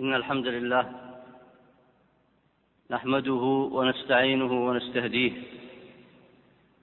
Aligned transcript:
إن 0.00 0.14
الحمد 0.14 0.46
لله 0.46 0.84
نحمده 2.90 3.42
ونستعينه 3.76 4.52
ونستهديه 4.68 5.32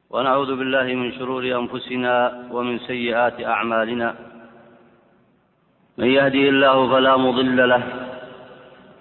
ونعوذ 0.09 0.55
بالله 0.55 0.83
من 0.83 1.11
شرور 1.17 1.43
أنفسنا 1.61 2.13
ومن 2.51 2.79
سيئات 2.79 3.43
أعمالنا 3.45 4.15
من 5.97 6.07
يهدي 6.07 6.49
الله 6.49 6.89
فلا 6.91 7.17
مضل 7.17 7.69
له 7.69 7.83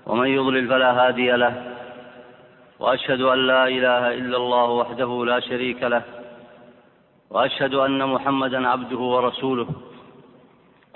ومن 0.07 0.29
يضلل 0.29 0.69
فلا 0.69 0.91
هادي 1.01 1.31
له 1.33 1.55
وأشهد 2.81 3.21
أن 3.21 3.39
لا 3.47 3.63
إله 3.69 4.15
إلا 4.15 4.37
الله 4.37 4.69
وحده 4.71 5.25
لا 5.25 5.41
شريك 5.41 5.83
له 5.83 6.03
وأشهد 7.31 7.75
أن 7.75 8.09
محمدا 8.09 8.69
عبده 8.69 8.99
ورسوله 8.99 9.69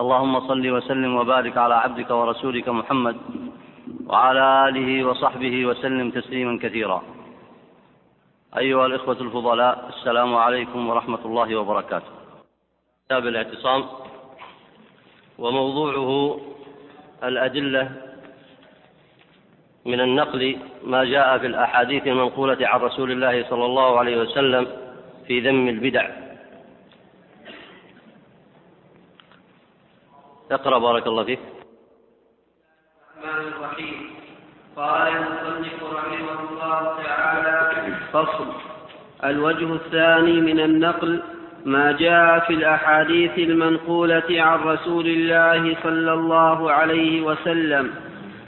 اللهم 0.00 0.48
صل 0.48 0.70
وسلم 0.70 1.16
وبارك 1.16 1.56
على 1.56 1.74
عبدك 1.74 2.10
ورسولك 2.10 2.68
محمد 2.68 3.16
وعلى 4.06 4.68
آله 4.68 5.04
وصحبه 5.08 5.66
وسلم 5.66 6.10
تسليما 6.10 6.58
كثيرا. 6.62 7.02
أيها 8.56 8.86
الإخوة 8.86 9.20
الفضلاء 9.20 9.88
السلام 9.88 10.36
عليكم 10.36 10.88
ورحمة 10.88 11.22
الله 11.24 11.56
وبركاته. 11.56 12.12
كتاب 13.06 13.26
الاعتصام 13.26 13.84
وموضوعه 15.38 16.40
الأدلة 17.24 17.84
من 19.86 20.00
النقل 20.00 20.58
ما 20.84 21.04
جاء 21.04 21.38
في 21.38 21.46
الأحاديث 21.46 22.06
المنقولة 22.06 22.60
عن 22.60 22.80
رسول 22.80 23.10
الله 23.10 23.44
صلى 23.50 23.64
الله 23.64 23.98
عليه 23.98 24.16
وسلم 24.20 24.66
في 25.26 25.40
ذم 25.40 25.68
البدع. 25.68 26.25
اقرأ 30.50 30.78
بارك 30.78 31.06
الله 31.06 31.24
فيك. 31.24 31.38
الرحمن 33.18 33.48
الرحيم. 33.52 34.10
قال 34.76 35.08
المصنف 35.08 35.82
رحمه 35.94 36.38
الله 36.50 37.02
تعالى 37.04 37.94
فصل. 38.12 38.46
الوجه 39.24 39.74
الثاني 39.74 40.40
من 40.40 40.60
النقل 40.60 41.22
ما 41.64 41.92
جاء 41.92 42.38
في 42.38 42.52
الأحاديث 42.52 43.38
المنقولة 43.38 44.24
عن 44.30 44.58
رسول 44.58 45.06
الله 45.06 45.76
صلى 45.82 46.12
الله 46.12 46.72
عليه 46.72 47.22
وسلم 47.22 47.90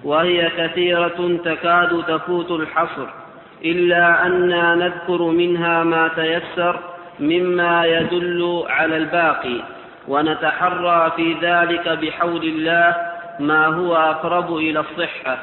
وهي 0.04 0.50
كثيرة 0.56 1.38
تكاد 1.44 2.04
تفوت 2.08 2.50
الحصر 2.50 3.06
إلا 3.64 4.26
أنا 4.26 4.74
نذكر 4.74 5.22
منها 5.22 5.84
ما 5.84 6.08
تيسر 6.08 6.78
مما 7.20 7.86
يدل 7.86 8.64
على 8.68 8.96
الباقي. 8.96 9.77
ونتحرى 10.08 11.12
في 11.16 11.32
ذلك 11.32 11.88
بحول 11.88 12.44
الله 12.44 12.96
ما 13.40 13.66
هو 13.66 13.96
أقرب 13.96 14.56
إلى 14.56 14.80
الصحة. 14.80 15.38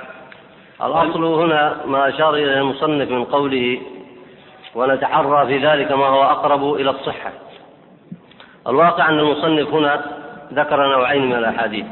الأصل 0.83 1.23
هنا 1.23 1.77
ما 1.85 2.09
أشار 2.09 2.33
إليه 2.33 2.57
المصنف 2.61 3.11
من 3.11 3.23
قوله 3.23 3.81
ونتحرى 4.75 5.47
في 5.47 5.67
ذلك 5.67 5.91
ما 5.91 6.05
هو 6.05 6.23
أقرب 6.23 6.73
إلى 6.73 6.89
الصحة. 6.89 7.31
الواقع 8.67 9.09
أن 9.09 9.19
المصنف 9.19 9.67
هنا 9.73 10.05
ذكر 10.53 10.97
نوعين 10.97 11.25
من 11.25 11.35
الأحاديث. 11.35 11.85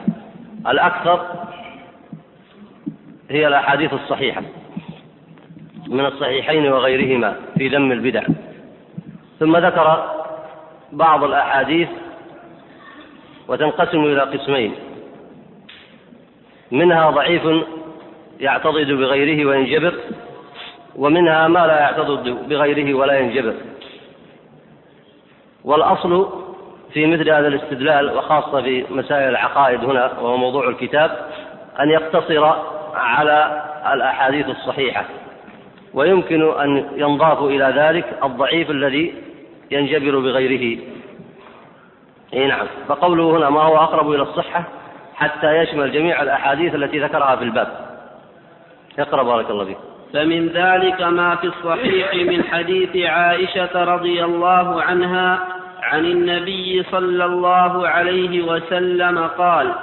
الأكثر 0.67 1.25
هي 3.29 3.47
الأحاديث 3.47 3.93
الصحيحة 3.93 4.41
من 5.87 6.05
الصحيحين 6.05 6.71
وغيرهما 6.71 7.35
في 7.57 7.67
ذم 7.67 7.91
البدع. 7.91 8.23
ثم 9.39 9.57
ذكر 9.57 10.09
بعض 10.91 11.23
الأحاديث 11.23 11.89
وتنقسم 13.47 14.03
إلى 14.03 14.21
قسمين. 14.21 14.75
منها 16.71 17.09
ضعيف 17.09 17.41
يعتضد 18.39 18.91
بغيره 18.91 19.45
وينجبر 19.45 19.93
ومنها 20.95 21.47
ما 21.47 21.67
لا 21.67 21.79
يعتضد 21.79 22.49
بغيره 22.49 22.93
ولا 22.93 23.19
ينجبر. 23.19 23.53
والأصل 25.63 26.43
في 26.93 27.05
مثل 27.05 27.29
هذا 27.29 27.47
الاستدلال 27.47 28.17
وخاصة 28.17 28.61
في 28.61 28.85
مسائل 28.89 29.29
العقائد 29.29 29.83
هنا 29.83 30.19
وهو 30.19 30.37
موضوع 30.37 30.69
الكتاب 30.69 31.29
أن 31.79 31.89
يقتصر 31.89 32.45
على 32.93 33.63
الأحاديث 33.93 34.49
الصحيحة. 34.49 35.05
ويمكن 35.93 36.59
أن 36.59 36.89
ينضاف 36.95 37.43
إلى 37.43 37.73
ذلك 37.77 38.05
الضعيف 38.23 38.71
الذي 38.71 39.13
ينجبر 39.71 40.19
بغيره. 40.19 40.79
اي 42.33 42.47
نعم. 42.47 42.67
فقوله 42.87 43.37
هنا 43.37 43.49
ما 43.49 43.61
هو 43.61 43.77
أقرب 43.77 44.11
إلى 44.11 44.21
الصحة 44.21 44.63
حتى 45.15 45.57
يشمل 45.57 45.91
جميع 45.91 46.21
الأحاديث 46.21 46.75
التي 46.75 46.99
ذكرها 46.99 47.35
في 47.35 47.43
الباب. 47.43 47.67
اقرأ 48.99 49.23
بارك 49.23 49.49
الله 49.49 49.65
فيك. 49.65 49.77
فمن 50.13 50.47
ذلك 50.47 51.01
ما 51.01 51.35
في 51.35 51.47
الصحيح 51.47 52.13
من 52.13 52.43
حديث 52.43 53.09
عائشة 53.09 53.83
رضي 53.83 54.23
الله 54.23 54.81
عنها 54.81 55.39
عن 55.83 56.05
النبي 56.05 56.83
صلى 56.91 57.25
الله 57.25 57.87
عليه 57.87 58.41
وسلم 58.41 59.27
قال 59.37 59.73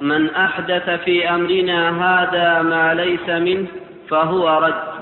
من 0.00 0.30
أحدث 0.30 0.90
في 0.90 1.30
أمرنا 1.30 1.90
هذا 1.90 2.62
ما 2.62 2.94
ليس 2.94 3.28
منه 3.28 3.66
فهو 4.08 4.58
رد. 4.58 5.00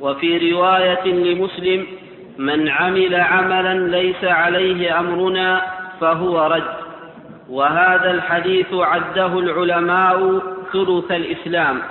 وفي 0.00 0.52
رواية 0.52 1.04
لمسلم 1.04 1.86
من 2.38 2.68
عمل 2.68 3.14
عملا 3.14 3.74
ليس 3.74 4.24
عليه 4.24 5.00
أمرنا 5.00 5.62
فهو 6.00 6.46
رد. 6.46 6.86
وهذا 7.48 8.10
الحديث 8.10 8.74
عده 8.74 9.38
العلماء 9.38 10.40
ثلث 10.72 11.10
الإسلام 11.10 11.82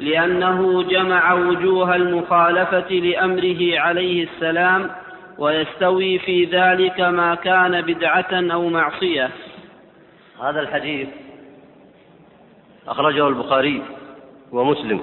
لأنه 0.00 0.82
جمع 0.82 1.32
وجوه 1.32 1.96
المخالفة 1.96 2.90
لأمره 2.90 3.78
عليه 3.78 4.24
السلام 4.24 4.90
ويستوي 5.38 6.18
في 6.18 6.44
ذلك 6.44 7.00
ما 7.00 7.34
كان 7.34 7.80
بدعة 7.80 8.32
أو 8.32 8.68
معصية. 8.68 9.30
هذا 10.42 10.60
الحديث 10.60 11.08
أخرجه 12.88 13.28
البخاري 13.28 13.82
ومسلم. 14.52 15.00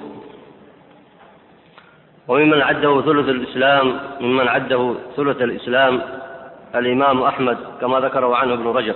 وممن 2.28 2.62
عده 2.62 3.02
ثلث 3.02 3.28
الإسلام 3.28 4.00
ممن 4.20 4.48
عده 4.48 4.94
ثلث 5.16 5.42
الإسلام 5.42 6.02
الإمام 6.74 7.22
أحمد 7.22 7.58
كما 7.80 8.00
ذكره 8.00 8.36
عنه 8.36 8.54
ابن 8.54 8.66
رجب. 8.66 8.94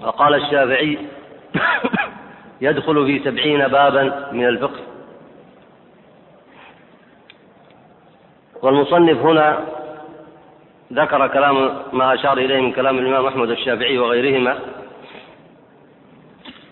وقال 0.00 0.34
الشافعي 0.34 0.98
يدخل 2.60 3.06
في 3.06 3.18
سبعين 3.24 3.68
بابا 3.68 4.28
من 4.32 4.46
الفقه. 4.46 4.80
والمصنف 8.62 9.18
هنا 9.18 9.64
ذكر 10.92 11.26
كلام 11.28 11.82
ما 11.92 12.14
أشار 12.14 12.38
إليه 12.38 12.60
من 12.60 12.72
كلام 12.72 12.98
الإمام 12.98 13.26
أحمد 13.26 13.50
الشافعي 13.50 13.98
وغيرهما. 13.98 14.58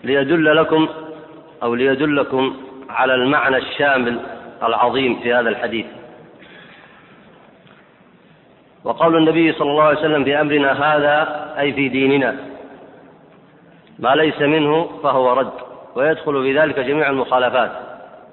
ليدل 0.03 0.55
لكم 0.55 0.87
أو 1.63 1.75
ليدلكم 1.75 2.57
على 2.89 3.15
المعنى 3.15 3.57
الشامل 3.57 4.19
العظيم 4.63 5.19
في 5.19 5.33
هذا 5.33 5.49
الحديث. 5.49 5.85
وقول 8.83 9.17
النبي 9.17 9.53
صلى 9.53 9.71
الله 9.71 9.83
عليه 9.83 9.99
وسلم 9.99 10.23
في 10.23 10.41
أمرنا 10.41 10.71
هذا 10.71 11.53
أي 11.59 11.73
في 11.73 11.89
ديننا. 11.89 12.35
ما 13.99 14.15
ليس 14.15 14.41
منه 14.41 14.99
فهو 15.03 15.33
رد 15.33 15.53
ويدخل 15.95 16.43
في 16.43 16.59
ذلك 16.59 16.79
جميع 16.79 17.09
المخالفات 17.09 17.71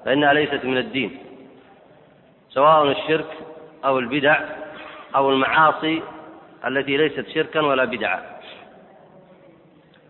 فإنها 0.05 0.33
ليست 0.33 0.65
من 0.65 0.77
الدين. 0.77 1.17
سواء 2.49 2.91
الشرك 2.91 3.37
أو 3.85 3.99
البدع 3.99 4.39
أو 5.15 5.29
المعاصي 5.29 6.01
التي 6.67 6.97
ليست 6.97 7.27
شركا 7.29 7.61
ولا 7.61 7.85
بدعه 7.85 8.21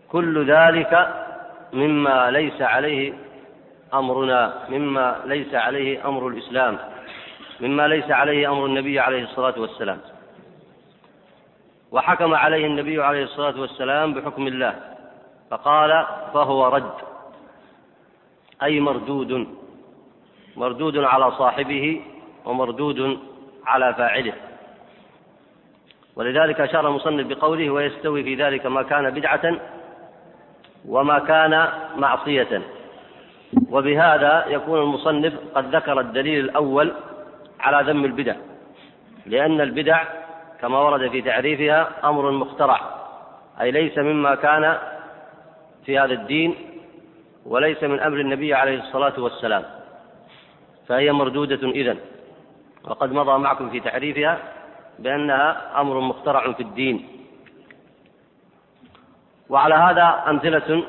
كل 0.08 0.50
ذلك 0.50 1.14
مما 1.72 2.30
ليس 2.30 2.62
عليه 2.62 3.12
أمرنا 3.94 4.54
مما 4.68 5.16
ليس 5.24 5.54
عليه 5.54 6.08
أمر 6.08 6.28
الإسلام 6.28 6.78
مما 7.60 7.88
ليس 7.88 8.10
عليه 8.10 8.52
أمر 8.52 8.66
النبي 8.66 9.00
عليه 9.00 9.22
الصلاة 9.22 9.54
والسلام. 9.60 9.98
وحكم 11.92 12.34
عليه 12.34 12.66
النبي 12.66 13.02
عليه 13.02 13.22
الصلاة 13.22 13.60
والسلام 13.60 14.14
بحكم 14.14 14.46
الله. 14.46 14.74
فقال 15.50 16.06
فهو 16.34 16.68
رد. 16.68 16.92
أي 18.62 18.80
مردود. 18.80 19.46
مردود 20.56 20.98
على 20.98 21.30
صاحبه 21.30 22.00
ومردود 22.44 23.18
على 23.66 23.94
فاعله. 23.94 24.32
ولذلك 26.16 26.60
أشار 26.60 26.88
المصنف 26.88 27.26
بقوله 27.26 27.70
ويستوي 27.70 28.22
في 28.22 28.34
ذلك 28.34 28.66
ما 28.66 28.82
كان 28.82 29.10
بدعة 29.10 29.56
وما 30.88 31.18
كان 31.18 31.68
معصية. 31.96 32.62
وبهذا 33.70 34.44
يكون 34.48 34.78
المصنف 34.78 35.34
قد 35.54 35.76
ذكر 35.76 36.00
الدليل 36.00 36.44
الأول 36.44 36.92
على 37.60 37.92
ذم 37.92 38.04
البدع. 38.04 38.34
لأن 39.26 39.60
البدع 39.60 40.19
كما 40.60 40.78
ورد 40.78 41.10
في 41.10 41.22
تعريفها 41.22 42.08
أمر 42.08 42.30
مخترع 42.30 42.80
أي 43.60 43.70
ليس 43.70 43.98
مما 43.98 44.34
كان 44.34 44.78
في 45.86 45.98
هذا 45.98 46.12
الدين 46.12 46.54
وليس 47.46 47.82
من 47.82 48.00
أمر 48.00 48.20
النبي 48.20 48.54
عليه 48.54 48.78
الصلاة 48.78 49.20
والسلام 49.20 49.64
فهي 50.88 51.12
مردودة 51.12 51.68
إذن. 51.68 51.98
وقد 52.84 53.12
مضى 53.12 53.38
معكم 53.38 53.70
في 53.70 53.80
تعريفها 53.80 54.38
بأنها 54.98 55.80
أمر 55.80 56.00
مخترع 56.00 56.52
في 56.52 56.62
الدين. 56.62 57.08
وعلى 59.48 59.74
هذا 59.74 60.24
أمثلة 60.28 60.84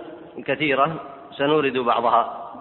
كثيرة 0.46 0.96
سنورد 1.32 1.78
بعضها 1.78 2.54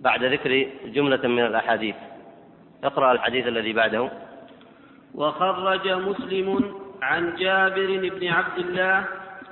بعد 0.00 0.24
ذكر 0.24 0.68
جملة 0.84 1.28
من 1.28 1.46
الأحاديث. 1.46 1.94
اقرأ 2.84 3.12
الحديث 3.12 3.46
الذي 3.46 3.72
بعده. 3.72 4.10
وخرج 5.16 5.88
مسلم 5.88 6.74
عن 7.02 7.36
جابر 7.36 8.10
بن 8.14 8.28
عبد 8.28 8.58
الله 8.58 9.04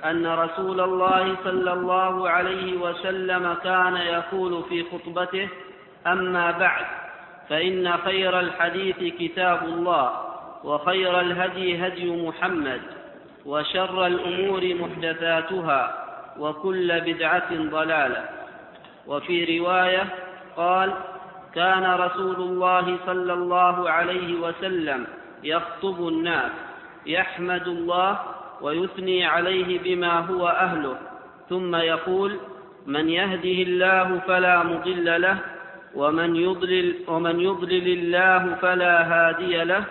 أن 0.05 0.27
رسول 0.27 0.81
الله 0.81 1.35
صلى 1.43 1.73
الله 1.73 2.29
عليه 2.29 2.77
وسلم 2.77 3.53
كان 3.63 3.95
يقول 3.97 4.63
في 4.69 4.83
خطبته 4.83 5.49
أما 6.07 6.51
بعد 6.51 6.85
فإن 7.49 7.97
خير 7.97 8.39
الحديث 8.39 8.97
كتاب 9.19 9.63
الله 9.63 10.11
وخير 10.63 11.19
الهدي 11.19 11.87
هدي 11.87 12.27
محمد 12.27 12.81
وشر 13.45 14.07
الأمور 14.07 14.61
محدثاتها 14.75 16.05
وكل 16.39 17.01
بدعة 17.01 17.49
ضلالة. 17.51 18.25
وفي 19.07 19.59
رواية 19.59 20.03
قال 20.57 20.93
كان 21.55 21.93
رسول 21.93 22.35
الله 22.35 22.97
صلى 23.05 23.33
الله 23.33 23.89
عليه 23.89 24.39
وسلم 24.39 25.07
يخطب 25.45 26.07
الناس 26.07 26.51
يحمد 27.05 27.67
الله 27.67 28.19
ويثني 28.61 29.25
عليه 29.25 29.79
بما 29.79 30.19
هو 30.19 30.47
أهله. 30.47 30.97
ثم 31.49 31.75
يقول 31.75 32.39
من 32.85 33.09
يهده 33.09 33.57
الله 33.67 34.19
فلا 34.27 34.63
مضل 34.63 35.21
له 35.21 35.37
ومن 35.95 36.35
يضلل, 36.35 36.95
ومن 37.07 37.39
يضلل 37.39 37.87
الله 37.87 38.55
فلا 38.55 38.95
هادي 39.03 39.63
له. 39.63 39.83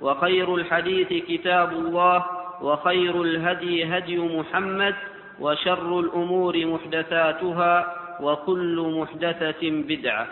وخير 0.00 0.54
الحديث 0.54 1.08
كتاب 1.08 1.72
الله 1.72 2.24
وخير 2.62 3.22
الهدي 3.22 3.84
هدي 3.84 4.18
محمد 4.18 4.94
وشر 5.40 6.00
الأمور 6.00 6.66
محدثاتها 6.66 7.74
وكل 8.20 8.76
محدثة 8.98 9.62
بدعة. 9.62 10.26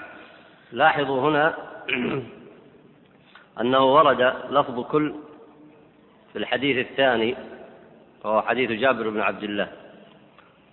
لاحظوا 0.73 1.21
هنا 1.31 1.55
أنه 3.61 3.95
ورد 3.95 4.35
لفظ 4.51 4.81
كل 4.81 5.15
في 6.33 6.39
الحديث 6.39 6.87
الثاني 6.91 7.37
وهو 8.25 8.43
حديث 8.43 8.71
جابر 8.71 9.09
بن 9.09 9.21
عبد 9.21 9.43
الله. 9.43 9.69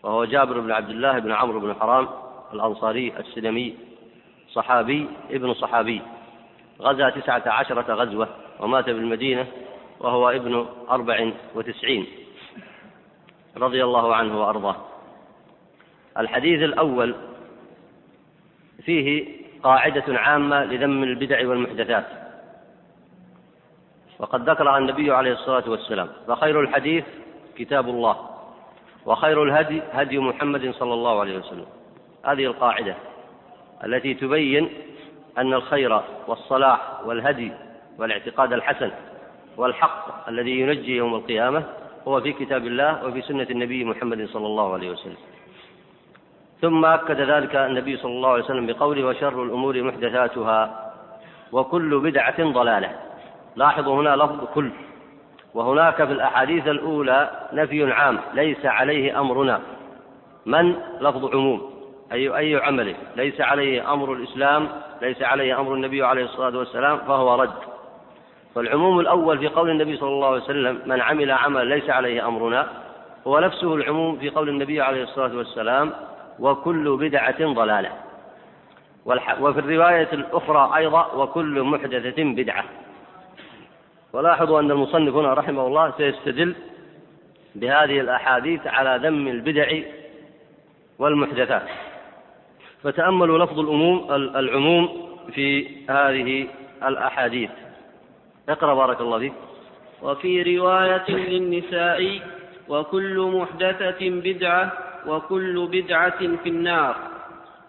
وهو 0.04 0.26
جابر 0.26 0.60
بن 0.60 0.72
عبد 0.72 0.90
الله 0.90 1.20
بن 1.20 1.32
عمرو 1.32 1.60
بن 1.60 1.74
حرام 1.74 2.08
الأنصاري 2.54 3.14
السلمي 3.20 3.76
صحابي 4.50 5.08
ابن 5.32 5.54
صحابي. 5.54 6.02
غزا 6.82 7.10
تسعة 7.10 7.44
عشرة 7.46 7.94
غزوة 7.94 8.28
ومات 8.60 8.86
بالمدينة 8.86 9.48
وهو 10.00 10.30
ابن 10.30 10.66
أربع 10.90 11.32
وتسعين. 11.56 12.06
رضي 13.58 13.84
الله 13.84 14.16
عنه 14.16 14.42
وأرضاه. 14.42 14.76
الحديث 16.18 16.64
الأول 16.64 17.16
فيه 18.86 19.28
قاعدة 19.64 20.20
عامة 20.20 20.64
لذم 20.64 21.04
البدع 21.04 21.48
والمحدثات. 21.48 22.21
وقد 24.22 24.50
ذكرها 24.50 24.78
النبي 24.78 25.12
عليه 25.12 25.32
الصلاة 25.32 25.70
والسلام. 25.70 26.10
فخير 26.28 26.62
الحديث 26.62 27.06
كتاب 27.58 27.90
الله 27.90 28.18
وخير 29.06 29.44
الهدي 29.44 29.82
هدي 29.94 30.20
محمد 30.20 30.72
صلى 30.72 30.94
الله 30.94 31.20
عليه 31.20 31.38
وسلم. 31.38 31.66
هذه 32.26 32.46
القاعدة 32.46 32.96
التي 33.86 34.14
تبين 34.14 34.70
أن 35.38 35.54
الخير 35.54 36.02
والصلاح 36.28 37.06
والهدي 37.06 37.52
والاعتقاد 37.98 38.54
الحسن 38.54 38.92
والحق 39.58 40.30
الذي 40.30 40.60
ينجي 40.60 40.96
يوم 40.96 41.16
القيامة 41.16 41.64
هو 42.08 42.22
في 42.22 42.34
كتاب 42.34 42.66
الله 42.66 43.06
وفي 43.06 43.22
سنة 43.22 43.48
النبي 43.50 43.86
محمد 43.86 44.26
صلى 44.26 44.46
الله 44.46 44.74
عليه 44.74 44.90
وسلم. 44.92 45.18
ثم 46.62 46.86
أكد 46.86 47.22
ذلك 47.22 47.56
النبي 47.56 47.98
صلى 47.98 48.12
الله 48.12 48.30
عليه 48.30 48.44
وسلم 48.44 48.66
بقوله 48.66 49.06
وشر 49.06 49.44
الأمور 49.44 49.84
محدثاتها 49.84 50.92
وكل 51.52 52.00
بدعة 52.00 52.44
ضلالة. 52.44 53.11
لاحظوا 53.56 54.02
هنا 54.02 54.16
لفظ 54.16 54.46
كل. 54.54 54.72
وهناك 55.54 55.96
في 55.96 56.12
الأحاديث 56.12 56.68
الأولى 56.68 57.30
نفي 57.54 57.94
عام 57.94 58.20
ليس 58.34 58.66
عليه 58.66 59.20
أمرنا. 59.20 59.60
من؟ 60.46 60.76
لفظ 61.02 61.36
عموم. 61.36 61.72
أي 62.12 62.38
أي 62.38 62.56
عمل 62.56 62.96
ليس 63.16 63.42
عليه 63.42 63.94
أمر 63.94 64.14
الإسلام 64.14 64.68
ليس 65.02 65.22
عليه 65.22 65.60
أمر 65.60 65.74
النبي 65.74 66.04
عليه 66.04 66.24
الصلاة 66.24 66.58
والسلام 66.58 66.98
فهو 66.98 67.36
رد. 67.36 67.54
فالعموم 68.56 69.00
الأول 69.00 69.38
في 69.38 69.48
قول 69.48 69.70
النبي 69.70 69.98
صلى 69.98 70.10
الله 70.10 70.28
عليه 70.28 70.44
وسلم 70.44 70.82
من 70.86 71.02
عمل 71.02 71.32
عملا 71.32 71.76
ليس 71.76 71.90
عليه 71.90 72.28
أمرنا 72.28 72.68
هو 73.28 73.40
نفسه 73.40 73.76
العموم 73.76 74.18
في 74.18 74.30
قول 74.30 74.50
النبي 74.50 74.82
عليه 74.82 75.04
الصلاة 75.04 75.38
والسلام 75.38 75.92
وكل 76.40 76.98
بدعة 76.98 77.54
ضلالة. 77.54 77.90
وفي 79.40 79.60
الرواية 79.60 80.10
الأخرى 80.14 80.72
أيضا 80.78 81.06
وكل 81.16 81.64
محدثة 81.64 82.24
بدعة. 82.24 82.64
ولاحظوا 84.14 84.60
أن 84.60 84.72
المصنف 84.72 85.16
هنا 85.16 85.34
رحمه 85.34 85.68
الله 85.68 85.94
سيستدل 85.98 86.56
بهذه 87.56 88.00
الأحاديث 88.00 88.68
على 88.68 89.08
ذم 89.08 89.28
البدع 89.28 89.80
والمحدثات. 91.00 91.68
فتأملوا 92.84 93.46
لفظ 93.46 93.60
الأموم 93.60 94.12
العموم 94.12 95.10
في 95.34 95.68
هذه 95.90 96.48
الأحاديث. 96.84 97.50
اقرأ 98.50 98.74
بارك 98.74 99.02
الله 99.02 99.20
فيك. 99.20 99.34
وفي 100.02 100.58
رواية 100.58 101.10
للنساء 101.10 102.20
وكل 102.70 103.32
محدثة 103.34 104.10
بدعة 104.10 104.72
وكل 105.08 105.68
بدعة 105.72 106.20
في 106.44 106.50
النار. 106.50 106.96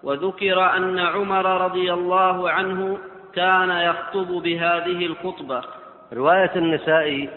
وذكر 0.02 0.76
أن 0.76 0.98
عمر 0.98 1.64
رضي 1.64 1.92
الله 1.92 2.50
عنه 2.50 2.98
كان 3.34 3.70
يخطب 3.70 4.28
بهذه 4.28 5.06
الخطبة. 5.06 5.62
رواية 6.12 6.50
النساء 6.56 7.28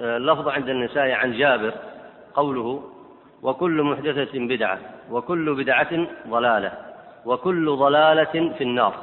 اللفظ 0.00 0.48
عند 0.48 0.68
النساء 0.68 1.10
عن 1.10 1.32
جابر 1.32 1.72
قوله 2.34 2.82
وكل 3.42 3.82
محدثة 3.82 4.38
بدعة 4.38 4.78
وكل 5.10 5.54
بدعة 5.54 6.06
ضلالة 6.28 6.72
وكل 7.26 7.76
ضلالة 7.76 8.54
في 8.58 8.64
النار. 8.64 8.94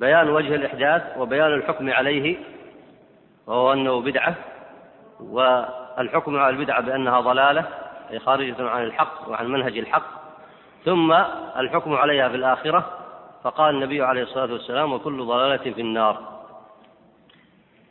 بيان 0.00 0.30
وجه 0.30 0.54
الإحداث 0.54 1.18
وبيان 1.18 1.54
الحكم 1.54 1.90
عليه 1.90 2.36
وهو 3.46 3.72
أنه 3.72 4.00
بدعة 4.00 4.34
والحكم 5.20 6.38
على 6.38 6.56
البدعة 6.56 6.80
بأنها 6.80 7.20
ضلالة 7.20 7.64
أي 8.10 8.18
خارجة 8.18 8.68
عن 8.68 8.82
الحق 8.82 9.28
وعن 9.28 9.46
منهج 9.46 9.78
الحق 9.78 10.06
ثم 10.84 11.12
الحكم 11.56 11.94
عليها 11.94 12.28
في 12.28 12.36
الآخرة 12.36 12.86
فقال 13.44 13.74
النبي 13.74 14.02
عليه 14.02 14.22
الصلاة 14.22 14.52
والسلام 14.52 14.92
وكل 14.92 15.24
ضلالة 15.24 15.72
في 15.72 15.80
النار. 15.80 16.39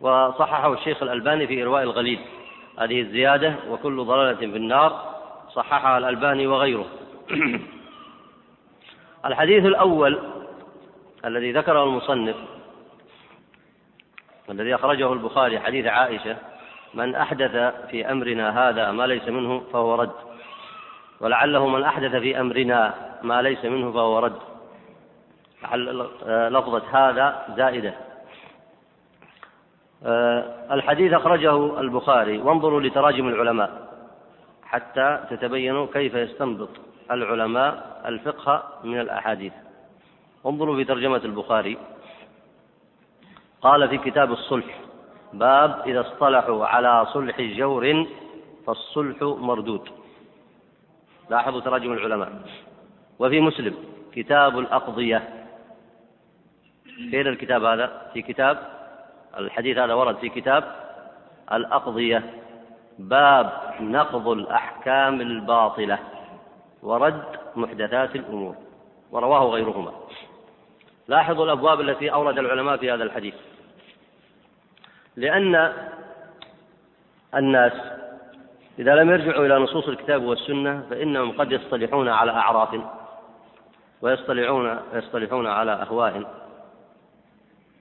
وصححه 0.01 0.74
الشيخ 0.74 1.03
الألباني 1.03 1.48
في 1.48 1.63
إرواء 1.63 1.84
الغليل. 1.84 2.20
هذه 2.79 3.01
الزيادة 3.01 3.56
وكل 3.70 4.06
ضلالة 4.06 4.38
في 4.38 4.46
النار 4.58 5.15
صححها 5.53 5.98
الألباني 5.98 6.48
وغيره. 6.48 6.86
الحديث 9.25 9.65
الأول 9.65 10.20
الذي 11.25 11.51
ذكره 11.51 11.84
المصنف 11.84 12.36
والذي 14.48 14.75
أخرجه 14.75 15.13
البخاري 15.13 15.60
حديث 15.60 15.86
عائشة 15.86 16.38
من 16.94 17.15
أحدث 17.15 17.74
في 17.91 18.12
أمرنا 18.12 18.70
هذا 18.70 18.91
ما 18.91 19.08
ليس 19.08 19.27
منه 19.27 19.63
فهو 19.74 19.96
رد 19.96 20.12
ولعله 21.20 21.68
من 21.68 21.84
أحدث 21.84 22.15
في 22.15 22.39
أمرنا 22.39 22.94
ما 23.24 23.41
ليس 23.41 23.65
منه 23.65 23.91
فهو 23.91 24.20
رد. 24.20 24.39
لفظة 26.50 26.84
هذا 26.91 27.46
زائدة. 27.58 27.94
الحديث 30.72 31.13
أخرجه 31.13 31.79
البخاري. 31.79 32.38
وانظروا 32.38 32.82
لتراجم 32.82 33.27
العلماء 33.27 33.89
حتى 34.63 35.20
تتبينوا 35.29 35.88
كيف 35.94 36.13
يستنبط 36.13 36.70
العلماء 37.12 38.01
الفقه 38.06 38.63
من 38.84 39.00
الأحاديث. 39.00 39.53
انظروا 40.46 40.75
في 40.75 40.84
ترجمة 40.84 41.22
البخاري. 41.25 41.77
قال 43.62 43.89
في 43.89 43.98
كتاب 43.98 44.32
الصلح 44.32 44.79
باب 45.34 45.82
إذا 45.86 46.01
اصطلحوا 46.01 46.65
على 46.65 47.06
صلح 47.06 47.41
جور 47.41 48.06
فالصلح 48.68 49.18
مردود. 49.22 49.89
لاحظوا 51.29 51.62
تراجم 51.62 51.94
العلماء. 51.94 52.32
وفي 53.20 53.41
مسلم 53.41 53.75
كتاب 54.13 54.60
الأقضية. 54.60 55.29
فين 57.12 57.27
الكتاب 57.27 57.63
هذا؟ 57.63 58.12
في 58.13 58.22
كتاب 58.22 58.78
الحديث 59.38 59.77
هذا 59.77 59.93
ورد 59.93 60.17
في 60.17 60.29
كتاب 60.29 60.63
الأقضية 61.53 62.24
باب 63.00 63.51
نقض 63.79 64.27
الأحكام 64.27 65.21
الباطلة 65.21 66.00
ورد 66.83 67.24
محدثات 67.55 68.15
الأمور 68.15 68.55
ورواه 69.12 69.43
غيرهما. 69.43 69.91
لاحظوا 71.07 71.45
الأبواب 71.45 71.81
التي 71.81 72.12
أورد 72.12 72.38
العلماء 72.38 72.77
في 72.77 72.91
هذا 72.91 73.03
الحديث. 73.03 73.33
لأن 75.15 75.74
الناس 77.36 77.74
إذا 78.79 78.95
لم 78.95 79.09
يرجعوا 79.09 79.45
إلى 79.45 79.59
نصوص 79.59 79.88
الكتاب 79.88 80.24
والسنة 80.24 80.83
فإنهم 80.89 81.31
قد 81.31 81.51
يصطلحون 81.51 82.09
على 82.09 82.31
أعراف 82.31 82.81
ويصطلحون 84.01 84.79
يصطلحون 84.93 85.48
على 85.48 85.71
أهواء. 85.71 86.24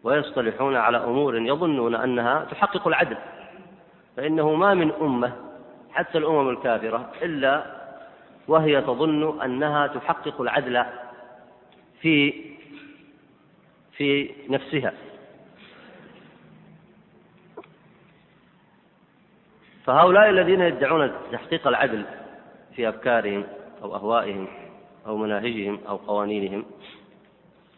ويصطلحون 0.05 0.77
على 0.77 0.97
أمور 0.97 1.37
يظنون 1.37 1.95
أنها 1.95 2.45
تحقق 2.45 2.89
العدل 2.89 3.17
فإنه 4.17 4.55
ما 4.55 4.75
من 4.75 4.93
أمة 5.01 5.33
حتى 5.93 6.19
الأمم 6.19 6.49
الكافرة 6.49 7.11
إلا 7.23 7.79
وهي 8.49 8.81
تظن 8.81 9.43
أنها 9.43 9.87
تحقق 9.87 10.41
العدل 10.41 10.85
في 12.01 12.35
في 13.97 14.31
نفسها. 14.49 14.93
فهؤلاء 19.85 20.31
الذين 20.31 20.61
يدعون 20.61 21.13
تحقيق 21.33 21.67
العدل 21.67 22.05
في 22.77 22.89
أفكارهم 22.89 23.45
أو 23.83 23.95
أهوائهم 23.95 24.49
أو 25.07 25.17
مناهجهم 25.17 25.81
أو 25.89 25.97
قوانينهم 25.97 26.65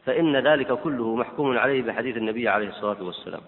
فإن 0.07 0.37
ذلك 0.37 0.73
كله 0.73 1.15
محكوم 1.15 1.59
عليه 1.59 1.83
بحديث 1.83 2.17
النبي 2.17 2.49
عليه 2.49 2.69
الصلاة 2.69 3.03
والسلام. 3.03 3.41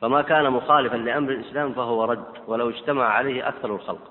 فما 0.00 0.22
كان 0.22 0.50
مخالفا 0.50 0.96
لأمر 0.96 1.32
الإسلام 1.32 1.72
فهو 1.72 2.04
رد 2.04 2.24
ولو 2.46 2.68
اجتمع 2.68 3.04
عليه 3.04 3.48
أكثر 3.48 3.74
الخلق. 3.74 4.10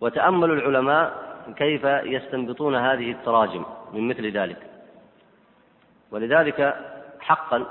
وتأملوا 0.00 0.56
العلماء 0.56 1.28
كيف 1.56 1.84
يستنبطون 1.84 2.74
هذه 2.76 3.10
التراجم 3.10 3.64
من 3.92 4.08
مثل 4.08 4.30
ذلك. 4.30 4.70
ولذلك 6.10 6.74
حقا 7.20 7.66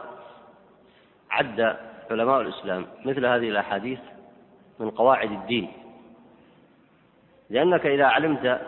عد 1.31 1.77
علماء 2.11 2.41
الإسلام 2.41 2.85
مثل 3.05 3.25
هذه 3.25 3.49
الأحاديث 3.49 3.99
من 4.79 4.89
قواعد 4.89 5.31
الدين. 5.31 5.71
لأنك 7.49 7.85
إذا 7.85 8.05
علمت 8.05 8.61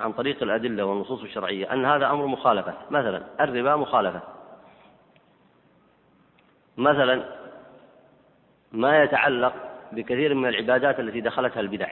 عن 0.00 0.12
طريق 0.12 0.42
الأدلة 0.42 0.84
والنصوص 0.84 1.22
الشرعية 1.22 1.72
أن 1.72 1.84
هذا 1.84 2.10
أمر 2.10 2.26
مخالفة. 2.26 2.74
مثلا 2.90 3.22
الربا 3.40 3.76
مخالفة. 3.76 4.20
مثلا 6.76 7.24
ما 8.72 9.02
يتعلق 9.02 9.54
بكثير 9.92 10.34
من 10.34 10.48
العبادات 10.48 11.00
التي 11.00 11.20
دخلتها 11.20 11.60
البدع. 11.60 11.88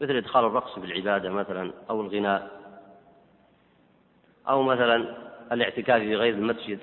مثل 0.00 0.16
إدخال 0.16 0.44
الرقص 0.44 0.78
في 0.78 0.84
العبادة 0.84 1.30
مثلا 1.30 1.72
أو 1.90 2.00
الغناء. 2.00 2.50
أو 4.48 4.62
مثلا 4.62 5.14
الاعتكاف 5.52 6.00
في 6.00 6.16
غير 6.16 6.34
المسجد. 6.34 6.78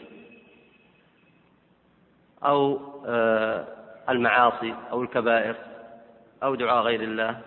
أو 2.46 2.80
آه، 3.06 3.68
المعاصي 4.10 4.76
أو 4.92 5.02
الكبائر 5.04 5.56
أو 6.44 6.56
دعاء 6.56 6.84
غير 6.84 7.02
الله 7.04 7.42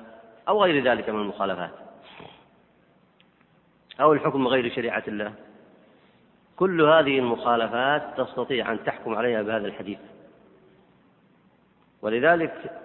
أو 0.49 0.63
غير 0.63 0.85
ذلك 0.85 1.09
من 1.09 1.21
المخالفات. 1.21 1.82
أو 4.03 4.13
الحكم 4.13 4.49
غير 4.49 4.75
شريعة 4.75 5.03
الله. 5.09 5.35
كل 6.57 6.83
هذه 6.83 7.19
المخالفات 7.19 8.21
تستطيع 8.21 8.73
أن 8.73 8.85
تحكم 8.85 9.15
عليها 9.15 9.43
بهذا 9.43 9.67
الحديث. 9.67 9.99
ولذلك 12.03 12.81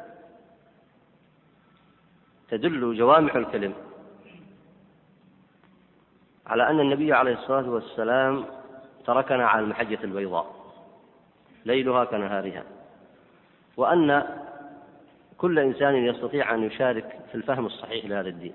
تدل 2.50 2.98
جوامع 2.98 3.36
الكلم 3.36 3.74
على 6.48 6.70
أن 6.70 6.80
النبي 6.80 7.14
عليه 7.14 7.34
الصلاة 7.34 7.70
والسلام 7.70 8.46
تركنا 9.06 9.48
على 9.48 9.64
المحجة 9.66 10.00
البيضاء. 10.04 10.56
ليلها 11.66 12.06
كنهارها. 12.06 12.64
وأن 13.78 14.24
كل 15.38 15.60
إنسان 15.60 15.96
يستطيع 15.96 16.54
أن 16.54 16.64
يشارك 16.64 17.20
في 17.32 17.36
الفهم 17.36 17.66
الصحيح 17.66 18.06
لهذا 18.06 18.30
الدين. 18.30 18.54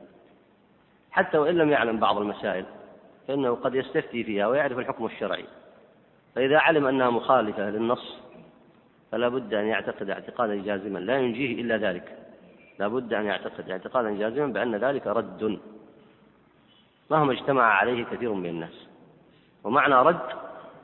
حتى 1.12 1.38
وإن 1.38 1.54
لم 1.54 1.70
يعلم 1.70 2.00
بعض 2.00 2.18
المسائل 2.18 2.64
فإنه 3.28 3.54
قد 3.54 3.74
يستفتي 3.74 4.24
فيها 4.24 4.46
ويعرف 4.46 4.78
الحكم 4.78 5.06
الشرعي. 5.06 5.44
فإذا 6.34 6.58
علم 6.58 6.86
أنها 6.86 7.10
مخالفة 7.10 7.70
للنص 7.70 8.18
فلا 9.12 9.28
بد 9.28 9.54
أن 9.54 9.66
يعتقد 9.66 10.10
اعتقادا 10.10 10.62
جازما 10.62 10.98
لا 10.98 11.18
ينجيه 11.18 11.60
إلا 11.60 11.76
ذلك. 11.76 12.18
لا 12.78 12.88
بد 12.88 13.14
أن 13.14 13.24
يعتقد 13.24 13.70
اعتقادا 13.70 14.10
جازما 14.10 14.46
بأن 14.46 14.74
ذلك 14.76 15.06
رد. 15.06 15.58
مهما 17.10 17.32
اجتمع 17.32 17.62
عليه 17.62 18.04
كثير 18.04 18.32
من 18.32 18.46
الناس. 18.46 18.88
ومعنى 19.64 19.94
رد 19.94 20.28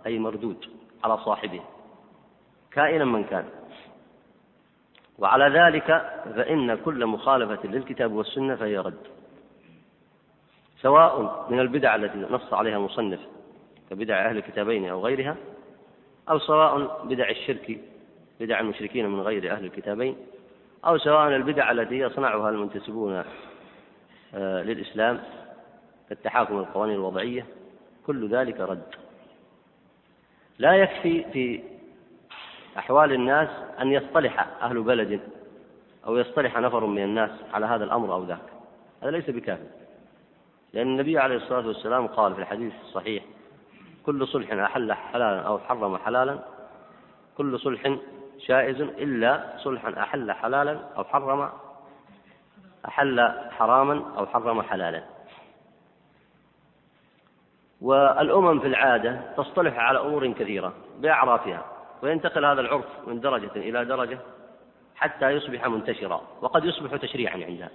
أي 0.07 0.19
مردود 0.19 0.65
على 1.05 1.19
صاحبه 1.19 1.61
كائنا 2.71 3.05
من 3.05 3.25
كان. 3.25 3.45
وعلى 5.19 5.61
ذلك 5.61 5.87
فإن 6.37 6.75
كل 6.75 7.07
مخالفة 7.07 7.69
للكتاب 7.69 8.13
والسنة 8.13 8.57
فهي 8.57 8.79
رد. 8.79 9.18
سواء 10.83 11.47
من 11.51 11.61
البدع 11.61 11.95
التي 11.95 12.19
نص 12.19 12.53
عليها 12.53 12.77
المصنف 12.77 13.21
كبدع 13.91 14.29
أهل 14.29 14.37
الكتابين 14.37 14.89
أو 14.89 15.07
غيرها 15.07 15.37
أو 16.31 16.39
سواء 16.39 17.05
بدع 17.07 17.31
الشرك 17.31 17.79
بدع 18.41 18.61
المشركين 18.61 19.09
من 19.09 19.21
غير 19.21 19.53
أهل 19.53 19.65
الكتابين 19.65 20.17
أو 20.87 20.99
سواء 20.99 21.29
البدع 21.29 21.71
التي 21.71 21.99
يصنعها 21.99 22.51
المنتسبون 22.51 23.25
آه، 24.35 24.63
للإسلام 24.63 25.21
كالتحاكم 26.09 26.59
القوانين 26.59 26.95
الوضعية 26.95 27.47
كل 28.07 28.29
ذلك 28.29 28.61
رد. 28.61 28.95
لا 30.59 30.73
يكفي 30.73 31.25
في 31.33 31.63
أحوال 32.79 33.13
الناس 33.13 33.49
أن 33.81 33.93
يصطلح 33.93 34.47
أهل 34.63 34.83
بلد 34.83 35.21
أو 36.07 36.17
يصطلح 36.17 36.59
نفر 36.59 36.87
من 36.87 37.03
الناس 37.03 37.31
على 37.53 37.67
هذا 37.67 37.85
الأمر 37.85 38.15
أو 38.15 38.25
ذاك. 38.25 38.39
هذا 39.03 39.11
ليس 39.11 39.31
بكافٍ. 39.31 39.59
لأن 40.73 40.87
النبي 40.87 41.19
عليه 41.19 41.37
الصلاة 41.37 41.67
والسلام 41.67 42.07
قال 42.07 42.35
في 42.35 42.41
الحديث 42.41 42.73
الصحيح 42.83 43.25
كل 44.07 44.27
صلح 44.27 44.53
أحل 44.53 44.93
حلالا 44.93 45.41
أو 45.41 45.59
حرم 45.59 45.97
حلالا 45.97 46.39
كل 47.37 47.59
صلح 47.59 47.97
جائز 48.47 48.81
إلا 48.81 49.55
صلحا 49.57 50.03
أحل 50.03 50.33
حلالا 50.33 50.81
أو 50.97 51.05
حرم 51.05 51.51
أحل 52.89 53.33
حراما 53.51 54.19
أو 54.19 54.27
حرم 54.27 54.63
حلالا. 54.63 55.05
والأمم 57.81 58.61
في 58.61 58.67
العادة 58.67 59.21
تصطلح 59.37 59.79
على 59.79 60.01
أمور 60.01 60.33
كثيرة 60.33 60.73
بأعرافها 60.99 61.65
وينتقل 62.03 62.45
هذا 62.45 62.61
العرف 62.61 62.85
من 63.07 63.21
درجة 63.21 63.51
إلى 63.57 63.85
درجة 63.85 64.19
حتى 64.97 65.31
يصبح 65.31 65.67
منتشرا 65.67 66.23
وقد 66.41 66.65
يصبح 66.65 66.97
تشريعا 66.97 67.45
عندها. 67.45 67.71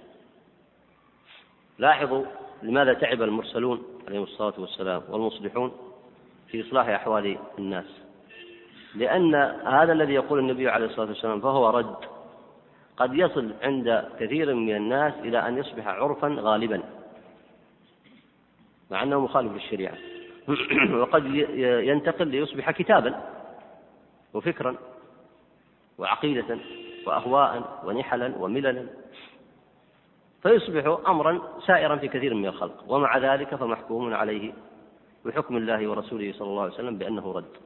لاحظوا 1.78 2.24
لماذا 2.62 2.94
تعب 2.94 3.22
المرسلون 3.22 3.82
عليهم 4.08 4.22
الصلاة 4.22 4.54
والسلام 4.58 5.02
والمصلحون 5.08 5.72
في 6.48 6.60
إصلاح 6.60 6.88
أحوال 6.88 7.38
الناس. 7.58 8.00
لأن 8.94 9.34
هذا 9.66 9.92
الذي 9.92 10.14
يقول 10.14 10.38
النبي 10.38 10.68
عليه 10.68 10.86
الصلاة 10.86 11.06
والسلام 11.06 11.40
فهو 11.40 11.70
رد. 11.70 11.96
قد 12.96 13.14
يصل 13.14 13.54
عند 13.62 14.08
كثير 14.20 14.54
من 14.54 14.76
الناس 14.76 15.14
إلى 15.14 15.48
أن 15.48 15.58
يصبح 15.58 15.86
عرفا 15.86 16.36
غالبا. 16.40 16.82
مع 18.90 19.02
أنه 19.02 19.20
مخالف 19.20 19.52
للشريعة. 19.52 19.94
وقد 21.00 21.24
ينتقل 21.56 22.28
ليصبح 22.28 22.70
كتابا 22.70 23.20
وفكرا 24.34 24.76
وعقيدة 25.98 26.58
وأهواء 27.06 27.82
ونحلا 27.84 28.36
ومللا. 28.38 28.86
فيصبح 30.44 31.08
أمرا 31.08 31.40
سائرا 31.66 31.96
في 31.96 32.08
كثير 32.08 32.34
من 32.34 32.46
الخلق 32.46 32.84
ومع 32.88 33.18
ذلك 33.18 33.54
فمحكوم 33.54 34.14
عليه 34.14 34.52
بحكم 35.24 35.56
الله 35.56 35.88
ورسوله 35.88 36.32
صلى 36.32 36.48
الله 36.48 36.62
عليه 36.62 36.74
وسلم 36.74 36.98
بأنه 36.98 37.32
رد. 37.32 37.56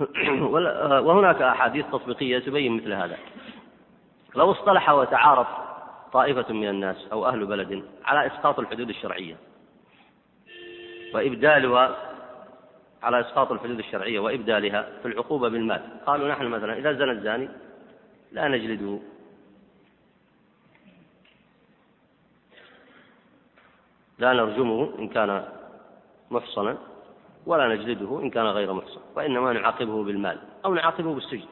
وهناك 1.06 1.42
أحاديث 1.42 1.86
تطبيقية 1.92 2.38
تبين 2.38 2.76
مثل 2.76 2.92
هذا. 2.92 3.16
لو 4.34 4.50
اصطلح 4.50 4.90
وتعارف 4.90 5.46
طائفة 6.12 6.52
من 6.52 6.68
الناس 6.68 7.08
أو 7.12 7.26
أهل 7.26 7.46
بلد 7.46 7.84
على 8.04 8.26
إسقاط 8.26 8.58
الحدود 8.58 8.88
الشرعية 8.88 9.36
وإبدالها 11.14 11.96
على 13.02 13.20
إسقاط 13.20 13.52
الحدود 13.52 13.78
الشرعية 13.78 14.18
وإبدالها 14.18 14.88
في 15.02 15.08
العقوبة 15.08 15.48
بالمال 15.48 15.82
قالوا 16.06 16.28
نحن 16.28 16.46
مثلا 16.46 16.78
إذا 16.78 16.92
زنى 16.92 17.10
الزاني 17.10 17.48
لا 18.32 18.48
نجلده 18.48 18.98
لا 24.18 24.32
نرجمه 24.32 24.98
إن 24.98 25.08
كان 25.08 25.44
محصنا 26.30 26.78
ولا 27.46 27.74
نجلده 27.74 28.20
إن 28.22 28.30
كان 28.30 28.46
غير 28.46 28.72
محصن 28.72 29.00
وإنما 29.16 29.52
نعاقبه 29.52 30.04
بالمال 30.04 30.38
أو 30.64 30.74
نعاقبه 30.74 31.14
بالسجن. 31.14 31.48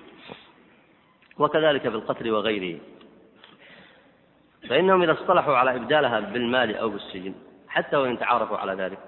وكذلك 1.38 1.83
في 1.83 1.95
القتل 1.95 2.31
وغيره. 2.31 2.78
فإنهم 4.69 5.02
إذا 5.02 5.12
اصطلحوا 5.12 5.57
على 5.57 5.76
إبدالها 5.76 6.21
بالمال 6.21 6.76
أو 6.76 6.88
بالسجن 6.88 7.35
حتى 7.69 7.97
وإن 7.97 8.19
تعارفوا 8.19 8.57
على 8.57 8.75
ذلك 8.75 8.99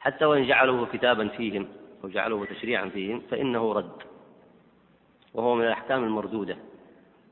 حتى 0.00 0.24
وإن 0.24 0.46
جعلوه 0.46 0.86
كتابا 0.92 1.28
فيهم 1.28 1.68
أو 2.04 2.08
جعلوه 2.08 2.46
تشريعا 2.46 2.88
فيهم 2.88 3.22
فإنه 3.30 3.72
رد 3.72 4.02
وهو 5.34 5.54
من 5.54 5.64
الأحكام 5.64 6.04
المردودة. 6.04 6.56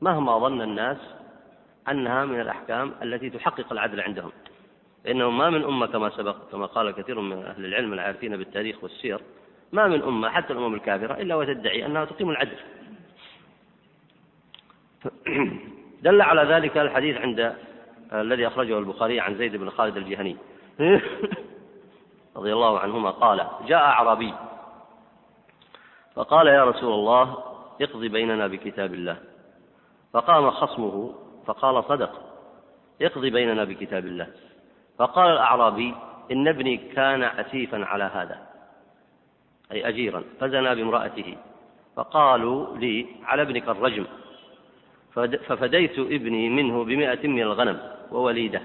مهما 0.01 0.39
ظن 0.39 0.61
الناس 0.61 0.97
أنها 1.89 2.25
من 2.25 2.41
الأحكام 2.41 2.93
التي 3.03 3.29
تحقق 3.29 3.71
العدل 3.71 4.01
عندهم. 4.01 4.31
لأنه 5.05 5.29
ما 5.29 5.49
من 5.49 5.63
أمة 5.63 5.85
كما 5.85 6.09
سبق 6.09 6.35
كما 6.51 6.65
قال 6.65 6.91
كثير 6.91 7.21
من 7.21 7.45
أهل 7.45 7.65
العلم 7.65 7.93
العارفين 7.93 8.37
بالتاريخ 8.37 8.83
والسير 8.83 9.19
ما 9.71 9.87
من 9.87 10.01
أمة 10.01 10.29
حتى 10.29 10.53
الأمم 10.53 10.73
الكافرة 10.73 11.13
إلا 11.13 11.35
وتدعي 11.35 11.85
أنها 11.85 12.05
تقيم 12.05 12.29
العدل. 12.29 12.57
دل 16.03 16.21
على 16.21 16.53
ذلك 16.53 16.77
الحديث 16.77 17.17
عند 17.17 17.55
الذي 18.13 18.47
أخرجه 18.47 18.79
البخاري 18.79 19.19
عن 19.19 19.35
زيد 19.37 19.55
بن 19.55 19.69
خالد 19.69 19.97
الجهني. 19.97 20.37
رضي 22.37 22.53
الله 22.53 22.79
عنهما 22.79 23.09
قال 23.09 23.47
جاء 23.67 23.79
أعرابي. 23.79 24.33
فقال 26.15 26.47
يا 26.47 26.65
رسول 26.65 26.93
الله 26.93 27.37
اقضي 27.81 28.09
بيننا 28.09 28.47
بكتاب 28.47 28.93
الله. 28.93 29.17
فقام 30.13 30.51
خصمه 30.51 31.13
فقال 31.45 31.83
صدق 31.83 32.21
اقضي 33.01 33.29
بيننا 33.29 33.63
بكتاب 33.63 34.05
الله. 34.05 34.27
فقال 35.01 35.31
الأعرابي 35.31 35.93
إن 36.31 36.47
ابني 36.47 36.77
كان 36.77 37.23
أسيفا 37.23 37.85
على 37.85 38.03
هذا 38.03 38.37
أي 39.71 39.87
أجيرا 39.89 40.23
فزنى 40.39 40.75
بامرأته 40.75 41.37
فقالوا 41.95 42.77
لي 42.77 43.05
على 43.23 43.41
ابنك 43.41 43.69
الرجم 43.69 44.05
ففديت 45.47 45.99
ابني 45.99 46.49
منه 46.49 46.83
بمائة 46.83 47.27
من 47.27 47.41
الغنم 47.41 47.79
ووليدة. 48.11 48.61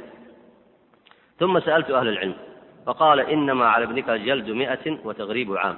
ثم 1.38 1.60
سألت 1.60 1.90
أهل 1.90 2.08
العلم 2.08 2.34
فقال 2.86 3.20
إنما 3.20 3.66
على 3.68 3.84
ابنك 3.84 4.10
جلد 4.10 4.50
مائة 4.50 4.98
وتغريب 5.04 5.56
عام. 5.56 5.76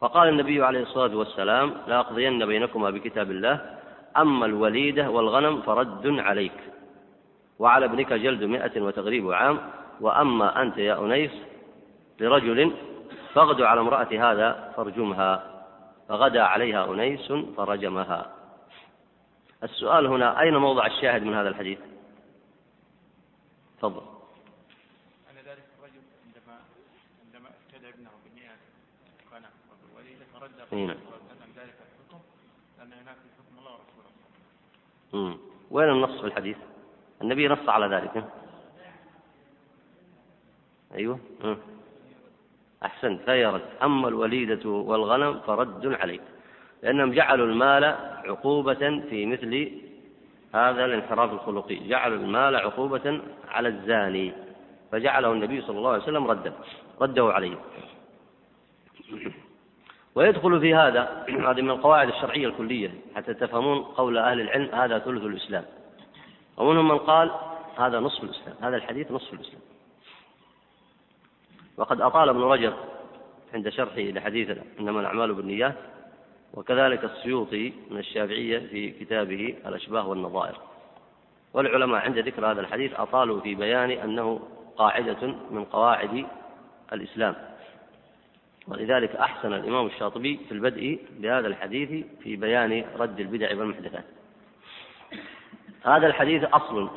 فقال 0.00 0.28
النبي 0.28 0.64
عليه 0.64 0.82
الصلاة 0.82 1.16
والسلام 1.16 1.74
لأقضين 1.86 2.46
بينكما 2.46 2.90
بكتاب 2.90 3.30
الله 3.30 3.78
أما 4.16 4.46
الوليدة 4.46 5.10
والغنم 5.10 5.62
فرد 5.62 6.06
عليك. 6.06 6.58
وعلى 7.60 7.84
ابنك 7.86 8.12
جلد 8.12 8.44
مائة 8.44 8.80
وتغريب 8.80 9.32
عام 9.32 9.60
وأما 10.00 10.62
أنت 10.62 10.78
يا 10.78 11.04
أنيس 11.04 11.30
لرجل 12.20 12.72
فاغدو 13.34 13.64
على 13.64 13.80
امرأة 13.80 14.08
هذا 14.12 14.72
فارجمها. 14.76 15.32
فغدا 16.08 16.42
عليها 16.42 16.90
أنيس 16.92 17.32
فرجمها. 17.56 18.20
السؤال 19.62 20.06
هنا 20.06 20.40
أين 20.40 20.56
موضع 20.56 20.86
الشاهد 20.86 21.22
من 21.22 21.34
هذا 21.34 21.48
الحديث؟ 21.48 21.78
تفضل. 23.78 24.02
أن 25.30 25.36
ذلك 25.36 25.64
الرجل 25.78 26.02
عندما 26.26 26.56
عندما 27.24 27.48
ابتدى 27.48 27.88
ابنه 27.88 28.10
فرد 30.40 30.50
نعم 30.72 30.96
ذلك 31.56 31.76
الحكم 31.86 32.20
لأن 32.78 32.92
هناك 32.92 33.16
حكم 33.38 33.58
الله 33.58 33.72
ورسوله. 35.12 35.38
وين 35.70 35.88
النص 35.88 36.20
في 36.20 36.26
الحديث؟ 36.26 36.56
النبي 37.22 37.48
نص 37.48 37.68
على 37.68 37.86
ذلك. 37.96 38.24
مم. 41.44 41.56
أحسنت. 42.84 43.22
فيرد 43.22 43.62
أما 43.82 44.08
الوليدة 44.08 44.68
والغنم 44.70 45.40
فرد 45.40 45.86
عليك. 45.86 46.20
لأنهم 46.82 47.12
جعلوا 47.12 47.46
المال 47.46 47.84
عقوبة 48.24 49.02
في 49.10 49.26
مثل 49.26 49.72
هذا 50.54 50.84
الانحراف 50.84 51.32
الخلقي. 51.32 51.88
جعلوا 51.88 52.16
المال 52.16 52.56
عقوبة 52.56 53.20
على 53.48 53.68
الزاني. 53.68 54.32
فجعله 54.92 55.32
النبي 55.32 55.60
صلى 55.60 55.78
الله 55.78 55.90
عليه 55.90 56.02
وسلم 56.02 56.26
ردا 56.26 56.52
رده 57.00 57.32
عليه. 57.32 57.56
ويدخل 60.14 60.60
في 60.60 60.74
هذا 60.74 61.26
هذه 61.28 61.62
من 61.62 61.70
القواعد 61.70 62.08
الشرعية 62.08 62.46
الكلية 62.46 62.90
حتى 63.16 63.34
تفهمون 63.34 63.78
قول 63.78 64.18
أهل 64.18 64.40
العلم 64.40 64.74
هذا 64.74 64.98
ثلث 64.98 65.22
الإسلام. 65.22 65.64
ومنهم 66.56 66.88
من 66.88 66.98
قال 66.98 67.30
هذا 67.78 68.00
نصف 68.00 68.24
الإسلام 68.24 68.56
هذا 68.62 68.76
الحديث 68.76 69.10
نصف 69.10 69.32
الإسلام. 69.32 69.60
وقد 71.76 72.00
أطال 72.00 72.28
ابن 72.28 72.40
رجب 72.40 72.74
عند 73.54 73.68
شرحه 73.68 74.00
لحديث 74.00 74.58
إنما 74.80 75.00
الأعمال 75.00 75.34
بالنيات 75.34 75.76
وكذلك 76.54 77.04
السيوطي 77.04 77.72
من 77.90 77.98
الشافعية 77.98 78.58
في 78.58 78.90
كتابه 78.90 79.56
الأشباه 79.66 80.08
والنظائر. 80.08 80.56
والعلماء 81.54 82.00
عند 82.00 82.18
ذكر 82.18 82.52
هذا 82.52 82.60
الحديث 82.60 83.00
أطالوا 83.00 83.40
في 83.40 83.54
بيان 83.54 83.90
أنه 83.90 84.40
قاعدة 84.76 85.26
من 85.50 85.64
قواعد 85.64 86.26
الإسلام. 86.92 87.34
ولذلك 88.68 89.16
أحسن 89.16 89.52
الإمام 89.52 89.86
الشاطبي 89.86 90.40
في 90.48 90.52
البدء 90.52 90.98
بهذا 91.18 91.46
الحديث 91.46 92.06
في 92.22 92.36
بيان 92.36 92.84
رد 92.98 93.20
البدع 93.20 93.48
والمحدثات. 93.48 94.04
هذا 95.84 96.06
الحديث 96.06 96.44
أصل. 96.44 96.90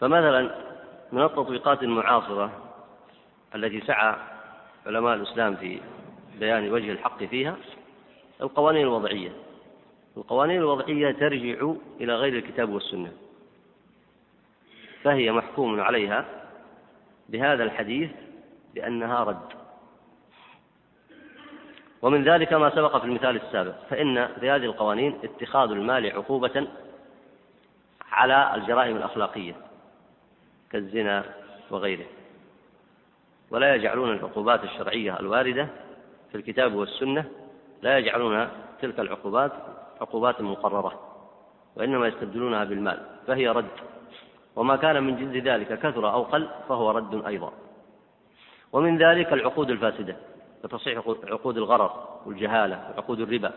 فمثلا 0.00 0.54
من 1.12 1.22
التطبيقات 1.22 1.82
المعاصرة 1.82 2.50
التي 3.54 3.80
سعى 3.80 4.16
علماء 4.86 5.14
الإسلام 5.14 5.56
في 5.56 5.80
بيان 6.40 6.72
وجه 6.72 6.92
الحق 6.92 7.24
فيها 7.24 7.56
القوانين 8.40 8.82
الوضعية. 8.82 9.32
القوانين 10.16 10.58
الوضعية 10.58 11.12
ترجع 11.12 11.72
إلى 12.00 12.14
غير 12.14 12.36
الكتاب 12.36 12.70
والسنة. 12.70 13.12
فهي 15.02 15.32
محكوم 15.32 15.80
عليها 15.80 16.24
بهذا 17.28 17.64
الحديث 17.64 18.10
بأنها 18.74 19.24
رد. 19.24 19.62
ومن 22.02 22.24
ذلك 22.24 22.52
ما 22.52 22.70
سبق 22.70 22.98
في 22.98 23.04
المثال 23.04 23.36
السابق 23.36 23.74
فإن 23.90 24.28
في 24.40 24.50
هذه 24.50 24.64
القوانين 24.64 25.18
اتخاذ 25.24 25.70
المال 25.70 26.12
عقوبة 26.12 26.66
على 28.12 28.54
الجرائم 28.54 28.96
الأخلاقية 28.96 29.54
كالزنا 30.70 31.24
وغيره. 31.70 32.06
ولا 33.50 33.74
يجعلون 33.74 34.12
العقوبات 34.12 34.64
الشرعية 34.64 35.20
الواردة 35.20 35.68
في 36.30 36.34
الكتاب 36.38 36.74
والسنة 36.74 37.24
لا 37.82 37.98
يجعلون 37.98 38.48
تلك 38.80 39.00
العقوبات 39.00 39.52
عقوبات 40.00 40.40
مقررة 40.40 41.00
وإنما 41.76 42.06
يستبدلونها 42.08 42.64
بالمال 42.64 42.98
فهي 43.26 43.48
رد. 43.48 43.70
وما 44.56 44.76
كان 44.76 45.02
من 45.02 45.16
جنس 45.16 45.44
ذلك 45.44 45.78
كثر 45.78 46.12
أو 46.12 46.22
قل 46.22 46.48
فهو 46.68 46.90
رد 46.90 47.26
أيضا. 47.26 47.52
ومن 48.72 48.98
ذلك 48.98 49.32
العقود 49.32 49.70
الفاسدة 49.70 50.16
وتصحيح 50.64 50.98
عقود 51.24 51.56
الغرر 51.56 52.20
والجهالة 52.26 52.90
وعقود 52.90 53.20
الربا. 53.20 53.52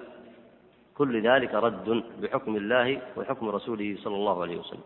كل 0.97 1.21
ذلك 1.21 1.53
رد 1.53 2.03
بحكم 2.21 2.55
الله 2.55 3.01
وحكم 3.17 3.49
رسوله 3.49 3.97
صلى 4.03 4.15
الله 4.15 4.41
عليه 4.41 4.57
وسلم. 4.57 4.83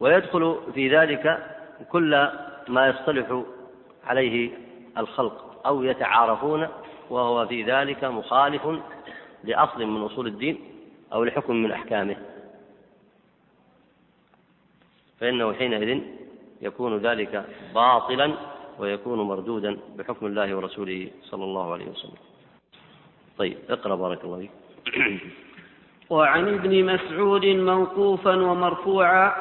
ويدخل 0.00 0.60
في 0.74 0.96
ذلك 0.96 1.56
كل 1.88 2.28
ما 2.68 2.88
يصطلح 2.88 3.42
عليه 4.04 4.50
الخلق 4.98 5.66
أو 5.66 5.82
يتعارفون 5.82 6.68
وهو 7.10 7.46
في 7.46 7.62
ذلك 7.62 8.04
مخالف 8.04 8.68
لأصل 9.44 9.86
من 9.86 10.02
أصول 10.02 10.26
الدين 10.26 10.60
أو 11.12 11.24
لحكم 11.24 11.56
من 11.56 11.72
أحكامه. 11.72 12.16
فإنه 15.20 15.52
حينئذ 15.52 16.00
يكون 16.62 16.98
ذلك 16.98 17.44
باطلا 17.74 18.34
ويكون 18.78 19.18
مردودا 19.18 19.78
بحكم 19.96 20.26
الله 20.26 20.54
ورسوله 20.54 21.10
صلى 21.22 21.44
الله 21.44 21.72
عليه 21.72 21.86
وسلم. 21.86 22.29
طيب 23.40 23.56
اقرأ 23.70 23.94
بارك 23.94 24.24
الله 24.24 24.38
فيك 24.38 24.50
وعن 26.10 26.48
ابن 26.48 26.84
مسعود 26.84 27.46
موقوفا 27.46 28.34
ومرفوعا 28.34 29.32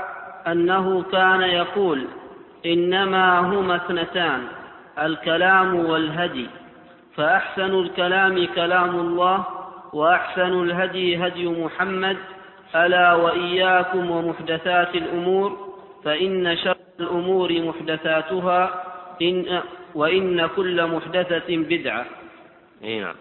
أنه 0.48 1.04
كان 1.12 1.42
يقول 1.42 2.08
إنما 2.66 3.40
هما 3.40 3.76
اثنتان 3.76 4.48
الكلام 5.00 5.76
والهدي 5.76 6.48
فأحسن 7.16 7.80
الكلام 7.80 8.46
كلام 8.56 9.00
الله 9.00 9.46
وأحسن 9.94 10.64
الهدي 10.64 11.28
هدي 11.28 11.48
محمد 11.48 12.18
ألا 12.76 13.14
وإياكم 13.14 14.12
ومحدثات 14.12 14.96
الأمور 14.96 15.76
فإن 16.04 16.58
شر 16.58 16.78
الأمور 17.00 17.62
محدثاتها 17.62 18.84
إن 19.22 19.62
وإن 19.96 20.48
كل 20.56 20.88
محدثة 20.88 21.58
بدعة. 21.58 22.06
إيه 22.84 23.02
نعم. 23.02 23.16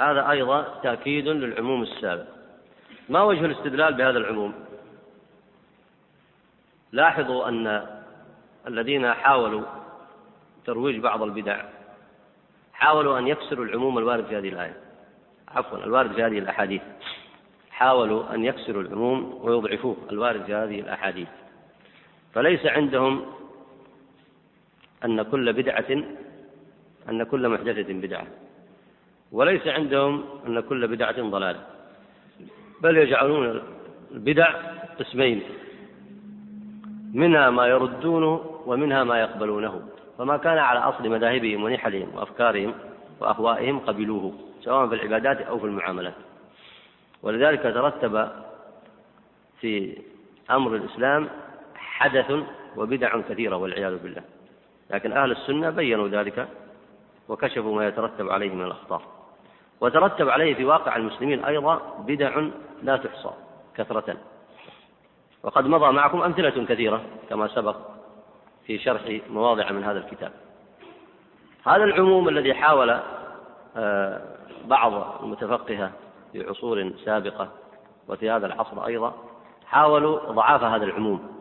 هذا 0.00 0.30
أيضا 0.30 0.80
تأكيد 0.82 1.28
للعموم 1.28 1.82
السابق. 1.82 2.26
ما 3.08 3.22
وجه 3.22 3.44
الاستدلال 3.44 3.94
بهذا 3.94 4.18
العموم؟ 4.18 4.54
لاحظوا 6.92 7.48
أن 7.48 7.86
الذين 8.66 9.12
حاولوا 9.12 9.62
ترويج 10.66 10.98
بعض 10.98 11.22
البدع 11.22 11.64
حاولوا 12.72 13.18
أن 13.18 13.28
يكسروا 13.28 13.64
العموم 13.64 13.98
الوارد 13.98 14.24
في 14.24 14.38
هذه 14.38 14.48
الآية 14.48 14.76
عفوا 15.48 15.78
الوارد 15.78 16.12
في 16.12 16.22
هذه 16.22 16.38
الأحاديث 16.38 16.82
حاولوا 17.70 18.34
أن 18.34 18.44
يكسروا 18.44 18.82
العموم 18.82 19.38
ويضعفوه 19.42 19.96
الوارد 20.10 20.44
في 20.44 20.54
هذه 20.54 20.80
الأحاديث 20.80 21.28
فليس 22.34 22.66
عندهم 22.66 23.26
أن 25.04 25.22
كل 25.22 25.52
بدعة 25.52 26.04
أن 27.08 27.22
كل 27.22 27.48
محدثة 27.48 27.92
بدعة 27.92 28.26
وليس 29.32 29.66
عندهم 29.66 30.24
أن 30.46 30.60
كل 30.60 30.88
بدعة 30.88 31.22
ضلالة 31.22 31.60
بل 32.82 32.96
يجعلون 32.96 33.62
البدع 34.12 34.54
قسمين 34.98 35.42
منها 37.14 37.50
ما 37.50 37.66
يردونه 37.66 38.60
ومنها 38.66 39.04
ما 39.04 39.20
يقبلونه 39.20 39.82
فما 40.18 40.36
كان 40.36 40.58
على 40.58 40.78
أصل 40.78 41.08
مذاهبهم 41.08 41.64
ونحلهم 41.64 42.08
وأفكارهم 42.14 42.74
وأهوائهم 43.20 43.78
قبلوه 43.78 44.34
سواء 44.60 44.88
في 44.88 44.94
العبادات 44.94 45.40
أو 45.40 45.58
في 45.58 45.66
المعاملات. 45.66 46.14
ولذلك 47.22 47.62
ترتب 47.62 48.30
في 49.60 49.98
أمر 50.50 50.74
الإسلام 50.76 51.28
حدث 51.74 52.32
وبدع 52.76 53.20
كثيرة 53.20 53.56
والعياذ 53.56 54.02
بالله 54.02 54.22
لكن 54.90 55.12
أهل 55.12 55.30
السنة 55.30 55.70
بينوا 55.70 56.08
ذلك 56.08 56.48
وكشفوا 57.28 57.76
ما 57.76 57.88
يترتب 57.88 58.30
عليه 58.30 58.50
من 58.50 58.64
الأخطار. 58.64 59.02
وترتب 59.80 60.28
عليه 60.28 60.54
في 60.54 60.64
واقع 60.64 60.96
المسلمين 60.96 61.44
أيضا 61.44 61.80
بدع 61.98 62.42
لا 62.82 62.96
تحصى 62.96 63.30
كثرة. 63.76 64.16
وقد 65.42 65.66
مضى 65.66 65.92
معكم 65.92 66.22
أمثلة 66.22 66.64
كثيرة 66.64 67.02
كما 67.28 67.48
سبق 67.48 67.76
في 68.66 68.78
شرح 68.78 69.20
مواضع 69.30 69.70
من 69.72 69.84
هذا 69.84 69.98
الكتاب. 69.98 70.32
هذا 71.66 71.84
العموم 71.84 72.28
الذي 72.28 72.54
حاول 72.54 73.00
آه، 73.76 74.22
بعض 74.64 75.22
المتفقهة 75.22 75.92
في 76.32 76.48
عصور 76.48 76.92
سابقة 77.04 77.48
وفي 78.08 78.30
هذا 78.30 78.46
العصر 78.46 78.86
أيضا 78.86 79.14
حاولوا 79.66 80.32
ضعاف 80.32 80.62
هذا 80.62 80.84
العموم. 80.84 81.40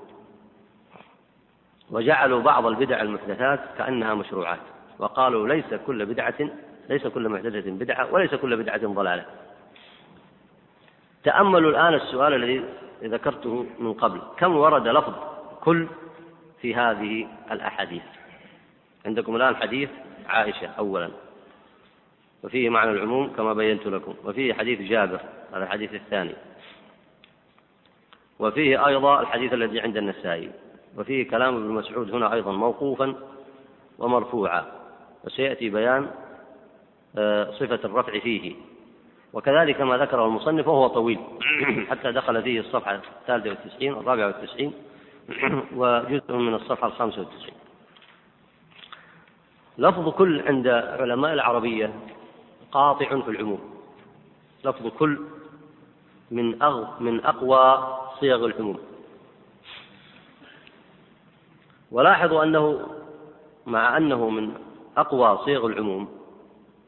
وجعلوا 1.92 2.42
بعض 2.42 2.66
البدع 2.66 3.02
المحدثات 3.02 3.60
كأنها 3.78 4.14
مشروعات 4.14 4.60
وقالوا 5.00 5.48
ليس 5.48 5.74
كل 5.88 6.06
بدعة 6.06 6.50
ليس 6.90 7.08
كل 7.08 7.30
محدثة 7.30 7.72
بدعة 7.72 8.14
وليس 8.14 8.36
كل 8.36 8.58
بدعة 8.58 8.88
ضلالة. 8.88 9.26
تأملوا 11.24 11.72
الآن 11.72 11.94
السؤال 11.94 12.34
الذي 12.34 12.64
ذكرته 13.04 13.66
من 13.80 13.94
قبل. 13.94 14.22
كم 14.38 14.56
ورد 14.56 14.88
لفظ 14.88 15.14
كل 15.62 15.88
في 16.62 16.76
هذه 16.76 17.28
الأحاديث؟ 17.52 18.04
عندكم 19.06 19.36
الآن 19.36 19.56
حديث 19.56 19.90
عائشة 20.28 20.68
أولا. 20.68 21.10
وفيه 22.44 22.70
معنى 22.70 22.92
العموم 22.92 23.30
كما 23.30 23.54
بينت 23.54 23.88
لكم. 23.88 24.14
وفيه 24.24 24.54
حديث 24.54 24.82
جابر 24.82 25.20
هذا 25.54 25.64
الحديث 25.64 25.94
الثاني. 25.94 26.36
وفيه 28.40 28.88
أيضا 28.88 29.22
الحديث 29.22 29.54
الذي 29.54 29.80
عند 29.80 29.98
النسائي. 29.98 30.52
وفيه 30.98 31.30
كلام 31.30 31.56
ابن 31.56 31.68
مسعود 31.68 32.12
هنا 32.12 32.34
أيضا 32.34 32.52
موقوفا 32.52 33.16
ومرفوعا. 34.00 34.66
وسيأتي 35.24 35.70
بيان 35.70 36.08
صفة 37.60 37.80
الرفع 37.86 38.20
فيه. 38.20 38.56
وكذلك 39.34 39.82
ما 39.82 39.98
ذكره 39.98 40.26
المصنف 40.26 40.68
وهو 40.68 40.88
طويل. 40.88 41.20
حتى 41.90 42.12
دخل 42.12 42.44
فيه 42.44 42.60
الصفحة 42.60 43.02
الثالثة 43.22 43.50
والتسعين 43.50 43.94
الرابعة 43.94 44.28
والتسعين 44.28 44.74
وجزء 45.76 46.34
من 46.34 46.54
الصفحة 46.54 46.88
الخامسة 46.88 47.20
والتسعين. 47.20 47.54
لفظ 49.78 50.10
كل 50.10 50.42
عند 50.48 50.68
علماء 50.68 51.34
العربية 51.34 51.94
قاطع 52.72 53.22
في 53.22 53.32
العموم. 53.32 53.60
لفظ 54.66 54.88
كل 54.88 55.20
من 56.32 56.64
أغ 56.64 56.88
من 57.00 57.26
أقوى 57.26 57.98
صيغ 58.20 58.46
العموم. 58.46 58.80
ولاحظوا 61.92 62.44
أنه 62.44 62.88
مع 63.68 63.98
أنه 63.98 64.30
من 64.30 64.54
أقوى 64.98 65.40
صيغ 65.46 65.66
العموم 65.66 66.19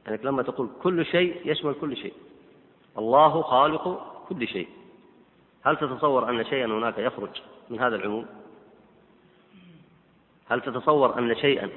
يعني 0.05 0.19
لما 0.23 0.43
تقول 0.43 0.69
كل 0.83 1.05
شيء 1.05 1.51
يشمل 1.51 1.73
كل 1.81 1.97
شيء. 1.97 2.13
الله 2.97 3.41
خالق 3.41 4.11
كل 4.29 4.47
شيء. 4.47 4.67
هل 5.63 5.77
تتصور 5.77 6.29
أن 6.29 6.45
شيئا 6.45 6.65
هناك 6.65 6.97
يخرج 6.97 7.41
من 7.69 7.79
هذا 7.79 7.95
العموم؟ 7.95 8.25
هل 10.49 10.61
تتصور 10.61 11.19
أن 11.19 11.35
شيئا 11.35 11.69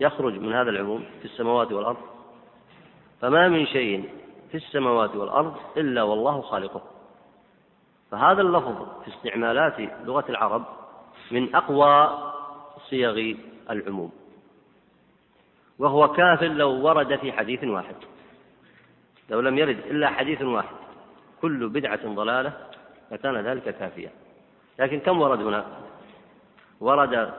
يخرج 0.00 0.38
من 0.38 0.52
هذا 0.52 0.70
العموم 0.70 1.04
في 1.18 1.24
السماوات 1.24 1.72
والأرض؟ 1.72 1.96
فما 3.20 3.48
من 3.48 3.66
شيء 3.66 4.10
في 4.50 4.56
السماوات 4.56 5.16
والأرض 5.16 5.54
إلا 5.76 6.02
والله 6.02 6.40
خالقه. 6.40 6.82
فهذا 8.10 8.42
اللفظ 8.42 9.02
في 9.04 9.08
استعمالات 9.08 9.80
لغة 10.04 10.24
العرب 10.28 10.64
من 11.30 11.54
أقوى 11.54 12.18
صيغ 12.90 13.34
العموم. 13.70 14.12
وهو 15.78 16.08
كاف 16.08 16.42
لو 16.42 16.70
ورد 16.70 17.16
في 17.16 17.32
حديث 17.32 17.64
واحد. 17.64 17.94
لو 19.30 19.40
لم 19.40 19.58
يرد 19.58 19.78
إلا 19.78 20.08
حديث 20.08 20.42
واحد. 20.42 20.76
كل 21.42 21.68
بدعة 21.68 22.14
ضلالة 22.14 22.52
لكان 23.10 23.36
ذلك 23.36 23.62
كافيا. 23.62 24.10
لكن 24.78 25.00
كم 25.00 25.20
ورد 25.20 25.42
هنا؟ 25.42 25.66
ورد 26.80 27.34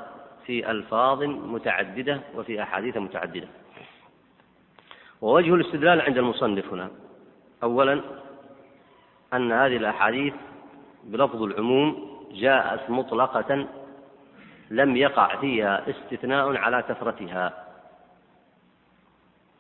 في 0.45 0.71
ألفاظ 0.71 1.23
متعددة 1.23 2.19
وفي 2.35 2.63
أحاديث 2.63 2.97
متعددة. 2.97 3.47
ووجه 5.21 5.55
الاستدلال 5.55 6.01
عند 6.01 6.17
المصنف 6.17 6.73
هنا. 6.73 6.89
أولا 7.63 8.01
أن 9.33 9.51
هذه 9.51 9.77
الأحاديث 9.77 10.33
بلفظ 11.03 11.43
العموم 11.43 12.09
جاءت 12.31 12.89
مطلقة 12.89 13.67
لم 14.69 14.97
يقع 14.97 15.35
فيها 15.35 15.89
استثناء 15.89 16.57
على 16.57 16.81
كثرتها. 16.81 17.68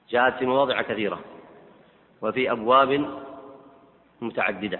جاءت 0.09 0.37
في 0.37 0.45
مواضع 0.45 0.81
كثيرة 0.81 1.19
وفي 2.21 2.51
أبواب 2.51 3.19
متعددة 4.21 4.79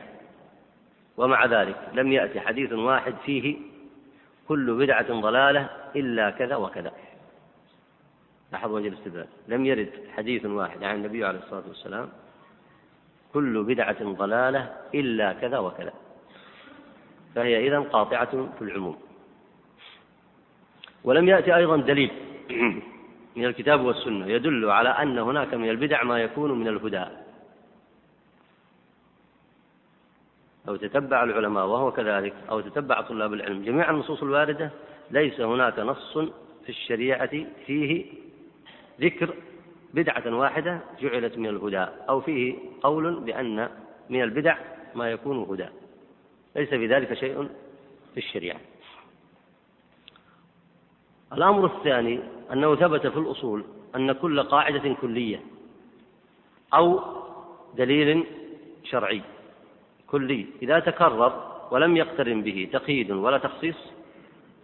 ومع 1.17 1.45
ذلك 1.45 1.75
لم 1.93 2.11
يأتي 2.11 2.39
حديث 2.39 2.73
واحد 2.73 3.15
فيه 3.25 3.57
كل 4.47 4.73
بدعة 4.73 5.21
ضلالة 5.21 5.69
إلا 5.95 6.29
كذا 6.29 6.55
وكذا. 6.55 6.91
لاحظوا 8.51 8.75
وجه 8.75 8.87
الاستدلال. 8.87 9.27
لم 9.47 9.65
يرد 9.65 9.91
حديث 10.17 10.45
واحد 10.45 10.83
عن 10.83 10.95
النبي 10.95 11.25
عليه 11.25 11.39
الصلاة 11.39 11.63
والسلام 11.67 12.09
كل 13.33 13.63
بدعة 13.63 14.03
ضلالة 14.03 14.73
إلا 14.95 15.33
كذا 15.33 15.59
وكذا. 15.59 15.93
فهي 17.35 17.67
إذن 17.67 17.83
قاطعة 17.83 18.49
في 18.59 18.61
العموم. 18.61 18.97
ولم 21.03 21.27
يأتي 21.27 21.55
أيضا 21.55 21.77
دليل. 21.77 22.11
من 23.35 23.45
الكتاب 23.45 23.85
والسنة 23.85 24.27
يدل 24.27 24.69
على 24.69 24.89
أن 24.89 25.17
هناك 25.17 25.53
من 25.53 25.69
البدع 25.69 26.03
ما 26.03 26.19
يكون 26.21 26.59
من 26.59 26.67
الهدى. 26.67 27.05
أو 30.67 30.75
تتبع 30.75 31.23
العلماء 31.23 31.65
وهو 31.65 31.91
كذلك 31.91 32.33
أو 32.49 32.61
تتبع 32.61 33.01
طلاب 33.01 33.33
العلم. 33.33 33.63
جميع 33.63 33.89
النصوص 33.89 34.23
الواردة 34.23 34.71
ليس 35.11 35.41
هناك 35.41 35.79
نص 35.79 36.17
في 36.63 36.69
الشريعة 36.69 37.45
فيه 37.65 38.05
ذكر 39.01 39.33
بدعة 39.93 40.35
واحدة 40.35 40.79
جعلت 41.01 41.37
من 41.37 41.49
الهدى 41.49 41.85
أو 42.09 42.21
فيه 42.21 42.55
قول 42.81 43.19
بأن 43.19 43.69
من 44.09 44.21
البدع 44.23 44.57
ما 44.95 45.11
يكون 45.11 45.37
هدى. 45.49 45.67
ليس 46.55 46.69
في 46.69 46.87
ذلك 46.87 47.13
شيء 47.13 47.49
في 48.13 48.17
الشريعة. 48.17 48.59
الأمر 51.33 51.65
الثاني 51.65 52.19
أنه 52.53 52.75
ثبت 52.75 53.07
في 53.07 53.17
الأصول 53.17 53.63
أن 53.95 54.11
كل 54.11 54.43
قاعدة 54.43 54.93
كلية 55.01 55.39
أو 56.73 57.01
دليل 57.75 58.23
شرعي 58.83 59.21
كلي 60.07 60.45
إذا 60.61 60.79
تكرر 60.79 61.49
ولم 61.71 61.97
يقترن 61.97 62.41
به 62.41 62.69
تقييد 62.73 63.11
ولا 63.11 63.37
تخصيص 63.37 63.77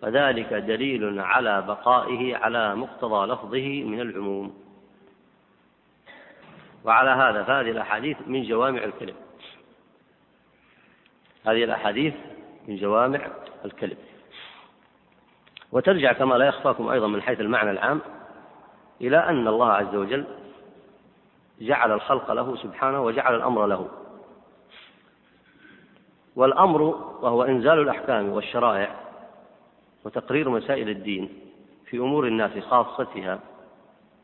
فذلك 0.02 0.54
دليل 0.54 1.20
على 1.20 1.62
بقائه 1.62 2.36
على 2.36 2.76
مقتضى 2.76 3.26
لفظه 3.26 3.84
من 3.84 4.02
العموم. 4.02 4.54
وعلى 6.84 7.10
هذا 7.10 7.44
فهذه 7.44 7.72
الأحاديث 7.72 8.18
من 8.28 8.44
جوامع 8.44 8.84
الكلم. 8.84 9.16
هذه 11.46 11.64
الأحاديث 11.64 12.14
من 12.68 12.76
جوامع 12.76 13.28
الكلم. 13.66 13.98
وترجع 15.72 16.14
كما 16.14 16.36
لا 16.36 16.46
يخفاكم 16.46 16.88
أيضا 16.88 17.08
من 17.08 17.22
حيث 17.22 17.40
المعنى 17.40 17.72
العام 17.72 18.02
إلى 19.02 19.18
أن 19.18 19.48
الله 19.48 19.72
عز 19.72 19.96
وجل 19.96 20.26
جعل 21.62 21.92
الخلق 21.92 22.32
له 22.32 22.56
سبحانه 22.56 23.02
وجعل 23.02 23.36
الأمر 23.36 23.66
له. 23.66 23.88
والأمر 26.36 26.82
وهو 27.22 27.44
إنزال 27.44 27.80
الأحكام 27.80 28.30
والشرائع 28.30 28.96
وتقرير 30.04 30.50
مسائل 30.50 30.90
الدين 30.90 31.30
في 31.86 31.98
أمور 31.98 32.28
الناس 32.28 32.60
خاصتها 32.60 33.40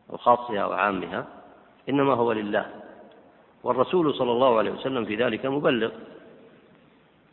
أو 0.10 0.18
خاصها 0.18 0.60
أو 0.60 0.74
عامها 0.74 1.26
إنما 1.90 2.14
هو 2.14 2.32
لله. 2.32 2.66
والرسول 3.64 4.14
صلى 4.14 4.32
الله 4.32 4.58
عليه 4.58 4.72
وسلم 4.72 5.06
في 5.06 5.16
ذلك 5.16 5.46
مبلغ. 5.46 5.92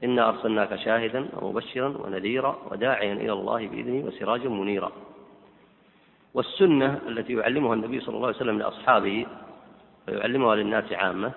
إنا 0.05 0.29
أرسلناك 0.29 0.77
شاهدا 0.77 1.29
ومبشرا 1.41 1.89
ونذيرا 1.89 2.59
وداعيا 2.71 3.13
إلى 3.13 3.33
الله 3.33 3.69
بإذنه 3.69 4.07
وسراجا 4.07 4.49
منيرا. 4.49 4.93
والسنة 6.35 7.01
التي 7.09 7.33
يعلمها 7.33 7.75
النبي 7.75 8.01
صلى 8.01 8.17
الله 8.17 8.27
عليه 8.27 8.37
وسلم 8.37 8.59
لأصحابه 8.59 9.27
ويعلمها 10.09 10.55
للناس 10.57 10.93
عامة 10.93 11.33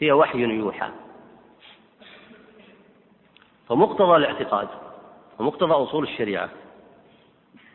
هي 0.00 0.12
وحي 0.12 0.38
يوحى. 0.38 0.90
فمقتضى 3.68 4.16
الاعتقاد 4.16 4.68
ومقتضى 5.38 5.72
أصول 5.72 6.04
الشريعة 6.04 6.48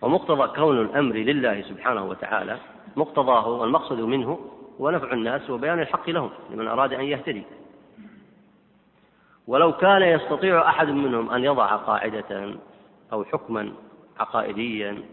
ومقتضى 0.01 0.55
كون 0.55 0.81
الأمر 0.81 1.15
لله 1.15 1.61
سبحانه 1.61 2.05
وتعالى 2.05 2.57
مقتضاه 2.95 3.47
والمقصد 3.47 3.99
منه 3.99 4.39
هو 4.81 4.89
نفع 4.89 5.13
الناس 5.13 5.49
وبيان 5.49 5.79
الحق 5.79 6.09
لهم 6.09 6.29
لمن 6.49 6.67
أراد 6.67 6.93
أن 6.93 7.03
يهتدي. 7.03 7.43
ولو 9.47 9.73
كان 9.73 10.01
يستطيع 10.01 10.69
أحد 10.69 10.87
منهم 10.87 11.29
أن 11.29 11.43
يضع 11.43 11.75
قاعدة 11.75 12.55
أو 13.13 13.23
حكما 13.23 13.71
عقائديا 14.19 15.03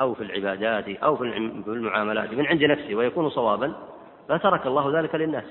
أو 0.00 0.14
في 0.14 0.22
العبادات 0.22 0.88
أو 0.88 1.16
في 1.16 1.24
المعاملات 1.66 2.32
من 2.32 2.46
عند 2.46 2.64
نفسه 2.64 2.94
ويكون 2.94 3.30
صوابا 3.30 3.72
لترك 4.30 4.66
الله 4.66 5.00
ذلك 5.00 5.14
للناس. 5.14 5.44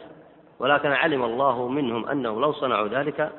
ولكن 0.60 0.91
علم 0.91 1.24
الله 1.24 1.67
منهم 1.67 2.08
أنهم 2.08 2.41
لو 2.41 2.54
صنعوا 2.54 2.88
ذلك 2.88 3.32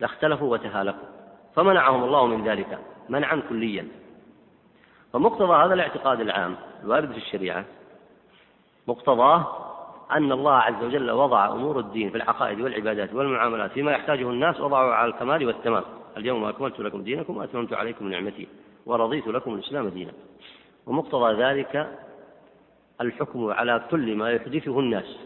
لاختلفوا 0.00 0.52
وتهالكوا. 0.52 1.08
فمنعهم 1.56 2.04
الله 2.04 2.26
من 2.26 2.48
ذلك 2.48 2.78
منعا 3.08 3.42
كليا. 3.48 3.88
فمقتضى 5.12 5.64
هذا 5.64 5.74
الاعتقاد 5.74 6.20
العام 6.20 6.56
الوارد 6.84 7.12
في 7.12 7.18
الشريعة 7.18 7.64
مقتضاه 8.86 9.69
أن 10.12 10.32
الله 10.32 10.54
عز 10.54 10.84
وجل 10.84 11.10
وضع 11.10 11.52
أمور 11.52 11.78
الدين 11.78 12.10
في 12.10 12.16
العقائد 12.16 12.60
والعبادات 12.60 13.14
والمعاملات 13.14 13.70
فيما 13.70 13.92
يحتاجه 13.92 14.30
الناس 14.30 14.60
وضعه 14.60 14.92
على 14.92 15.10
الكمال 15.10 15.46
والتمام. 15.46 15.82
اليوم 16.16 16.44
أكملت 16.44 16.80
لكم 16.80 17.02
دينكم 17.02 17.36
وأتممت 17.36 17.72
عليكم 17.72 18.08
نعمتي 18.08 18.48
ورضيت 18.86 19.26
لكم 19.26 19.54
الإسلام 19.54 19.88
دينا. 19.88 20.12
ومقتضى 20.86 21.42
ذلك 21.42 21.98
الحكم 23.00 23.50
على 23.50 23.82
كل 23.90 24.16
ما 24.16 24.30
يحدثه 24.30 24.80
الناس 24.80 25.16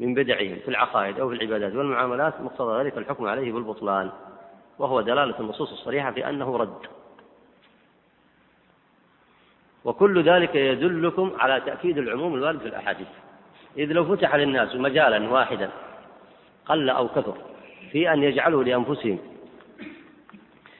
من 0.00 0.14
بدعهم 0.14 0.56
في 0.56 0.68
العقائد 0.68 1.20
أو 1.20 1.28
في 1.28 1.34
العبادات 1.34 1.74
والمعاملات. 1.74 2.40
مقتضى 2.40 2.82
ذلك 2.82 2.98
الحكم 2.98 3.26
عليه 3.26 3.52
بالبطلان. 3.52 4.10
وهو 4.78 5.00
دلالة 5.00 5.40
النصوص 5.40 5.72
الصريحة 5.72 6.10
في 6.10 6.28
أنه 6.28 6.56
رد. 6.56 6.78
وكل 9.84 10.22
ذلك 10.22 10.54
يدلكم 10.54 11.32
على 11.38 11.60
تأكيد 11.60 11.98
العموم 11.98 12.34
الوارد 12.34 12.58
في 12.58 12.68
الأحاديث. 12.68 13.08
إذ 13.76 13.92
لو 13.92 14.16
فتح 14.16 14.34
للناس 14.34 14.76
مجالا 14.76 15.30
واحدا 15.30 15.70
قل 16.66 16.90
أو 16.90 17.08
كثر 17.08 17.34
في 17.92 18.12
أن 18.12 18.22
يجعلوا 18.22 18.64
لأنفسهم 18.64 19.18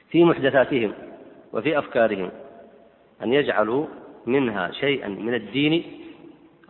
في 0.09 0.23
محدثاتهم 0.23 0.93
وفي 1.53 1.79
أفكارهم 1.79 2.31
أن 3.23 3.33
يجعلوا 3.33 3.87
منها 4.25 4.71
شيئا 4.71 5.07
من 5.07 5.33
الدين 5.33 6.01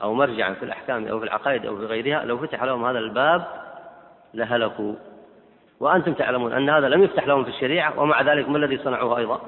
أو 0.01 0.13
مرجعا 0.13 0.53
في 0.53 0.63
الأحكام 0.63 1.07
أو 1.07 1.19
في 1.19 1.25
العقائد 1.25 1.65
أو 1.65 1.77
في 1.77 1.86
غيرها. 1.86 2.25
لو 2.25 2.38
فتح 2.38 2.63
لهم 2.63 2.86
هذا 2.86 2.99
الباب 2.99 3.47
لهلكوا. 4.34 4.95
وأنتم 5.79 6.13
تعلمون 6.13 6.53
أن 6.53 6.69
هذا 6.69 6.89
لم 6.89 7.03
يفتح 7.03 7.27
لهم 7.27 7.43
في 7.43 7.49
الشريعة 7.49 7.99
ومع 7.99 8.21
ذلك 8.21 8.49
ما 8.49 8.57
الذي 8.57 8.77
صنعوه 8.77 9.17
أيضا؟ 9.17 9.41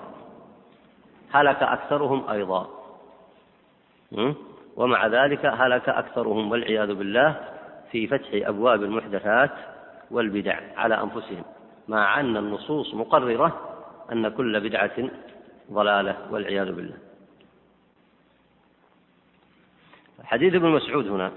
هلك 1.31 1.63
أكثرهم 1.63 2.29
أيضا. 2.29 2.69
ومع 4.75 5.07
ذلك 5.07 5.45
هلك 5.45 5.89
أكثرهم 5.89 6.51
والعياذ 6.51 6.93
بالله 6.93 7.35
في 7.91 8.07
فتح 8.07 8.29
أبواب 8.33 8.83
المحدثات 8.83 9.51
والبدع 10.11 10.59
على 10.77 11.01
أنفسهم 11.01 11.43
مع 11.87 12.19
أن 12.19 12.37
النصوص 12.37 12.93
مقررة 12.93 13.59
أن 14.11 14.29
كل 14.29 14.59
بدعة 14.59 15.09
ضلالة 15.71 16.17
والعياذ 16.31 16.71
بالله. 16.71 16.97
حديث 20.23 20.55
ابن 20.55 20.69
مسعود 20.69 21.07
هنا 21.07 21.31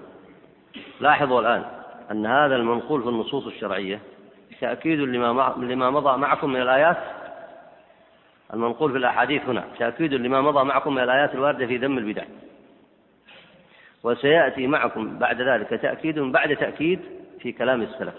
لاحظوا 1.01 1.41
الآن 1.41 1.65
أن 2.11 2.27
هذا 2.27 2.57
المنقول 2.57 3.03
في 3.03 3.09
النصوص 3.09 3.47
الشرعية 3.47 4.01
تأكيد 4.61 5.01
لما 5.01 5.55
لما 5.59 5.91
مضى 5.91 6.19
معكم 6.19 6.51
من 6.51 6.63
الآيات. 6.63 6.97
المنقول 8.55 8.93
في 8.93 8.99
الأحاديث 8.99 9.49
هنا 9.49 9.65
تأكيد 9.79 10.15
لما 10.15 10.41
مضى 10.41 10.65
معكم 10.65 10.95
من 10.95 11.03
الآيات 11.03 11.35
الواردة 11.35 11.67
في 11.67 11.77
ذم 11.77 11.99
البدع. 11.99 12.25
وسيأتي 14.05 14.67
معكم 14.67 15.19
بعد 15.19 15.43
ذلك 15.43 15.69
تأكيد 15.69 16.19
بعد 16.19 16.57
تأكيد 16.57 17.01
في 17.41 17.53
كلام 17.53 17.83
السلف. 17.83 18.15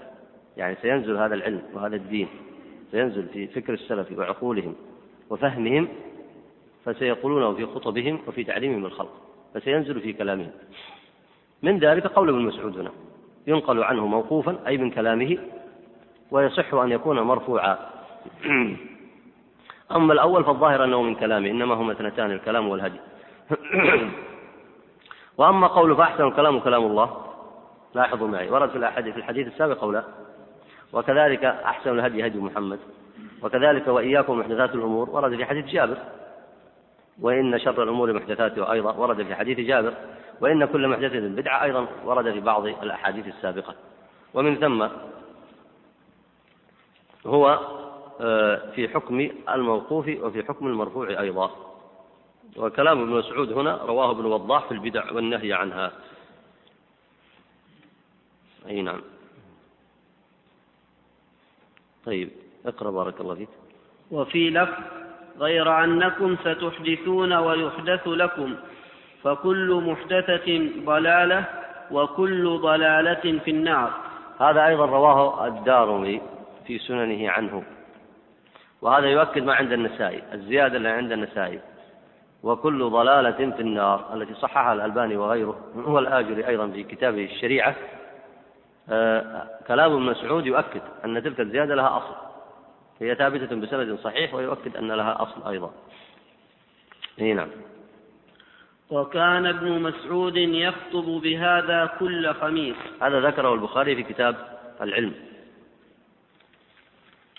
يعني 0.58 0.76
سينزل 0.82 1.18
هذا 1.18 1.36
العلم 1.36 1.62
وهذا 1.74 1.96
الدين 1.96 2.28
سينزل 2.92 3.28
في 3.34 3.48
فكر 3.48 3.74
السلف 3.74 4.18
وعقولهم 4.18 4.76
وفهمهم 5.30 5.88
فسيقولونه 6.86 7.54
في 7.54 7.66
خطبهم 7.66 8.20
وفي 8.28 8.44
تعليمهم 8.44 8.86
الخلق 8.86 9.22
فسينزل 9.54 10.02
في 10.02 10.14
كلامهم. 10.14 10.52
من 11.64 11.80
ذلك 11.80 12.08
قول 12.08 12.30
ابن 12.30 12.42
مسعود 12.42 12.80
هنا 12.80 12.92
ينقل 13.48 13.84
عنه 13.84 14.08
موقوفا 14.08 14.60
أي 14.68 14.78
من 14.78 14.92
كلامه 14.92 15.38
ويصح 16.32 16.74
أن 16.74 16.92
يكون 16.92 17.20
مرفوعا. 17.20 17.78
أما 19.92 20.14
الأول 20.14 20.44
فالظاهر 20.44 20.84
أنه 20.84 21.02
من 21.02 21.16
كلامه 21.16 21.50
إنما 21.50 21.76
هما 21.76 21.92
اثنتان 21.92 22.32
الكلام 22.32 22.68
والهدي. 22.68 23.00
وأما 25.38 25.68
قوله 25.68 25.96
فأحسن 25.96 26.28
الكلام 26.28 26.60
كلام 26.60 26.86
الله. 26.86 27.22
لاحظوا 27.96 28.28
معي 28.28 28.50
ورد 28.50 28.70
في 28.70 28.78
الأحاديث 28.78 29.14
في 29.14 29.20
الحديث 29.20 29.48
السابق 29.48 29.84
أو 29.84 29.92
لا؟ 29.92 30.04
وكذلك 30.94 31.46
أحسن 31.46 32.00
الهدي 32.00 32.28
هدي 32.28 32.40
محمد. 32.40 32.80
وكذلك 33.44 33.88
وإياكم 33.88 34.40
محدثات 34.40 34.76
الأمور 34.76 35.10
ورد 35.10 35.36
في 35.36 35.46
حديث 35.46 35.66
جابر. 35.66 35.98
وإن 37.22 37.60
شر 37.60 37.84
الأمور 37.84 38.14
محدثاتها 38.14 38.72
أيضا 38.72 38.92
ورد 38.92 39.24
في 39.24 39.36
حديث 39.36 39.60
جابر. 39.60 39.94
وإن 40.42 40.66
كل 40.66 40.88
محدثة 40.88 41.20
بدعة 41.20 41.64
أيضا 41.64 41.88
ورد 42.06 42.32
في 42.32 42.40
بعض 42.40 42.66
الأحاديث 42.66 43.28
السابقة. 43.28 43.76
ومن 44.34 44.56
ثم 44.56 44.88
هو 47.26 47.60
آه، 48.22 48.72
في 48.76 48.90
حكم 48.90 49.30
الموقوف 49.50 50.08
وفي 50.08 50.44
حكم 50.44 50.68
المرفوع 50.68 51.10
أيضا. 51.10 51.67
وكلام 52.56 53.02
ابن 53.02 53.12
مسعود 53.12 53.52
هنا 53.52 53.76
رواه 53.76 54.12
ابن 54.12 54.26
وضاح 54.26 54.66
في 54.66 54.72
البدع 54.72 55.12
والنهي 55.12 55.54
عنها. 55.54 55.92
أي 58.70 58.82
نعم. 58.82 59.02
طيب 62.06 62.30
اقرأ 62.66 62.92
بارك 62.92 63.22
الله 63.22 63.36
فيك. 63.36 63.50
وفي 64.12 64.50
لفظ 64.50 64.84
غير 65.40 65.84
أنكم 65.84 66.36
ستحدثون 66.36 67.34
ويحدث 67.34 68.08
لكم 68.08 68.56
فكل 69.24 69.84
محدثة 69.86 70.70
ضلالة 70.86 71.46
وكل 71.92 72.60
ضلالة 72.62 73.40
في 73.40 73.52
النار. 73.52 73.94
هذا 74.40 74.68
أيضا 74.68 74.86
رواه 74.86 75.48
الدارمي 75.48 76.22
في 76.68 76.80
سننه 76.80 77.32
عنه. 77.32 77.64
وهذا 78.82 79.08
يؤكد 79.08 79.44
ما 79.44 79.54
عند 79.54 79.72
النسائي 79.72 80.24
الزيادة 80.34 80.78
اللي 80.78 80.90
عند 80.90 81.12
النسائي. 81.12 81.60
وكل 82.44 82.90
ضلالة 82.90 83.52
في 83.52 83.62
النار 83.62 84.14
التي 84.14 84.34
صححها 84.34 84.74
الألباني 84.74 85.18
وغيره 85.18 85.60
هو 85.76 86.00
الآجري 86.00 86.48
أيضا 86.48 86.68
في 86.68 86.84
كتابه 86.84 87.26
الشريعة. 87.26 87.76
آه، 88.90 89.48
كلام 89.68 89.92
ابن 89.92 90.02
مسعود 90.02 90.46
يؤكد 90.46 90.82
أن 91.06 91.24
تلك 91.24 91.40
الزيادة 91.40 91.76
لها 91.76 91.98
أصل. 91.98 92.16
هي 93.00 93.16
ثابتة 93.16 93.56
بسند 93.56 94.00
صحيح 94.00 94.34
ويؤكد 94.34 94.78
أن 94.78 94.92
لها 94.92 95.22
أصل 95.22 95.50
أيضا. 95.50 95.72
اي 97.22 97.34
نعم. 97.34 97.50
وكان 98.90 99.46
ابن 99.46 99.82
مسعود 99.82 100.38
يخطب 100.38 101.06
بهذا 101.06 101.90
كل 102.00 102.34
خميس. 102.34 102.76
هذا 103.02 103.20
ذكره 103.20 103.54
البخاري 103.54 103.96
في 103.96 104.04
كتاب 104.04 104.36
العلم. 104.82 105.14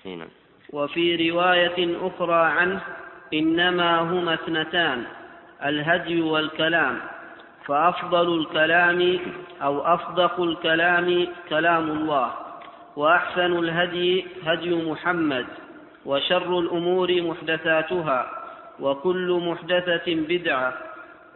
اي 0.06 0.16
نعم. 0.16 0.28
وفي 0.72 1.30
رواية 1.30 2.06
أخرى 2.06 2.46
عنه 2.46 2.80
إنما 3.34 4.00
هما 4.00 4.34
اثنتان 4.34 5.04
الهدي 5.64 6.22
والكلام. 6.22 6.98
فأفضل 7.66 8.40
الكلام 8.40 9.18
أو 9.62 9.80
أصدق 9.80 10.40
الكلام 10.40 11.26
كلام 11.48 11.90
الله 11.90 12.30
وأحسن 12.96 13.52
الهدي 13.58 14.26
هدي 14.46 14.90
محمد 14.90 15.46
وشر 16.06 16.58
الأمور 16.58 17.22
محدثاتها 17.22 18.30
وكل 18.80 19.28
محدثة 19.44 20.06
بدعة. 20.06 20.72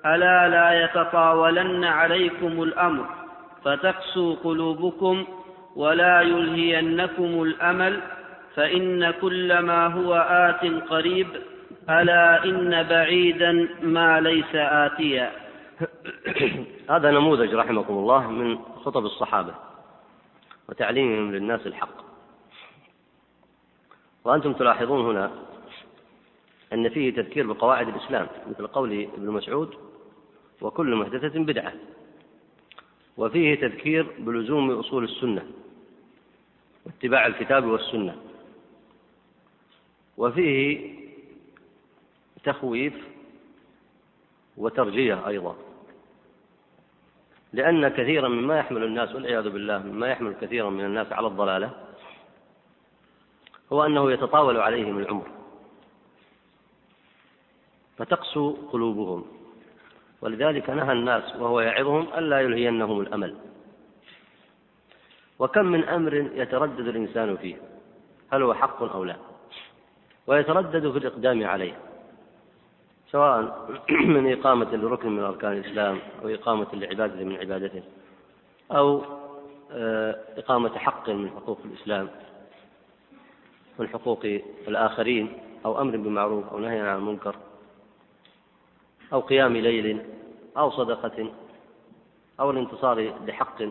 ألا 0.06 0.48
لا 0.48 0.84
يتطاولن 0.84 1.84
عليكم 1.84 2.62
الأمر 2.62 3.06
فتقسو 3.64 4.34
قلوبكم 4.34 5.24
ولا 5.76 6.20
يلهينكم 6.20 7.42
الأمل 7.42 8.00
فإن 8.54 9.10
كل 9.10 9.58
ما 9.58 9.86
هو 9.86 10.14
آت 10.14 10.64
قريب 10.90 11.28
ألا 11.90 12.44
إن 12.44 12.82
بعيدا 12.82 13.68
ما 13.82 14.20
ليس 14.20 14.54
آتيا. 14.54 15.32
هذا 16.90 17.10
نموذج 17.10 17.54
رحمكم 17.54 17.94
الله 17.94 18.30
من 18.30 18.58
خطب 18.58 19.04
الصحابة 19.04 19.54
وتعليمهم 20.68 21.32
للناس 21.32 21.66
الحق. 21.66 22.02
وأنتم 24.24 24.52
تلاحظون 24.52 25.10
هنا 25.10 25.30
أن 26.72 26.88
فيه 26.88 27.14
تذكير 27.14 27.52
بقواعد 27.52 27.88
الإسلام 27.88 28.26
مثل 28.50 28.66
قول 28.66 29.08
ابن 29.14 29.30
مسعود 29.30 29.74
وكل 30.60 30.96
محدثة 30.96 31.40
بدعة. 31.40 31.72
وفيه 33.16 33.54
تذكير 33.54 34.06
بلزوم 34.18 34.70
أصول 34.70 35.04
السنة 35.04 35.42
واتباع 36.86 37.26
الكتاب 37.26 37.64
والسنة. 37.64 38.16
وفيه 40.16 41.01
تخويف 42.44 42.94
وترجية 44.56 45.28
أيضا. 45.28 45.56
لأن 47.52 47.88
كثيرا 47.88 48.28
مما 48.28 48.58
يحمل 48.58 48.84
الناس 48.84 49.14
والعياذ 49.14 49.50
بالله 49.50 49.78
مما 49.78 50.08
يحمل 50.08 50.34
كثيرا 50.40 50.70
من 50.70 50.84
الناس 50.84 51.12
على 51.12 51.26
الضلالة 51.26 51.70
هو 53.72 53.86
أنه 53.86 54.12
يتطاول 54.12 54.56
عليهم 54.56 54.98
العمر. 54.98 55.26
فتقسو 57.96 58.52
قلوبهم. 58.72 59.24
ولذلك 60.20 60.70
نهى 60.70 60.92
الناس 60.92 61.36
وهو 61.36 61.60
يعظهم 61.60 62.08
ألا 62.18 62.40
يلهينهم 62.40 63.00
الأمل. 63.00 63.36
وكم 65.38 65.64
من 65.64 65.84
أمر 65.84 66.14
يتردد 66.14 66.86
الإنسان 66.88 67.36
فيه 67.36 67.56
هل 68.32 68.42
هو 68.42 68.54
حق 68.54 68.82
أو 68.82 69.04
لا؟ 69.04 69.16
ويتردد 70.26 70.90
في 70.90 70.98
الإقدام 70.98 71.44
عليه. 71.44 71.91
سواء 73.12 73.68
من 74.14 74.32
إقامة 74.32 74.76
لركن 74.76 75.08
من 75.08 75.22
أركان 75.22 75.52
الإسلام 75.52 75.98
أو 76.22 76.28
إقامة 76.28 76.66
لعبادة 76.72 77.24
من 77.24 77.36
عبادته 77.36 77.82
أو 78.70 79.02
آه، 79.72 80.18
إقامة 80.36 80.78
حق 80.78 81.10
من 81.10 81.30
حقوق 81.30 81.58
الإسلام 81.64 82.08
من 83.78 83.88
حقوق 83.88 84.24
الآخرين 84.68 85.32
أو 85.64 85.80
أمر 85.80 85.96
بالمعروف 85.96 86.48
أو 86.48 86.58
نهي 86.58 86.80
عن 86.80 86.96
المنكر 86.96 87.36
أو 89.12 89.20
قيام 89.20 89.56
ليل 89.56 90.02
أو 90.56 90.70
صدقة 90.70 91.32
أو 92.40 92.50
الانتصار 92.50 93.12
لحق 93.26 93.62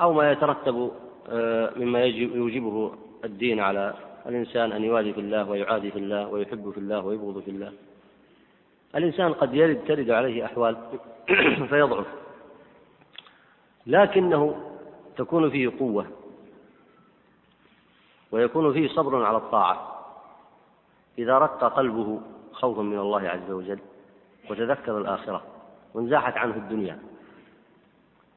أو 0.00 0.12
ما 0.12 0.32
يترتب 0.32 0.92
آه، 1.28 1.72
مما 1.76 2.04
يوجبه 2.04 2.94
الدين 3.24 3.60
على 3.60 3.94
الإنسان 4.26 4.72
أن 4.72 4.84
يوالي 4.84 5.12
في 5.12 5.20
الله 5.20 5.50
ويعادي 5.50 5.90
في 5.90 5.98
الله 5.98 6.28
ويحب 6.28 6.70
في 6.70 6.78
الله 6.78 7.00
ويبغض 7.00 7.42
في 7.42 7.50
الله. 7.50 7.72
الإنسان 8.94 9.32
قد 9.32 9.54
يرد 9.54 9.84
ترد 9.88 10.10
عليه 10.10 10.44
أحوال 10.44 10.76
فيضعف. 11.70 12.06
لكنه 13.86 14.72
تكون 15.16 15.50
فيه 15.50 15.72
قوة. 15.78 16.06
ويكون 18.32 18.72
فيه 18.72 18.88
صبر 18.88 19.24
على 19.24 19.36
الطاعة. 19.36 20.04
إذا 21.18 21.38
رق 21.38 21.64
قلبه 21.64 22.20
خوفا 22.52 22.82
من 22.82 22.98
الله 22.98 23.28
عز 23.28 23.50
وجل 23.50 23.78
وتذكر 24.50 24.98
الآخرة 24.98 25.42
وانزاحت 25.94 26.36
عنه 26.36 26.56
الدنيا. 26.56 26.98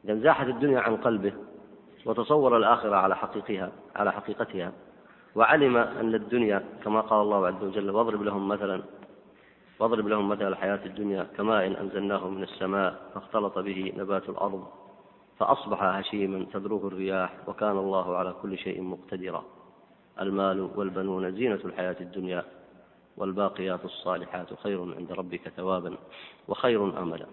إذا 0.05 0.13
انزاحت 0.13 0.47
الدنيا 0.47 0.79
عن 0.79 0.97
قلبه 0.97 1.33
وتصور 2.05 2.57
الآخرة 2.57 2.95
على 2.95 3.15
حقيقها 3.15 3.71
على 3.95 4.11
حقيقتها 4.11 4.71
وعلم 5.35 5.77
أن 5.77 6.15
الدنيا 6.15 6.63
كما 6.83 7.01
قال 7.01 7.21
الله 7.21 7.47
عز 7.47 7.63
وجل 7.63 7.89
واضرب 7.89 8.21
لهم 8.21 8.47
مثلا 8.47 8.81
واضرب 9.79 10.07
لهم 10.07 10.29
مثل 10.29 10.47
الحياة 10.47 10.85
الدنيا 10.85 11.23
كماء 11.37 11.67
إن 11.67 11.75
أنزلناه 11.75 12.29
من 12.29 12.43
السماء 12.43 13.11
فاختلط 13.13 13.59
به 13.59 13.93
نبات 13.97 14.29
الأرض 14.29 14.67
فأصبح 15.39 15.83
هشيما 15.83 16.45
تذروه 16.53 16.87
الرياح 16.87 17.33
وكان 17.47 17.77
الله 17.77 18.17
على 18.17 18.35
كل 18.41 18.57
شيء 18.57 18.81
مقتدرا. 18.81 19.43
المال 20.21 20.69
والبنون 20.75 21.31
زينة 21.31 21.59
الحياة 21.65 21.95
الدنيا 22.01 22.43
والباقيات 23.17 23.85
الصالحات 23.85 24.53
خير 24.63 24.95
عند 24.97 25.11
ربك 25.11 25.49
ثوابا 25.49 25.97
وخير 26.47 27.01
أملا. 27.01 27.25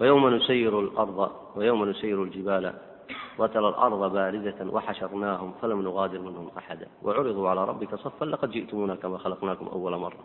ويوم 0.00 0.28
نسير 0.34 0.80
الأرض 0.80 1.30
ويوم 1.56 1.84
نسير 1.84 2.22
الجبال 2.22 2.74
وترى 3.38 3.68
الأرض 3.68 4.12
باردة 4.12 4.70
وحشرناهم 4.70 5.52
فلم 5.62 5.82
نغادر 5.82 6.18
منهم 6.18 6.50
أحدا. 6.58 6.86
وعرضوا 7.02 7.48
على 7.48 7.64
ربك 7.64 7.94
صفا 7.94 8.24
لقد 8.24 8.50
جئتمونا 8.50 8.94
كما 8.94 9.18
خلقناكم 9.18 9.66
أول 9.66 9.96
مرة. 9.96 10.24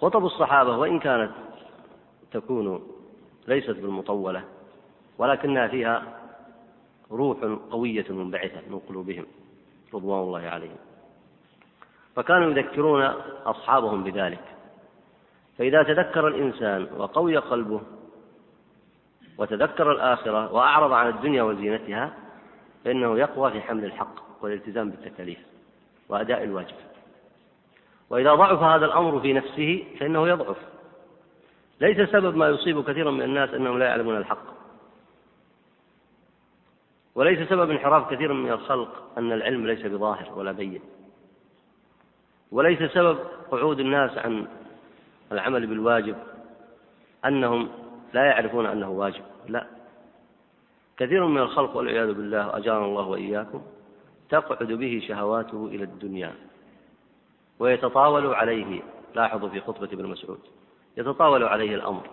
خطب 0.00 0.24
الصحابة 0.24 0.76
وإن 0.76 0.98
كانت 0.98 1.30
تكون 2.32 2.82
ليست 3.48 3.70
بالمطولة 3.70 4.44
ولكنها 5.18 5.68
فيها 5.68 6.02
روح 7.10 7.38
قوية 7.70 8.06
منبعثة 8.10 8.60
من 8.70 8.78
قلوبهم 8.78 9.26
رضوان 9.94 10.20
الله 10.20 10.40
عليهم. 10.40 10.78
فكانوا 12.16 12.50
يذكرون 12.50 13.02
أصحابهم 13.46 14.04
بذلك. 14.04 14.44
فإذا 15.58 15.82
تذكر 15.82 16.28
الإنسان 16.28 16.88
وقوي 16.98 17.36
قلبه 17.36 17.80
وتذكر 19.40 19.92
الآخرة 19.92 20.52
وأعرض 20.52 20.92
عن 20.92 21.08
الدنيا 21.08 21.42
وزينتها 21.42 22.12
فإنه 22.84 23.18
يقوى 23.18 23.50
في 23.50 23.60
حمل 23.60 23.84
الحق 23.84 24.14
والالتزام 24.42 24.90
بالتكاليف 24.90 25.38
وأداء 26.08 26.44
الواجب. 26.44 26.74
وإذا 28.10 28.34
ضعف 28.34 28.62
هذا 28.62 28.86
الأمر 28.86 29.20
في 29.20 29.32
نفسه 29.32 29.84
فإنه 30.00 30.28
يضعف. 30.28 30.56
ليس 31.80 32.10
سبب 32.10 32.36
ما 32.36 32.48
يصيب 32.48 32.84
كثيرا 32.84 33.10
من 33.10 33.22
الناس 33.22 33.50
أنهم 33.50 33.78
لا 33.78 33.86
يعلمون 33.86 34.16
الحق. 34.16 34.44
وليس 37.14 37.48
سبب 37.48 37.70
انحراف 37.70 38.10
كثير 38.10 38.32
من 38.32 38.52
الخلق 38.52 39.18
أن 39.18 39.32
العلم 39.32 39.66
ليس 39.66 39.86
بظاهر 39.86 40.32
ولا 40.36 40.52
بين. 40.52 40.80
وليس 42.52 42.92
سبب 42.92 43.18
قعود 43.50 43.80
الناس 43.80 44.18
عن 44.18 44.46
العمل 45.32 45.66
بالواجب 45.66 46.16
أنهم 47.24 47.68
لا 48.12 48.24
يعرفون 48.24 48.66
أنه 48.66 48.90
واجب. 48.90 49.29
لا. 49.48 49.66
كثير 50.96 51.26
من 51.26 51.38
الخلق 51.38 51.76
والعياذ 51.76 52.12
بالله 52.12 52.56
أجارنا 52.56 52.86
الله 52.86 53.06
وإياكم 53.06 53.62
تقعد 54.28 54.72
به 54.72 55.02
شهواته 55.08 55.66
إلى 55.66 55.84
الدنيا 55.84 56.34
ويتطاول 57.58 58.34
عليه 58.34 58.82
لاحظوا 59.14 59.48
في 59.48 59.60
خطبة 59.60 59.86
ابن 59.86 60.06
مسعود 60.06 60.40
يتطاول 60.96 61.44
عليه 61.44 61.74
الأمر 61.74 62.10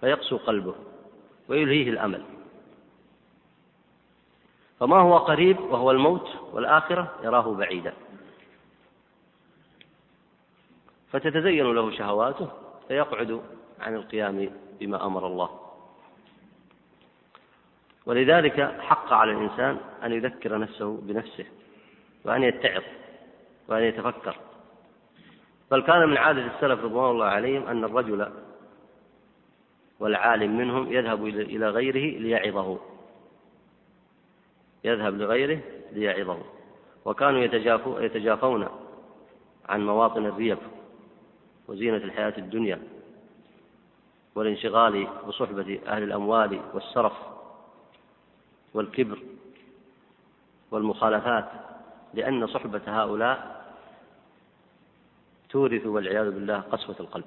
فيقسو 0.00 0.36
قلبه 0.36 0.74
ويلهيه 1.48 1.90
الأمل. 1.90 2.22
فما 4.80 4.96
هو 4.96 5.18
قريب 5.18 5.60
وهو 5.60 5.90
الموت 5.90 6.28
والآخرة 6.52 7.14
يراه 7.22 7.54
بعيدا. 7.54 7.92
فتتزين 11.12 11.74
له 11.74 11.90
شهواته 11.90 12.48
فيقعد 12.88 13.40
عن 13.80 13.94
القيام 13.94 14.50
بما 14.80 15.06
أمر 15.06 15.26
الله. 15.26 15.59
ولذلك 18.06 18.80
حق 18.80 19.12
على 19.12 19.32
الإنسان 19.32 19.78
أن 20.04 20.12
يذكر 20.12 20.58
نفسه 20.58 20.96
بنفسه 21.02 21.44
وأن 22.24 22.42
يتعظ 22.42 22.82
وأن 23.68 23.82
يتفكر. 23.82 24.36
بل 25.70 25.82
كان 25.82 26.08
من 26.08 26.16
عادة 26.16 26.46
السلف 26.46 26.84
رضوان 26.84 27.10
الله 27.10 27.26
عليهم 27.26 27.66
أن 27.66 27.84
الرجل 27.84 28.32
والعالم 30.00 30.58
منهم 30.58 30.92
يذهب 30.92 31.26
إلى 31.26 31.68
غيره 31.70 32.18
ليعظه. 32.18 32.78
يذهب 34.84 35.14
لغيره 35.14 35.60
ليعظه. 35.92 36.38
وكانوا 37.04 37.40
يتجافون 38.00 38.68
عن 39.68 39.86
مواطن 39.86 40.26
الريب 40.26 40.58
وزينة 41.68 41.96
الحياة 41.96 42.34
الدنيا 42.38 42.82
والانشغال 44.34 45.06
بصحبة 45.28 45.80
أهل 45.86 46.02
الأموال 46.02 46.60
والسرف. 46.74 47.12
والكبر 48.74 49.18
والمخالفات 50.70 51.50
لأن 52.14 52.46
صحبة 52.46 52.80
هؤلاء 52.86 53.60
تورث 55.50 55.86
والعياذ 55.86 56.30
بالله 56.30 56.60
قسوة 56.60 56.96
القلب. 57.00 57.24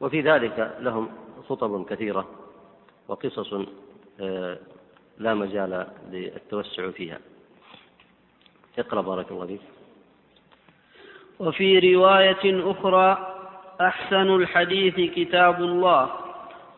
وفي 0.00 0.20
ذلك 0.20 0.76
لهم 0.80 1.08
خطب 1.48 1.86
كثيرة 1.86 2.28
وقصص 3.08 3.54
آه، 4.20 4.58
لا 5.18 5.34
مجال 5.34 5.86
للتوسع 6.10 6.90
فيها. 6.90 7.18
اقرأ 8.78 9.00
بارك 9.00 9.30
الله 9.30 9.46
فيك. 9.46 9.60
وفي 11.38 11.94
رواية 11.94 12.70
أخرى 12.70 13.34
أحسن 13.80 14.34
الحديث 14.34 15.14
كتاب 15.14 15.62
الله. 15.62 16.21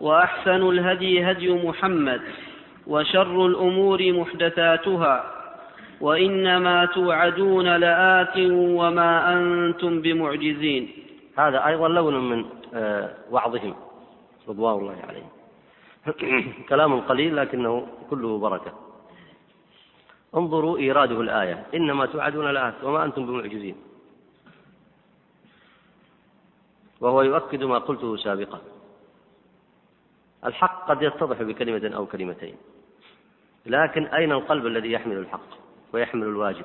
وأحسن 0.01 0.69
الهدي 0.69 1.31
هدي 1.31 1.53
محمد 1.53 2.23
وشر 2.87 3.47
الأمور 3.47 4.13
محدثاتها 4.13 5.35
وإنما 6.01 6.87
توعدون 6.87 7.77
لآت 7.77 8.37
وما 8.79 9.33
أنتم 9.33 10.01
بمعجزين. 10.01 10.89
هذا 11.39 11.67
أيضا 11.67 11.89
لون 11.89 12.31
من 12.31 12.45
آه، 12.75 13.15
وعظهم 13.31 13.75
رضوان 14.49 14.75
الله 14.81 14.97
عليهم. 15.09 15.31
كلام 16.71 17.01
قليل 17.01 17.37
لكنه 17.37 17.87
كله 18.11 18.39
بركة. 18.39 18.73
انظروا 20.37 20.79
إيراده 20.79 21.21
الآية. 21.21 21.67
إنما 21.75 22.07
توعدون 22.07 22.47
لآت 22.51 22.85
وما 22.85 23.05
أنتم 23.05 23.27
بمعجزين. 23.27 23.77
وهو 27.01 27.23
يؤكد 27.23 27.65
ما 27.65 27.79
قلته 27.79 28.17
سابقا. 28.17 28.74
الحق 30.47 30.89
قد 30.89 31.03
يتضح 31.03 31.43
بكلمة 31.43 31.97
أو 31.97 32.07
كلمتين. 32.07 32.57
لكن 33.67 34.07
أين 34.07 34.33
القلب 34.33 34.67
الذي 34.67 34.93
يحمل 34.93 35.17
الحق 35.17 35.49
ويحمل 35.93 36.23
الواجب 36.23 36.65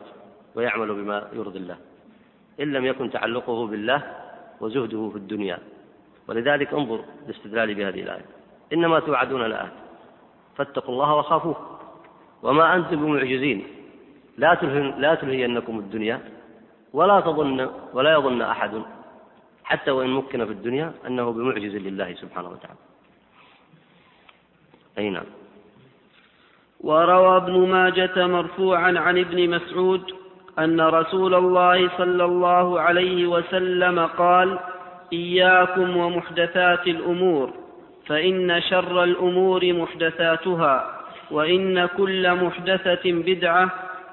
ويعمل 0.55 0.93
بما 0.93 1.27
يرضي 1.33 1.59
الله؟ 1.59 1.77
إن 2.59 2.71
لم 2.71 2.85
يكن 2.85 3.11
تعلقه 3.11 3.67
بالله 3.67 4.03
وزهده 4.61 5.09
في 5.09 5.15
الدنيا. 5.15 5.59
ولذلك 6.27 6.73
انظر 6.73 7.03
لاستدلال 7.27 7.75
بهذه 7.75 8.01
الآية. 8.01 8.25
إنما 8.73 8.99
توعدون 8.99 9.41
لآت. 9.41 9.71
فاتقوا 10.55 10.93
الله 10.93 11.15
وخافوه. 11.15 11.79
وما 12.43 12.75
أنتم 12.75 12.95
بمعجزين. 12.95 13.67
لا 14.37 14.53
لا 14.97 15.15
تلهينكم 15.15 15.79
الدنيا 15.79 16.21
ولا 16.93 17.19
تظن 17.19 17.69
ولا 17.93 18.13
يظن 18.13 18.41
أحد 18.41 18.81
حتى 19.63 19.91
وإن 19.91 20.09
مكن 20.09 20.45
في 20.45 20.51
الدنيا 20.51 20.93
أنه 21.07 21.31
بمعجز 21.31 21.75
لله 21.75 22.13
سبحانه 22.13 22.49
وتعالى. 22.49 22.88
أي 24.99 25.09
نعم. 25.09 25.23
وروى 26.81 27.37
ابن 27.37 27.67
ماجة 27.67 28.27
مرفوعا 28.27 28.99
عن 28.99 29.17
ابن 29.17 29.49
مسعود 29.49 30.11
أن 30.59 30.81
رسول 30.81 31.35
الله 31.35 31.89
صلى 31.97 32.25
الله 32.25 32.81
عليه 32.81 33.27
وسلم 33.27 33.99
قال 34.05 34.59
إياكم 35.13 35.97
ومحدثات 35.97 36.87
الأمور 36.87 37.53
فإن 38.07 38.61
شر 38.61 39.03
الأمور 39.03 39.73
محدثاتها 39.73 40.99
وإن 41.31 41.85
كل 41.85 42.35
محدثة 42.35 43.01
بدعة 43.05 43.69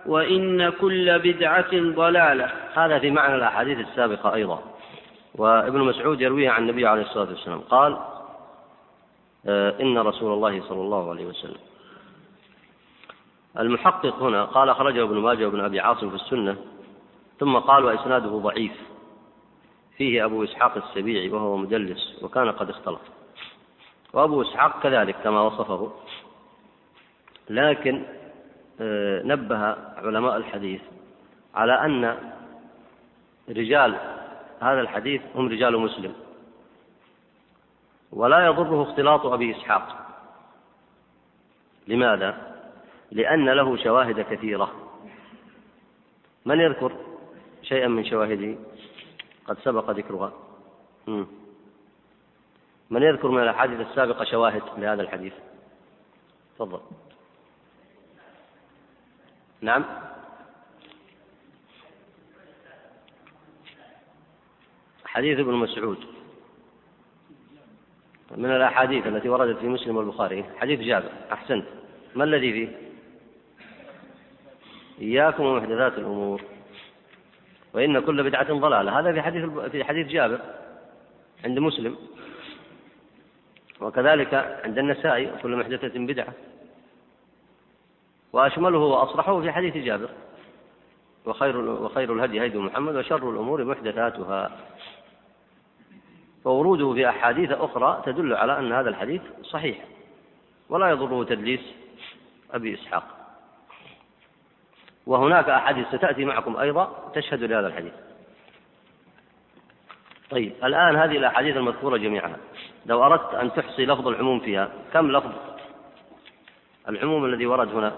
وإن 0.07 0.69
كل 0.69 1.19
بدعة 1.19 1.73
ضلالة. 1.73 2.51
هذا 2.75 2.99
في 2.99 3.11
معنى 3.11 3.35
الأحاديث 3.35 3.79
السابقة 3.79 4.35
أيضا. 4.35 4.63
وابن 5.35 5.81
مسعود 5.81 6.21
يرويه 6.21 6.51
عن 6.51 6.63
النبي 6.63 6.87
عليه 6.87 7.03
الصلاة 7.03 7.29
والسلام. 7.29 7.61
قال 7.61 7.97
إن 9.81 9.99
رسول 9.99 10.33
الله 10.33 10.63
صلى 10.69 10.81
الله 10.81 11.11
عليه 11.11 11.27
وسلم. 11.27 11.61
المحقق 13.59 14.23
هنا 14.23 14.45
قال 14.45 14.69
أخرجه 14.69 15.03
ابن 15.03 15.19
ماجه 15.19 15.47
وابن 15.47 15.61
أبي 15.61 15.81
عاصم 15.81 16.11
في 16.11 16.17
السنة 16.17 16.57
ثم 17.41 17.57
قال 17.57 17.85
وإسناده 17.85 18.29
ضعيف. 18.29 18.73
فيه 19.97 20.25
أبو 20.25 20.45
إسحاق 20.45 20.77
السبيعي 20.77 21.31
وهو 21.31 21.57
مدلس 21.57 22.23
وكان 22.23 22.51
قد 22.51 22.71
اختلط. 22.71 23.01
وأبو 24.13 24.43
إسحاق 24.43 24.83
كذلك 24.83 25.17
كما 25.25 25.41
وصفه. 25.41 25.93
لكن 27.51 28.03
آه، 28.81 29.23
نبه 29.23 29.59
علماء 29.97 30.37
الحديث 30.37 30.81
على 31.55 31.73
أن 31.73 32.17
رجال 33.49 33.97
هذا 34.61 34.81
الحديث 34.81 35.23
هم 35.35 35.49
رجال 35.49 35.79
مسلم. 35.79 36.26
ولا 38.13 38.47
يضره 38.47 38.83
اختلاط 38.83 39.27
أبي 39.27 39.57
إسحاق. 39.57 40.07
لماذا؟ 41.89 42.57
لأن 43.11 43.49
له 43.49 43.77
شواهد 43.77 44.21
كثيرة. 44.21 44.73
من 46.45 46.61
يذكر 46.61 46.93
شيئا 47.63 47.89
من 47.89 48.05
شواهده 48.05 48.59
قد 49.47 49.59
سبق 49.59 49.91
ذكرها. 49.91 50.33
من 52.91 53.03
يذكر 53.03 53.29
من 53.29 53.43
الأحاديث 53.43 53.81
السابقة 53.81 54.25
شواهد 54.25 54.63
لهذا 54.79 55.03
الحديث؟ 55.03 55.33
تفضل. 56.55 56.81
نعم. 59.61 59.85
حديث 65.05 65.39
ابن 65.39 65.55
مسعود. 65.55 66.16
من 68.31 68.51
الأحاديث 68.51 69.07
التي 69.07 69.29
وردت 69.29 69.59
في 69.59 69.67
مسلم 69.67 69.97
والبخاري. 69.97 70.45
حديث 70.59 70.81
جابر. 70.81 71.11
أحسنت. 71.33 71.67
ما 72.15 72.25
الذي 72.25 72.53
فيه؟ 72.53 72.69
إياكم 75.01 75.45
ومحدثات 75.45 75.99
الأمور. 75.99 76.43
وإن 77.75 78.01
كل 78.01 78.23
بدعة 78.23 78.53
ضلالة. 78.53 78.99
هذا 78.99 79.13
في 79.13 79.23
حديث 79.23 79.45
في 79.73 79.85
حديث 79.85 80.07
جابر 80.07 80.41
عند 81.45 81.59
مسلم. 81.59 81.97
وكذلك 83.81 84.35
عند 84.65 84.79
النسائي 84.79 85.31
كل 85.43 85.57
محدثة 85.57 85.99
بدعة. 85.99 86.33
وأشمله 88.33 88.79
وأصرحه 88.79 89.41
في 89.41 89.53
حديث 89.53 89.77
جابر. 89.77 90.09
وخير 91.27 91.57
وخير 91.57 92.13
الهدي 92.13 92.47
هدي 92.47 92.59
محمد 92.59 92.97
وشر 92.97 93.31
الأمور 93.31 93.65
محدثاتها. 93.65 94.51
فوروده 96.47 96.93
في 96.93 97.09
أحاديث 97.09 97.51
أخرى 97.51 98.03
تدل 98.07 98.35
على 98.35 98.59
أن 98.59 98.73
هذا 98.73 98.89
الحديث 98.89 99.23
صحيح. 99.43 99.79
ولا 100.69 100.91
يضره 100.91 101.25
تدليس 101.25 101.61
أبي 102.53 102.75
إسحاق. 102.75 103.05
وهناك 105.07 105.49
أحاديث 105.49 105.87
ستأتي 105.89 106.25
معكم 106.25 106.57
أيضا 106.57 107.13
تشهد 107.15 107.43
لهذا 107.43 107.67
الحديث. 107.67 107.93
طيب 110.31 110.53
الآن 110.65 110.97
هذه 110.97 111.17
الأحاديث 111.17 111.57
المذكورة 111.57 111.97
جميعها 111.97 112.37
لو 112.87 113.05
أردت 113.05 113.35
أن 113.35 113.53
تحصي 113.53 113.87
لفظ 113.87 114.09
العموم 114.09 114.41
فيها 114.41 114.71
كم 114.93 115.11
لفظ 115.11 115.33
العموم 116.89 117.25
الذي 117.25 117.47
ورد 117.47 117.75
هنا؟ 117.75 117.97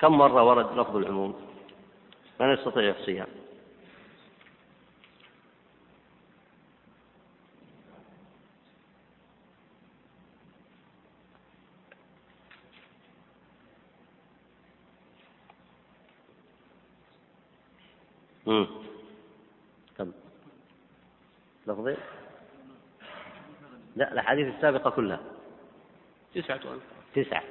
كم 0.00 0.12
مرة 0.12 0.42
ورد 0.42 0.78
لفظ 0.78 0.96
العموم؟ 0.96 1.34
من 2.40 2.52
يستطيع 2.52 2.82
يحصيها؟ 2.82 3.26
امم 18.48 18.66
كم 19.98 20.12
لفظين؟ 21.66 21.96
لا 23.96 24.12
الأحاديث 24.12 24.54
السابقة 24.54 24.90
كلها. 24.90 25.20
تسعة 26.34 26.56
ألف. 26.56 26.82
تسعة. 27.14 27.42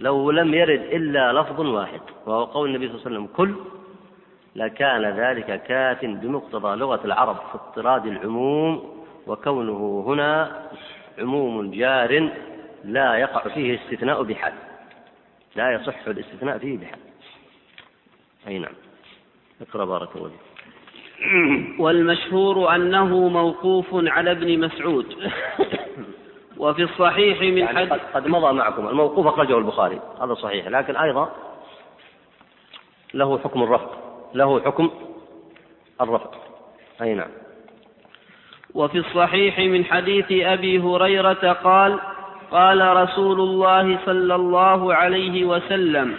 لو 0.00 0.30
لم 0.30 0.54
يرد 0.54 0.80
إلا 0.80 1.32
لفظ 1.32 1.60
واحد 1.60 2.00
وهو 2.26 2.44
قول 2.44 2.68
النبي 2.68 2.88
صلى 2.88 2.96
الله 2.96 3.06
عليه 3.06 3.16
وسلم 3.16 3.36
كل 3.36 3.54
لكان 4.56 5.04
ذلك 5.04 5.62
كات 5.62 6.04
بمقتضى 6.04 6.76
لغة 6.76 7.00
العرب 7.04 7.36
في 7.36 7.54
اضطراد 7.54 8.06
العموم 8.06 9.04
وكونه 9.26 10.04
هنا 10.06 10.62
عموم 11.18 11.70
جار 11.70 12.30
لا 12.84 13.14
يقع 13.14 13.54
فيه 13.54 13.78
استثناء 13.78 14.22
بحال 14.22 14.52
لا 15.56 15.72
يصح 15.72 16.06
الاستثناء 16.06 16.58
فيه 16.58 16.78
بحال 16.78 16.98
أي 18.46 18.58
نعم. 18.58 18.72
اقرأ 19.60 19.84
بارك 19.84 20.08
الله 20.16 20.30
والمشهور 21.82 22.74
أنه 22.74 23.28
موقوف 23.28 23.86
على 23.92 24.30
ابن 24.30 24.60
مسعود. 24.60 25.06
وفي 26.58 26.82
الصحيح 26.82 27.40
من 27.40 27.58
يعني 27.58 27.78
حديث 27.78 28.02
قد 28.14 28.28
مضى 28.28 28.52
معكم. 28.52 28.88
الموقوف 28.88 29.26
أخرجه 29.26 29.58
البخاري. 29.58 30.00
هذا 30.22 30.34
صحيح. 30.34 30.66
لكن 30.68 30.96
أيضا 30.96 31.32
له 33.14 33.38
حكم 33.38 33.62
الرفع 33.62 33.90
له 34.34 34.60
حكم 34.60 34.90
الرفع 36.00 36.30
أي 37.02 37.14
نعم. 37.14 37.30
وفي 38.74 38.98
الصحيح 38.98 39.58
من 39.58 39.84
حديث 39.84 40.26
أبي 40.30 40.78
هريرة 40.78 41.52
قال 41.52 41.98
قال 42.50 42.96
رسول 42.96 43.40
الله 43.40 43.98
صلى 44.06 44.34
الله 44.34 44.94
عليه 44.94 45.44
وسلم 45.44 46.16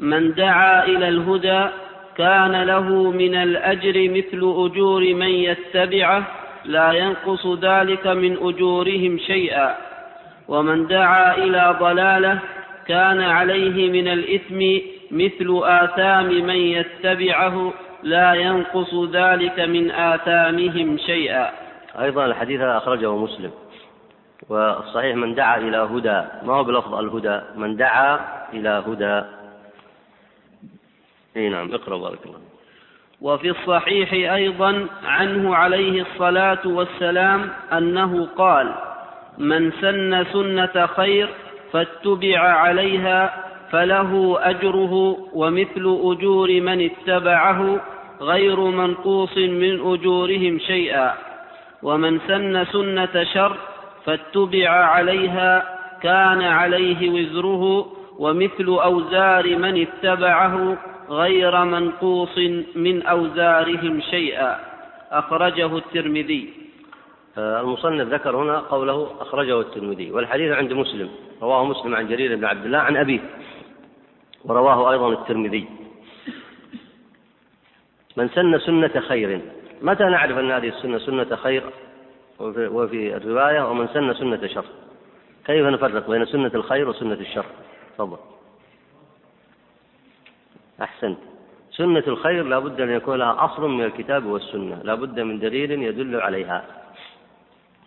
من 0.00 0.34
دعا 0.34 0.84
إلى 0.84 1.08
الهدى 1.08 1.68
كان 2.16 2.62
له 2.62 3.10
من 3.10 3.34
الأجر 3.34 4.10
مثل 4.10 4.54
أجور 4.56 5.14
من 5.14 5.28
يتبعه 5.28 6.22
لا 6.64 6.92
ينقص 6.92 7.46
ذلك 7.46 8.06
من 8.06 8.36
أجورهم 8.40 9.18
شيئا. 9.18 9.74
ومن 10.48 10.86
دعا 10.86 11.36
إلى 11.36 11.76
ضلالة 11.80 12.38
كان 12.86 13.20
عليه 13.20 13.90
من 13.90 14.08
الإثم 14.08 14.60
مثل 15.10 15.60
آثام 15.64 16.26
من 16.26 16.56
يتبعه 16.56 17.72
لا 18.02 18.34
ينقص 18.34 18.94
ذلك 19.12 19.60
من 19.60 19.90
آثامهم 19.90 20.98
شيئا. 20.98 21.50
أيضا 22.00 22.24
الحديث 22.24 22.60
أخرجه 22.60 23.16
مسلم. 23.16 23.50
والصحيح 24.48 25.16
من 25.16 25.34
دعا 25.34 25.56
إلى 25.56 25.76
هدى 25.76 26.22
ما 26.42 26.52
هو 26.54 26.64
بلفظ 26.64 26.94
الهدى؟ 26.94 27.40
من 27.56 27.76
دعا 27.76 28.20
إلى 28.52 28.82
هدى. 28.86 29.41
إي 31.36 31.48
نعم. 31.48 31.74
اقرأ 31.74 31.96
بارك 31.96 32.18
الله 32.26 32.38
وفي 33.20 33.50
الصحيح 33.50 34.12
أيضا 34.12 34.86
عنه 35.04 35.56
عليه 35.56 36.02
الصلاة 36.02 36.58
والسلام 36.64 37.50
أنه 37.72 38.28
قال 38.36 38.74
من 39.38 39.72
سن 39.80 40.24
سنة 40.32 40.86
خير 40.86 41.28
فاتبع 41.72 42.38
عليها 42.38 43.44
فله 43.70 44.38
أجره 44.40 45.16
ومثل 45.32 45.98
أجور 46.02 46.60
من 46.60 46.90
اتبعه 46.90 47.80
غير 48.20 48.60
منقوص 48.60 49.36
من 49.36 49.80
أجورهم 49.92 50.58
شيئا. 50.58 51.14
ومن 51.82 52.20
سن 52.28 52.64
سنة 52.64 53.24
شر 53.24 53.56
فاتبع 54.04 54.70
عليها 54.70 55.78
كان 56.02 56.42
عليه 56.42 57.10
وزره 57.10 57.86
ومثل 58.18 58.66
أوزار 58.66 59.56
من 59.56 59.86
اتبعه 59.86 60.78
غير 61.12 61.64
منقوص 61.64 62.38
من 62.76 63.02
أوزارهم 63.02 64.00
شيئا. 64.00 64.50
أخرجه 65.10 65.76
الترمذي. 65.76 66.52
آه، 67.38 67.60
المصنف 67.60 68.08
ذكر 68.08 68.36
هنا 68.36 68.58
قوله 68.58 69.16
أخرجه 69.20 69.60
الترمذي 69.60 70.12
والحديث 70.12 70.52
عند 70.52 70.72
مسلم 70.72 71.10
رواه 71.42 71.64
مسلم 71.64 71.94
عن 71.94 72.08
جرير 72.08 72.36
بن 72.36 72.44
عبد 72.44 72.64
الله 72.64 72.78
عن 72.78 72.96
أبيه 72.96 73.20
ورواه 74.44 74.92
أيضا 74.92 75.12
الترمذي. 75.12 75.64
من 78.16 78.28
سن 78.28 78.58
سنة 78.58 79.00
خير 79.00 79.40
متى 79.82 80.04
نعرف 80.04 80.38
أن 80.38 80.50
هذه 80.50 80.68
السنة 80.68 80.98
سنة 80.98 81.36
خير؟ 81.36 81.62
وفي 82.40 83.16
الرواية 83.16 83.70
ومن 83.70 83.88
سن 83.88 84.14
سنة 84.14 84.46
شر. 84.46 84.64
كيف 85.46 85.66
نفرق 85.66 86.10
بين 86.10 86.24
سنة 86.24 86.50
الخير 86.54 86.88
وسنة 86.88 87.20
الشر؟ 87.20 87.44
تفضل. 87.98 88.18
أحسنت. 90.82 91.18
سنة 91.70 92.04
الخير 92.06 92.44
لا 92.44 92.58
بد 92.58 92.80
أن 92.80 92.90
يكون 92.90 93.18
لها 93.18 93.44
أصل 93.44 93.68
من 93.68 93.84
الكتاب 93.84 94.26
والسنة. 94.26 94.80
لا 94.82 94.94
بد 94.94 95.20
من 95.20 95.38
دليل 95.38 95.70
يدل 95.70 96.20
عليها. 96.20 96.64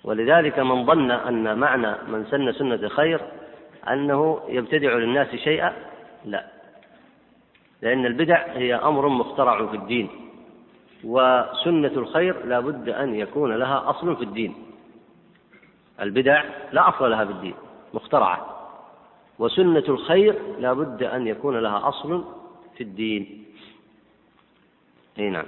ولذلك 0.03 0.59
من 0.59 0.85
ظن 0.85 1.11
أن 1.11 1.57
معنى 1.59 1.95
من 2.07 2.25
سن 2.31 2.51
سنة 2.51 2.87
خير 2.87 3.21
أنه 3.89 4.39
يبتدع 4.47 4.93
للناس 4.93 5.35
شيئا 5.35 5.73
لا. 6.25 6.45
لأن 7.81 8.05
البدع 8.05 8.45
هي 8.47 8.75
أمر 8.75 9.07
مخترع 9.07 9.65
في 9.65 9.75
الدين. 9.75 10.09
وسنة 11.03 11.91
الخير 11.97 12.45
لا 12.45 12.59
بد 12.59 12.89
أن 12.89 13.15
يكون 13.15 13.55
لها 13.55 13.89
أصل 13.89 14.15
في 14.15 14.23
الدين. 14.23 14.55
البدع 16.01 16.43
لا 16.71 16.89
أصل 16.89 17.11
لها 17.11 17.25
في 17.25 17.31
الدين 17.31 17.53
مخترعة. 17.93 18.45
وسنة 19.39 19.83
الخير 19.89 20.35
لا 20.59 20.73
بد 20.73 21.03
أن 21.03 21.27
يكون 21.27 21.59
لها 21.59 21.87
أصل 21.87 22.23
في 22.78 22.84
الدين. 22.84 23.45
أي 25.19 25.30
نعم. 25.30 25.45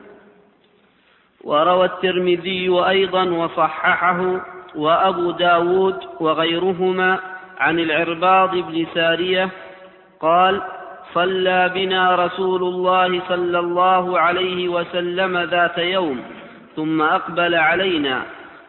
وروى 1.44 1.86
الترمذي 1.86 2.70
أيضا 2.70 3.24
وصححه 3.24 4.46
وأبو 4.76 5.32
داود 5.32 6.00
وغيرهما 6.20 7.20
عن 7.58 7.80
العرباض 7.80 8.56
بن 8.56 8.86
سارية 8.94 9.50
قال 10.20 10.62
صلى 11.14 11.72
بنا 11.76 12.16
رسول 12.16 12.64
الله 12.64 13.22
صلى 13.28 13.60
الله 13.60 14.20
عليه 14.20 14.70
وسلم 14.70 15.38
ذات 15.38 15.78
يوم 15.78 16.22
ثم 16.76 17.02
أقبل 17.02 17.56
علينا 17.56 18.24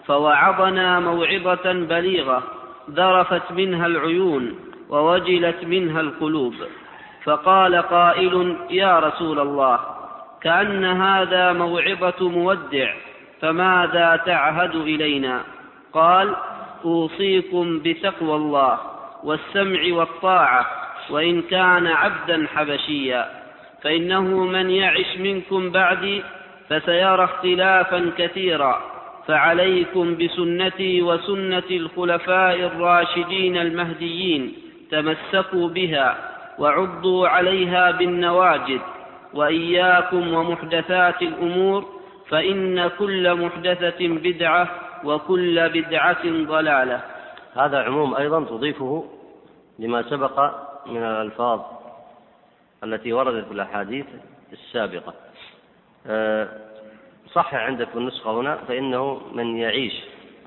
فوعظنا 0.07 1.01
موعظة 1.01 1.73
بليغة 1.73 2.43
ذرفت 2.91 3.53
منها 3.53 3.87
العيون 3.87 4.55
ووجلت 4.89 5.65
منها 5.65 6.01
القلوب. 6.01 6.55
فقال 7.25 7.77
قائل 7.77 8.57
يا 8.71 8.99
رسول 8.99 9.41
الله 9.41 9.81
كأن 10.43 10.85
هذا 10.85 11.53
موعظة 11.53 12.29
مودع 12.29 12.93
فماذا 13.41 14.21
تعهد 14.27 14.75
إلينا؟ 14.75 15.43
قال 15.93 16.35
أوصيكم 16.85 17.79
بتقوى 17.79 18.37
الله 18.37 18.79
والسمع 19.25 19.81
والطاعة 19.91 20.67
وإن 21.11 21.43
كان 21.43 21.87
عبدا 21.87 22.47
حبشيا. 22.55 23.31
فإنه 23.83 24.21
من 24.21 24.71
يعش 24.71 25.17
منكم 25.19 25.71
بعدي 25.71 26.23
فسيرى 26.69 27.25
اختلافا 27.25 28.11
كثيرا. 28.19 28.81
فعليكم 29.27 30.17
بسنتي 30.17 31.03
وسنة 31.03 31.63
الخلفاء 31.71 32.55
الراشدين 32.55 33.57
المهديين 33.57 34.53
تمسكوا 34.91 35.69
بها. 35.69 36.28
وعضوا 36.59 37.29
عليها 37.29 37.91
بالنواجد 37.91 38.81
وإياكم 39.35 40.35
ومحدثات 40.35 41.23
الأمور 41.23 41.85
فإن 42.29 42.89
كل 42.89 43.35
محدثة 43.35 44.09
بدعة 44.09 44.69
وكل 45.05 45.69
بدعة 45.69 46.25
ضلالة. 46.25 47.01
هذا 47.55 47.83
عموم 47.83 48.15
أيضا 48.15 48.45
تضيفه 48.45 49.05
لما 49.79 50.03
سبق 50.03 50.55
من 50.87 51.03
الألفاظ 51.03 51.61
التي 52.85 53.13
وردت 53.13 53.47
في 53.47 53.53
الأحاديث 53.53 54.07
السابقة. 54.53 55.15
آه، 56.07 56.49
صح 57.33 57.55
عندك 57.55 57.89
في 57.89 57.97
النسخة 57.97 58.41
هنا 58.41 58.57
فإنه 58.57 59.21
من 59.35 59.57
يعيش 59.57 59.93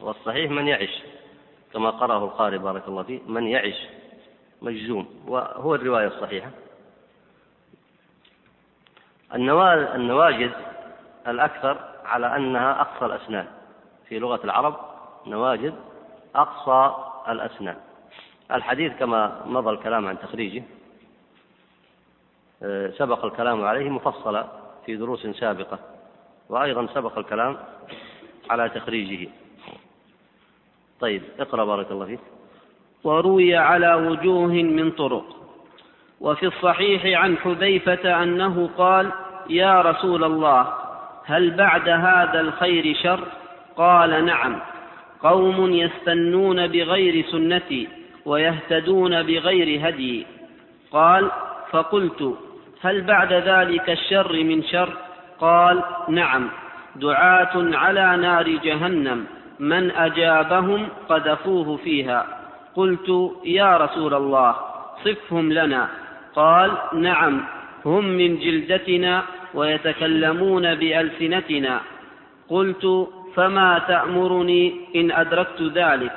والصحيح 0.01 0.51
من 0.51 0.67
يعش 0.67 1.03
كما 1.73 1.89
قرأه 1.89 2.25
القارئ 2.25 2.57
بارك 2.57 2.87
الله 2.87 3.03
فيه 3.03 3.19
من 3.27 3.47
يعش 3.47 3.87
مجزوم. 4.61 5.23
وهو 5.27 5.75
الرواية 5.75 6.07
الصحيحة. 6.07 6.49
النواجذ 9.95 10.51
الأكثر 11.27 11.77
على 12.05 12.35
أنها 12.35 12.81
أقصى 12.81 13.05
الأسنان. 13.05 13.47
في 14.07 14.19
لغة 14.19 14.39
العرب 14.43 14.79
نواجذ 15.27 15.73
أقصى 16.35 16.95
الأسنان. 17.29 17.77
الحديث 18.51 18.93
كما 18.99 19.41
مضى 19.45 19.69
الكلام 19.69 20.07
عن 20.07 20.19
تخريجه 20.19 20.63
آه، 22.63 22.91
سبق 22.91 23.25
الكلام 23.25 23.63
عليه 23.63 23.89
مفصلا 23.89 24.47
في 24.85 24.95
دروس 24.95 25.27
سابقة 25.27 25.79
وأيضا 26.49 26.87
سبق 26.93 27.17
الكلام 27.17 27.57
على 28.49 28.69
تخريجه. 28.69 29.29
طيب 30.99 31.23
اقرأ 31.39 31.65
بارك 31.65 31.91
الله 31.91 32.05
فيك. 32.05 32.19
وروي 33.03 33.55
على 33.55 33.93
وجوه 33.93 34.53
من 34.53 34.91
طرق. 34.91 35.25
وفي 36.21 36.45
الصحيح 36.47 37.21
عن 37.21 37.37
حذيفة 37.37 38.23
أنه 38.23 38.69
قال 38.77 39.11
يا 39.49 39.81
رسول 39.81 40.23
الله 40.23 40.67
هل 41.25 41.51
بعد 41.51 41.89
هذا 41.89 42.41
الخير 42.41 42.95
شر؟ 43.03 43.19
قال 43.77 44.25
نعم 44.25 44.59
قوم 45.23 45.73
يستنون 45.73 46.67
بغير 46.67 47.25
سنتي 47.31 47.87
ويهتدون 48.25 49.23
بغير 49.23 49.89
هدي. 49.89 50.25
قال 50.91 51.31
فقلت 51.71 52.37
هل 52.81 53.01
بعد 53.01 53.33
ذلك 53.33 53.89
الشر 53.89 54.43
من 54.43 54.63
شر؟ 54.63 54.93
قال 55.39 55.83
نعم 56.09 56.49
دعاة 56.95 57.51
على 57.55 58.17
نار 58.17 58.49
جهنم 58.49 59.25
من 59.59 59.91
أجابهم 59.91 60.87
قذفوه 61.09 61.77
فيها. 61.77 62.40
قلت 62.75 63.31
يا 63.45 63.77
رسول 63.77 64.13
الله 64.13 64.55
صفهم 65.05 65.51
لنا. 65.51 65.87
قال 66.35 66.71
نعم 66.93 67.41
هم 67.85 68.05
من 68.05 68.39
جلدتنا 68.39 69.23
ويتكلمون 69.53 70.75
بألسنتنا. 70.75 71.79
قلت 72.49 73.07
فما 73.35 73.81
تأمرني 73.87 74.73
إن 74.95 75.11
أدركت 75.11 75.61
ذلك؟ 75.61 76.11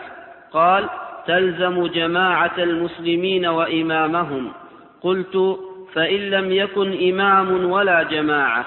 قال 0.53 0.89
تلزم 1.27 1.87
جماعة 1.87 2.55
المسلمين 2.59 3.47
وإمامهم. 3.47 4.53
قلت 5.03 5.59
فإن 5.95 6.21
لم 6.21 6.53
يكن 6.53 7.13
إمام 7.13 7.71
ولا 7.71 8.03
جماعة. 8.03 8.65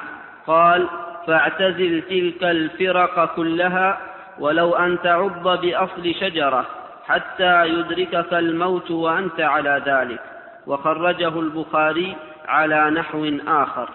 قال 0.47 0.87
فاعتزل 1.27 2.01
تلك 2.01 2.43
الفرق 2.43 3.35
كلها 3.35 3.97
ولو 4.39 4.75
أن 4.75 4.97
تعض 5.03 5.61
بأصل 5.61 6.13
شجرة. 6.19 6.65
حتى 7.07 7.67
يدركك 7.67 8.33
الموت 8.33 8.91
وأنت 8.91 9.39
على 9.39 9.83
ذلك. 9.85 10.21
وخرجه 10.67 11.39
البخاري 11.39 12.15
على 12.47 12.89
نحو 12.89 13.31
آخر. 13.47 13.89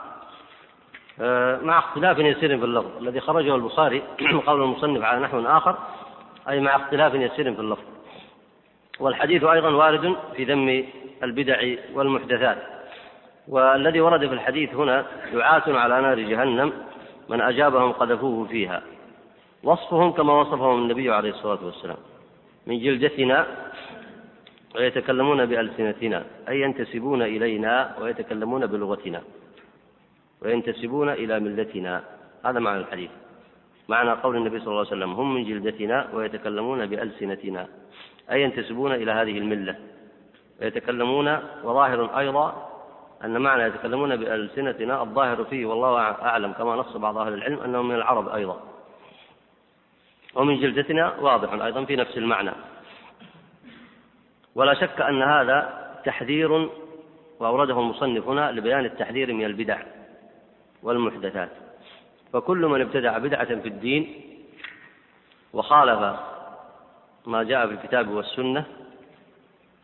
آه، 1.20 1.58
مع 1.62 1.78
اختلاف 1.78 2.18
يسير 2.18 2.58
في 2.58 2.64
اللفظ. 2.64 2.96
الذي 3.00 3.20
خرجه 3.20 3.54
البخاري 3.54 4.02
قول 4.46 4.62
المصنف 4.62 5.02
على 5.02 5.20
نحو 5.20 5.40
آخر 5.40 5.78
أي 6.48 6.60
مع 6.60 6.76
اختلاف 6.76 7.14
يسير 7.14 7.54
في 7.54 7.60
اللفظ. 7.60 7.84
والحديث 9.00 9.44
أيضا 9.44 9.68
وارد 9.68 10.16
في 10.36 10.44
ذم 10.44 10.84
البدع 11.22 11.74
والمحدثات. 11.94 12.58
والذي 13.48 14.00
ورد 14.00 14.26
في 14.26 14.34
الحديث 14.34 14.74
هنا 14.74 15.06
دعاة 15.32 15.62
على 15.66 16.00
نار 16.00 16.18
جهنم 16.18 16.72
من 17.28 17.40
أجابهم 17.40 17.92
قذفوه 17.92 18.46
فيها. 18.46 18.82
وصفهم 19.64 20.12
كما 20.12 20.32
وصفهم 20.32 20.78
النبي 20.78 21.12
عليه 21.12 21.30
الصلاة 21.30 21.58
والسلام. 21.64 21.96
من 22.66 22.78
جلدتنا 22.78 23.46
ويتكلمون 24.74 25.46
بألسنتنا 25.46 26.24
أي 26.48 26.60
ينتسبون 26.60 27.22
إلينا 27.22 27.96
ويتكلمون 28.00 28.66
بلغتنا 28.66 29.22
وينتسبون 30.42 31.08
إلى 31.08 31.40
ملتنا. 31.40 32.02
هذا 32.44 32.58
معنى 32.58 32.78
الحديث. 32.78 33.10
معنى 33.88 34.10
قول 34.10 34.36
النبي 34.36 34.58
صلى 34.58 34.68
الله 34.68 34.78
عليه 34.78 34.88
وسلم 34.88 35.12
هم 35.12 35.34
من 35.34 35.44
جلدتنا 35.44 36.08
ويتكلمون 36.14 36.86
بألسنتنا 36.86 37.66
أي 38.30 38.42
ينتسبون 38.42 38.92
إلى 38.92 39.12
هذه 39.12 39.38
الملة. 39.38 39.76
ويتكلمون 40.62 41.38
وظاهر 41.64 42.18
أيضا 42.18 42.68
أن 43.24 43.40
معنى 43.40 43.62
يتكلمون 43.62 44.16
بألسنتنا 44.16 45.02
الظاهر 45.02 45.44
فيه 45.44 45.66
والله 45.66 45.98
أعلم 46.00 46.52
كما 46.52 46.76
نص 46.76 46.96
بعض 46.96 47.18
أهل 47.18 47.32
العلم 47.34 47.58
أنهم 47.58 47.88
من 47.88 47.94
العرب 47.94 48.28
أيضا. 48.28 48.71
ومن 50.34 50.60
جلدتنا 50.60 51.16
واضح 51.20 51.52
أيضا 51.52 51.84
في 51.84 51.96
نفس 51.96 52.18
المعنى. 52.18 52.50
ولا 54.54 54.74
شك 54.74 55.00
أن 55.00 55.22
هذا 55.22 55.90
تحذير 56.04 56.68
وأورده 57.40 57.80
المصنف 57.80 58.28
هنا 58.28 58.52
لبيان 58.52 58.84
التحذير 58.84 59.32
من 59.32 59.44
البدع 59.44 59.78
والمحدثات. 60.82 61.50
فكل 62.32 62.66
من 62.66 62.80
ابتدع 62.80 63.18
بدعة 63.18 63.44
في 63.44 63.68
الدين 63.68 64.14
وخالف 65.52 66.16
ما 67.26 67.42
جاء 67.42 67.66
في 67.66 67.72
الكتاب 67.72 68.08
والسنة 68.08 68.64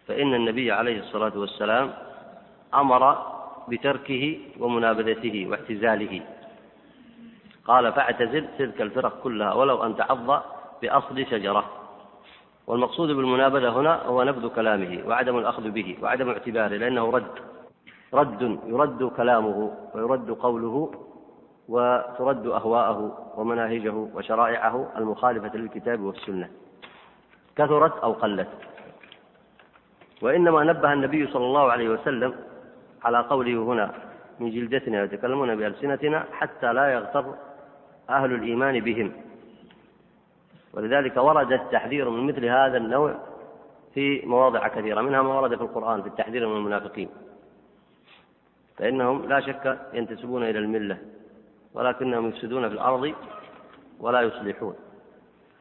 فإن 0.09 0.35
النبي 0.35 0.73
عليه 0.73 1.01
الصلاة 1.01 1.39
والسلام 1.39 1.93
أمر 2.75 3.27
بتركه 3.69 4.39
ومنابذته 4.59 5.47
واعتزاله. 5.51 6.23
قال 7.69 7.93
فاعتزل 7.93 8.49
تلك 8.59 8.83
الفرق 8.83 9.21
كلها 9.23 9.55
ولو 9.55 9.85
أن 9.85 9.97
تعض 9.97 10.43
بأصل 10.83 11.27
شجرة. 11.27 11.65
والمقصود 12.67 13.09
بالمنابذة 13.09 13.69
هنا 13.69 14.03
هو 14.03 14.25
نبذ 14.25 14.49
كلامه 14.49 15.03
وعدم 15.09 15.39
الأخذ 15.39 15.71
به 15.71 15.97
وعدم 16.03 16.31
اعتباره 16.31 16.77
لأنه 16.77 17.11
رد. 17.11 17.35
رد 18.15 18.59
يرد 18.67 19.13
كلامه 19.17 19.73
ويرد 19.95 20.31
قوله 20.31 20.93
وترد 21.69 22.47
أهواءه 22.47 23.19
ومناهجه 23.37 24.09
وشرائعه 24.15 24.93
المخالفة 24.97 25.57
للكتاب 25.57 26.01
والسنة. 26.01 26.49
كثرت 27.57 27.99
أو 27.99 28.13
قلت. 28.13 28.49
وإنما 30.23 30.65
نبه 30.65 30.93
النبي 30.93 31.27
صلى 31.27 31.45
الله 31.45 31.73
عليه 31.73 31.89
وسلم 31.89 32.35
على 33.05 33.19
قوله 33.19 33.63
هنا 33.63 33.91
من 34.41 34.51
جلدتنا 34.51 35.03
يتكلمون 35.03 35.57
بألسنتنا 35.57 36.25
حتى 36.33 36.73
لا 36.73 36.93
يغتر 36.93 37.35
أهل 38.11 38.35
الإيمان 38.35 38.81
بهم. 38.81 39.13
ولذلك 40.73 41.17
ورد 41.17 41.53
التحذير 41.53 42.11
من 42.11 42.27
مثل 42.27 42.45
هذا 42.45 42.77
النوع 42.77 43.15
في 43.95 44.23
مواضع 44.27 44.69
كثيرة 44.69 45.01
منها 45.01 45.23
ما 45.23 45.41
ورد 45.41 45.57
في 45.57 45.63
القرآن 45.63 46.03
في 46.03 46.09
التحذير 46.09 46.49
من 46.49 46.57
المنافقين. 46.57 47.09
فإنهم 48.77 49.29
لا 49.29 49.41
شك 49.41 49.79
ينتسبون 49.95 50.43
إلى 50.43 50.59
الملة 50.59 50.99
ولكنهم 51.75 52.29
يفسدون 52.29 52.69
في 52.69 52.75
الأرض 52.75 53.15
ولا 54.01 54.21
يصلحون 54.21 54.75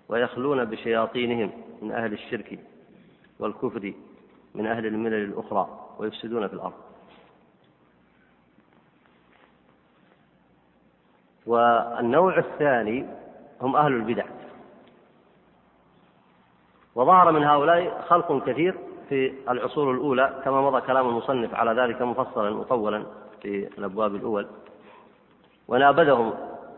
ويخلون 0.09 0.65
بشياطينهم 0.65 1.51
من 1.81 1.91
أهل 1.91 2.13
الشرك 2.13 2.59
والكفر 3.39 3.93
من 4.55 4.67
أهل 4.67 4.85
الملل 4.85 5.23
الأخرى 5.23 5.95
ويفسدون 5.99 6.47
في 6.47 6.53
الأرض. 6.53 6.86
والنوع 11.47 12.37
الثاني 12.37 13.05
هم 13.61 13.75
أهل 13.75 13.93
البدع. 13.93 14.25
وظهر 16.95 17.31
من 17.31 17.43
هؤلاء 17.43 18.01
خلق 18.07 18.43
كثير 18.45 18.75
في 19.09 19.33
العصور 19.49 19.91
الأولى 19.91 20.41
كما 20.45 20.61
مضى 20.61 20.81
كلام 20.81 21.09
المصنف 21.09 21.55
على 21.55 21.81
ذلك 21.81 22.01
مفصلا 22.01 22.49
مطولا 22.49 23.03
في 23.41 23.69
الأبواب 23.77 24.15
الأول. 24.15 24.47
ونابذهم 25.67 26.33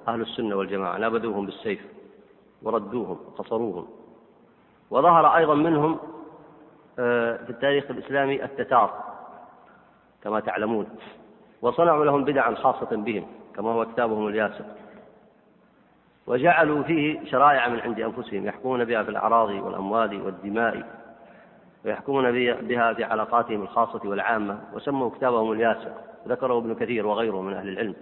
أهل 0.07 0.21
السنة 0.21 0.55
والجماعة 0.55 0.97
نابذوهم 0.97 1.45
بالسيف 1.45 1.85
وردوهم 2.63 3.19
وقصروهم. 3.27 3.87
وظهر 4.91 5.35
أيضا 5.35 5.55
منهم 5.55 5.99
آه، 6.99 7.37
في 7.37 7.49
التاريخ 7.49 7.85
الإسلامي 7.89 8.43
التتار 8.43 8.93
كما 10.23 10.39
تعلمون. 10.39 10.87
وصنعوا 11.61 12.05
لهم 12.05 12.23
بدعا 12.23 12.55
خاصة 12.55 12.95
بهم. 12.95 13.38
كما 13.59 13.69
هو 13.69 13.85
كتابهم 13.85 14.27
الياسر. 14.27 14.65
وجعلوا 16.27 16.83
فيه 16.83 17.25
شرائع 17.25 17.67
من 17.67 17.79
عند 17.79 17.99
أنفسهم 17.99 18.45
يحكمون 18.45 18.85
بها 18.85 19.03
في 19.03 19.09
الأعراض 19.09 19.49
والأموال 19.49 20.21
والدماء 20.21 20.99
ويحكمون 21.85 22.31
بها 22.61 22.93
في 22.93 23.03
علاقاتهم 23.03 23.61
الخاصة 23.61 24.09
والعامة 24.09 24.59
وسموا 24.73 25.09
كتابهم 25.09 25.51
الياسر. 25.51 25.91
ذكره 26.27 26.57
ابن 26.57 26.75
كثير 26.75 27.07
وغيره 27.07 27.41
من 27.41 27.53
أهل 27.53 27.69
العلم. 27.69 27.95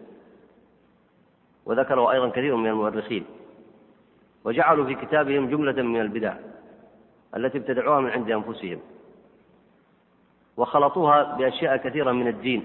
وذكره 1.65 2.11
أيضا 2.11 2.29
كثير 2.29 2.55
من 2.55 2.67
المؤرخين. 2.67 3.25
وجعلوا 4.43 4.85
في 4.85 4.95
كتابهم 4.95 5.49
جملة 5.49 5.81
من 5.81 6.01
البدع 6.01 6.33
التي 7.35 7.57
ابتدعوها 7.57 7.99
من 7.99 8.09
عند 8.09 8.31
أنفسهم. 8.31 8.79
وخلطوها 10.57 11.23
بأشياء 11.23 11.77
كثيرة 11.77 12.11
من 12.11 12.27
الدين. 12.27 12.63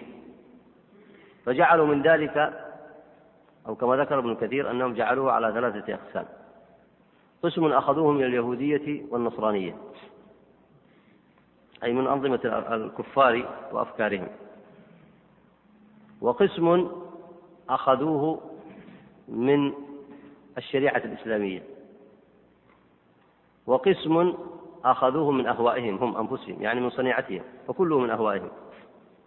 فجعلوا 1.46 1.86
من 1.86 2.02
ذلك 2.02 2.62
أو 3.68 3.74
كما 3.74 3.96
ذكر 3.96 4.18
ابن 4.18 4.34
كثير 4.34 4.70
أنهم 4.70 4.94
جعلوه 4.94 5.32
على 5.32 5.52
ثلاثة 5.52 5.94
أقسام. 5.94 6.26
قسم 7.42 7.64
أخذوه 7.66 8.12
من 8.12 8.24
اليهودية 8.24 9.02
والنصرانية. 9.10 9.76
أي 11.84 11.92
من 11.92 12.06
أنظمة 12.06 12.40
الكفار 12.72 13.48
وأفكارهم. 13.72 14.28
وقسم 16.20 16.90
أخذوه 17.68 18.40
من 19.28 19.72
الشريعة 20.58 21.02
الإسلامية. 21.04 21.62
وقسم 23.66 24.34
أخذوه 24.84 25.30
من 25.30 25.46
أهوائهم 25.46 25.96
هم 25.96 26.16
أنفسهم 26.16 26.62
يعني 26.62 26.80
من 26.80 26.90
صنيعتهم. 26.90 27.42
فكله 27.68 27.98
من 27.98 28.10
أهوائهم. 28.10 28.50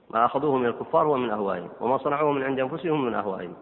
ما 0.09 0.25
أخذوه 0.25 0.57
من 0.57 0.65
الكفار 0.65 1.07
هو 1.07 1.17
من 1.17 1.29
أهوائهم 1.29 1.69
وما 1.81 1.97
صنعوه 1.97 2.31
من 2.31 2.43
عند 2.43 2.59
أنفسهم 2.59 3.05
من 3.05 3.13
أهوائهم. 3.13 3.53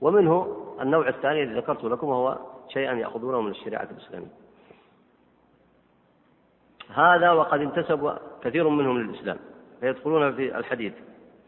ومنه 0.00 0.56
النوع 0.80 1.08
الثاني 1.08 1.42
الذي 1.42 1.58
ذكرت 1.58 1.84
لكم 1.84 2.06
وهو 2.06 2.38
شيئا 2.68 2.92
يأخذونه 2.92 3.40
من 3.40 3.50
الشريعة 3.50 3.88
الإسلامية. 3.90 4.46
هذا 6.94 7.30
وقد 7.30 7.60
انتسب 7.60 8.18
كثير 8.42 8.68
منهم 8.68 8.98
للإسلام 8.98 9.38
فيدخلون 9.80 10.34
في 10.34 10.58
الحديث 10.58 10.92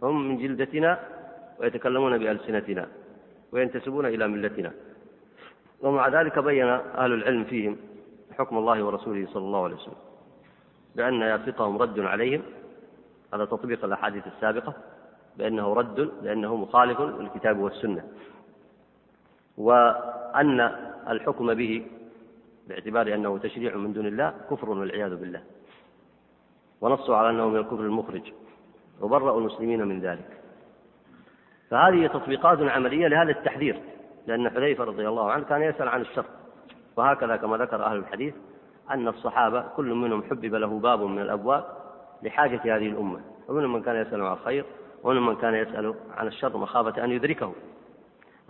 هم 0.02 0.28
من 0.28 0.38
جلدتنا 0.38 1.00
ويتكلمون 1.60 2.18
بألسنتنا 2.18 2.88
وينتسبون 3.52 4.06
إلى 4.06 4.28
ملتنا. 4.28 4.72
ومع 5.80 6.08
ذلك 6.08 6.38
بين 6.38 6.68
أهل 6.68 7.12
العلم 7.12 7.44
فيهم 7.44 7.76
حكم 8.38 8.58
الله 8.58 8.84
ورسوله 8.84 9.26
صلى 9.26 9.44
الله 9.44 9.64
عليه 9.64 9.76
وسلم 9.76 9.94
بأن 10.96 11.20
يافقهم 11.20 11.78
رد 11.78 12.00
عليهم. 12.00 12.42
هذا 13.34 13.44
تطبيق 13.44 13.84
الأحاديث 13.84 14.26
السابقة 14.26 14.74
بأنه 15.36 15.72
رد 15.72 16.10
لأنه 16.22 16.56
مخالف 16.56 17.00
للكتاب 17.00 17.58
والسنة. 17.58 18.04
وأن 19.58 20.60
الحكم 21.08 21.54
به 21.54 21.86
باعتبار 22.68 23.14
أنه 23.14 23.38
تشريع 23.38 23.76
من 23.76 23.92
دون 23.92 24.06
الله 24.06 24.34
كفر 24.50 24.70
والعياذ 24.70 25.16
بالله. 25.16 25.42
ونصوا 26.80 27.16
على 27.16 27.30
أنه 27.30 27.48
من 27.48 27.56
الكفر 27.56 27.80
المخرج. 27.80 28.32
وبرأوا 29.00 29.40
المسلمين 29.40 29.88
من 29.88 30.00
ذلك. 30.00 30.40
فهذه 31.70 32.06
تطبيقات 32.06 32.62
عملية 32.62 33.08
لهذا 33.08 33.30
التحذير. 33.30 33.80
لأن 34.26 34.50
حذيفة 34.50 34.84
رضي 34.84 35.08
الله 35.08 35.32
عنه 35.32 35.44
كان 35.44 35.62
يسأل 35.62 35.88
عن 35.88 36.00
الشر. 36.00 36.24
وهكذا 36.96 37.36
كما 37.36 37.56
ذكر 37.56 37.84
أهل 37.84 37.96
الحديث 37.96 38.34
أن 38.90 39.08
الصحابة 39.08 39.60
كل 39.76 39.94
منهم 39.94 40.22
حبب 40.22 40.54
له 40.54 40.78
باب 40.78 41.02
من 41.02 41.18
الأبواب 41.18 41.64
لحاجة 42.22 42.60
هذه 42.76 42.86
الأمة. 42.86 43.20
ومنهم 43.48 43.72
من 43.72 43.82
كان 43.82 43.96
يسأل 43.96 44.22
عن 44.22 44.32
الخير 44.32 44.64
ومنهم 45.02 45.26
من 45.26 45.36
كان 45.36 45.54
يسأل 45.54 45.94
عن 46.16 46.26
الشر 46.26 46.56
مخافة 46.56 47.04
أن 47.04 47.10
يدركه. 47.10 47.52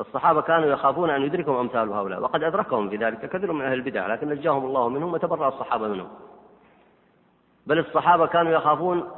الصحابة 0.01 0.41
كانوا 0.41 0.69
يخافون 0.69 1.11
أن 1.11 1.23
يدركهم 1.23 1.57
أمثال 1.57 1.93
هؤلاء 1.93 2.23
وقد 2.23 2.43
أدركهم 2.43 2.91
في 2.91 2.97
ذلك 2.97 3.31
كثير 3.31 3.53
من 3.53 3.65
أهل 3.65 3.73
البدع 3.73 4.07
لكن 4.07 4.29
نجاهم 4.29 4.65
الله 4.65 4.89
منهم 4.89 5.13
وتبرأ 5.13 5.49
الصحابة 5.49 5.89
منهم. 5.89 6.09
بل 7.67 7.79
الصحابة 7.79 8.27
كانوا 8.27 8.53
يخافون 8.53 9.11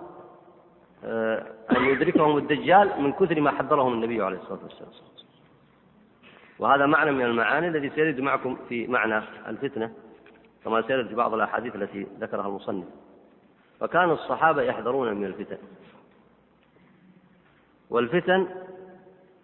آه، 1.05 1.47
أن 1.77 1.85
يدركهم 1.85 2.37
الدجال 2.37 3.03
من 3.03 3.13
كثر 3.13 3.41
ما 3.41 3.51
حذرهم 3.51 3.93
النبي 3.93 4.23
عليه 4.23 4.37
الصلاة 4.37 4.59
والسلام. 4.63 4.91
وهذا 6.59 6.87
معنى 6.87 7.11
من 7.11 7.25
المعاني 7.25 7.69
الذي 7.69 7.91
سيرد 7.91 8.21
معكم 8.21 8.57
في 8.69 8.87
معنى 8.87 9.23
الفتنة 9.49 9.93
كما 10.65 10.83
سيرد 10.83 11.09
في 11.09 11.15
بعض 11.15 11.35
الأحاديث 11.35 11.77
التي 11.77 12.07
ذكرها 12.21 12.47
المصنف. 12.47 12.85
فكان 13.81 14.11
الصحابة 14.11 14.63
يحذرون 14.63 15.15
من 15.15 15.25
الفتن. 15.25 15.59
والفتن 17.91 18.47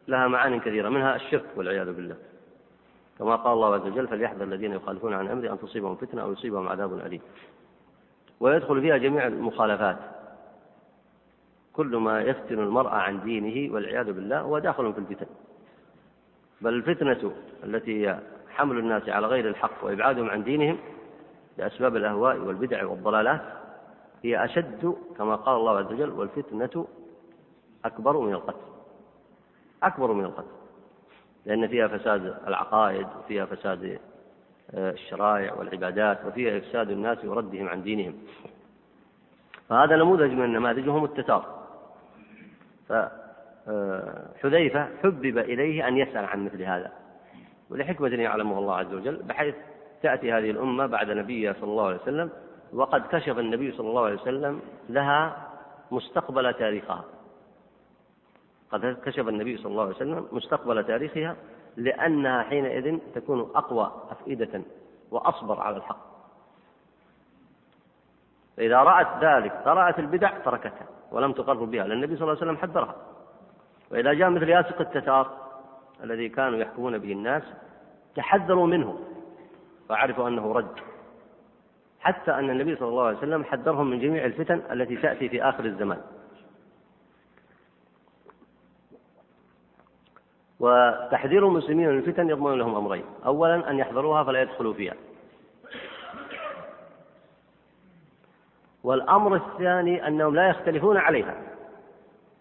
لها 0.08 0.28
معان 0.28 0.60
كثيرة 0.60 0.88
منها 0.88 1.16
الشرك 1.16 1.44
والعياذ 1.56 1.92
بالله. 1.92 2.16
كما 3.18 3.36
قال 3.36 3.52
الله 3.52 3.74
عز 3.74 3.86
وجل 3.86 4.08
فليحذر 4.08 4.44
الذين 4.44 4.72
يخالفون 4.72 5.14
عن 5.14 5.28
أمره 5.28 5.52
أن 5.52 5.58
تصيبهم 5.60 5.96
فتنة 5.96 6.22
أو 6.22 6.32
يصيبهم 6.32 6.68
عذاب 6.68 6.98
أليم. 6.98 7.20
ويدخل 8.40 8.80
فيها 8.80 8.96
جميع 8.96 9.26
المخالفات. 9.26 9.98
كل 11.72 11.96
ما 11.96 12.20
يفتن 12.20 12.58
المرء 12.58 12.88
عن 12.88 13.20
دينه 13.20 13.74
والعياذ 13.74 14.12
بالله 14.12 14.40
هو 14.40 14.58
داخل 14.58 14.92
في 14.92 14.98
الفتن. 14.98 15.26
بل 16.60 16.74
الفتنة 16.74 17.32
التي 17.64 18.06
هي 18.06 18.20
حمل 18.48 18.78
الناس 18.78 19.08
على 19.08 19.26
غير 19.26 19.48
الحق 19.48 19.84
وإبعادهم 19.84 20.30
عن 20.30 20.44
دينهم 20.44 20.78
بأسباب 21.58 21.96
الأهواء 21.96 22.38
والبدع 22.38 22.86
والضلالات 22.86 23.42
هي 24.24 24.44
أشد 24.44 24.96
كما 25.18 25.36
قال 25.36 25.56
الله 25.56 25.78
عز 25.78 25.92
وجل 25.92 26.10
والفتنة 26.10 26.86
أكبر 27.84 28.20
من 28.20 28.32
القتل. 28.32 28.75
أكبر 29.82 30.12
من 30.12 30.24
القتل 30.24 30.56
لأن 31.46 31.68
فيها 31.68 31.88
فساد 31.88 32.36
العقائد 32.46 33.06
وفيها 33.18 33.46
فساد 33.46 33.98
آه، 34.74 34.90
الشرائع 34.90 35.54
والعبادات 35.54 36.24
وفيها 36.24 36.58
إفساد 36.58 36.90
الناس 36.90 37.24
وردهم 37.24 37.68
عن 37.68 37.82
دينهم. 37.82 38.14
فهذا 39.68 39.96
نموذج 39.96 40.30
من 40.30 40.44
النماذج 40.44 40.88
وهم 40.88 41.04
التتار 41.04 41.66
فحذيفة 42.88 44.88
حبب 45.02 45.38
إليه 45.38 45.88
أن 45.88 45.96
يسأل 45.96 46.24
عن 46.24 46.44
مثل 46.44 46.62
هذا. 46.62 46.92
ولحكمة 47.70 48.08
يعلمها 48.08 48.58
الله 48.58 48.76
عز 48.76 48.94
وجل 48.94 49.22
بحيث 49.22 49.54
تأتي 50.02 50.32
هذه 50.32 50.50
الأمة 50.50 50.86
بعد 50.86 51.10
نبيها 51.10 51.52
صلى 51.52 51.70
الله 51.70 51.86
عليه 51.86 52.02
وسلم 52.02 52.30
وقد 52.72 53.02
كشف 53.10 53.38
النبي 53.38 53.72
صلى 53.72 53.88
الله 53.88 54.04
عليه 54.04 54.20
وسلم 54.20 54.60
لها 54.88 55.48
مستقبل 55.90 56.54
تاريخها. 56.54 57.04
قد 58.70 58.96
كشف 59.04 59.28
النبي 59.28 59.56
صلى 59.56 59.72
الله 59.72 59.82
عليه 59.82 59.94
وسلم 59.94 60.28
مستقبل 60.32 60.84
تاريخها 60.84 61.36
لأنها 61.76 62.42
حينئذ 62.42 62.98
تكون 63.14 63.40
أقوى 63.40 63.92
أفئدة 64.10 64.62
وأصبر 65.10 65.60
على 65.60 65.76
الحق. 65.76 66.06
فإذا 68.56 68.76
رأت 68.76 69.24
ذلك 69.24 69.62
طرأت 69.64 69.98
البدع 69.98 70.38
تركتها 70.38 70.86
ولم 71.12 71.32
تقر 71.32 71.64
بها 71.64 71.86
لأن 71.86 71.92
النبي 71.92 72.16
صلى 72.16 72.22
الله 72.22 72.42
عليه 72.42 72.52
وسلم 72.52 72.56
حذرها. 72.56 72.94
وإذا 73.90 74.12
جاء 74.12 74.30
مثل 74.30 74.48
ياسق 74.48 74.80
التتار 74.80 75.30
الذي 76.04 76.28
كانوا 76.28 76.58
يحكمون 76.58 76.98
به 76.98 77.12
الناس 77.12 77.42
تحذروا 78.16 78.66
منه 78.66 78.98
فعرفوا 79.88 80.28
أنه 80.28 80.52
رد. 80.52 80.76
حتى 82.00 82.30
أن 82.30 82.50
النبي 82.50 82.76
صلى 82.76 82.88
الله 82.88 83.06
عليه 83.06 83.18
وسلم 83.18 83.44
حذرهم 83.44 83.90
من 83.90 84.00
جميع 84.00 84.24
الفتن 84.24 84.62
التي 84.72 84.96
تأتي 84.96 85.28
في 85.28 85.42
آخر 85.42 85.64
الزمان. 85.64 86.00
وتحذير 90.60 91.48
المسلمين 91.48 91.88
من 91.88 91.98
الفتن 91.98 92.30
يضمن 92.30 92.58
لهم 92.58 92.74
أمرين. 92.74 93.04
أولا 93.26 93.70
أن 93.70 93.78
يحذروها 93.78 94.24
فلا 94.24 94.42
يدخلوا 94.42 94.74
فيها. 94.74 94.94
والأمر 98.84 99.34
الثاني 99.34 100.08
أنهم 100.08 100.34
لا 100.34 100.48
يختلفون 100.48 100.96
عليها. 100.96 101.42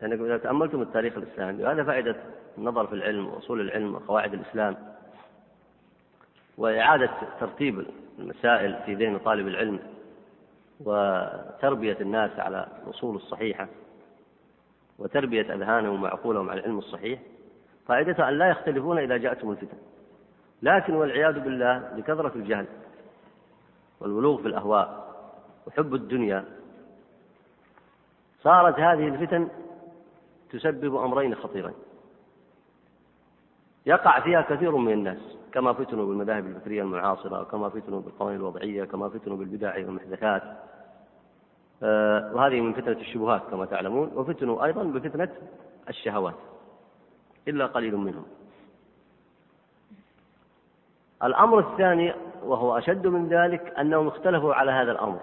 لأنكم 0.02 0.26
إذا 0.26 0.38
تأملتم 0.38 0.82
التاريخ 0.82 1.18
الإسلامي 1.18 1.64
وهذا 1.64 1.84
فائدة 1.84 2.16
النظر 2.58 2.88
في 2.88 2.94
العلم 2.94 3.28
وأصول 3.28 3.62
العلم 3.62 3.96
وقواعد 3.96 4.34
الإسلام 4.34 4.78
وإعادة 6.58 7.10
ترتيب 7.40 7.86
المسائل 8.20 8.76
في 8.86 8.94
ذهن 8.94 9.18
طالب 9.18 9.48
العلم 9.48 9.80
وتربية 10.80 11.98
الناس 12.02 12.40
على 12.40 12.68
الأصول 12.84 13.16
الصحيحة 13.16 13.68
وتربية 15.00 15.54
أذهانهم 15.54 16.04
وعقولهم 16.04 16.50
على 16.50 16.60
العلم 16.60 16.78
الصحيح 16.78 17.20
فائدتها 17.88 18.30
أن 18.30 18.38
لا 18.38 18.50
يختلفون 18.50 18.98
إذا 18.98 19.18
جاءتهم 19.18 19.52
الفتن. 19.52 19.78
لكن 20.62 20.94
والعياذ 20.94 21.40
بالله 21.40 21.96
لكثرة 21.96 22.32
الجهل 22.36 22.66
والولوغ 24.00 24.42
في 24.42 24.48
الأهواء 24.48 25.16
وحب 25.68 25.96
الدنيا 25.96 26.46
صارت 28.42 28.80
هذه 28.80 29.08
الفتن 29.08 29.48
تسبب 30.52 30.96
أمرين 30.96 31.36
خطيرين. 31.36 31.74
يقع 33.86 34.20
فيها 34.20 34.42
كثير 34.42 34.76
من 34.76 34.94
الناس 34.94 35.38
كما 35.54 35.74
فتنوا 35.74 36.06
بالمذاهب 36.06 36.46
الفكرية 36.46 36.82
المعاصرة 36.82 37.42
وكما 37.42 37.70
فتنوا 37.70 38.02
بالقوانين 38.02 38.40
الوضعية 38.40 38.84
كما 38.84 39.10
فتنوا 39.10 39.38
بالبدع 39.38 39.76
والمحدثات. 39.76 40.44
آه، 41.84 42.32
وهذه 42.36 42.62
من 42.62 42.74
فتنة 42.74 42.98
الشبهات 42.98 43.42
كما 43.52 43.66
تعلمون 43.66 44.12
وفتنوا 44.16 44.66
أيضا 44.66 44.84
بفتنة 44.84 45.30
الشهوات. 45.90 46.36
إلا 47.48 47.66
قليل 47.66 47.98
منهم. 47.98 48.26
الأمر 51.24 51.60
الثاني 51.60 52.14
وهو 52.44 52.78
أشد 52.78 53.08
من 53.08 53.30
ذلك 53.30 53.74
أنهم 53.80 54.08
اختلفوا 54.08 54.54
على 54.54 54.72
هذا 54.72 54.92
الأمر. 54.92 55.20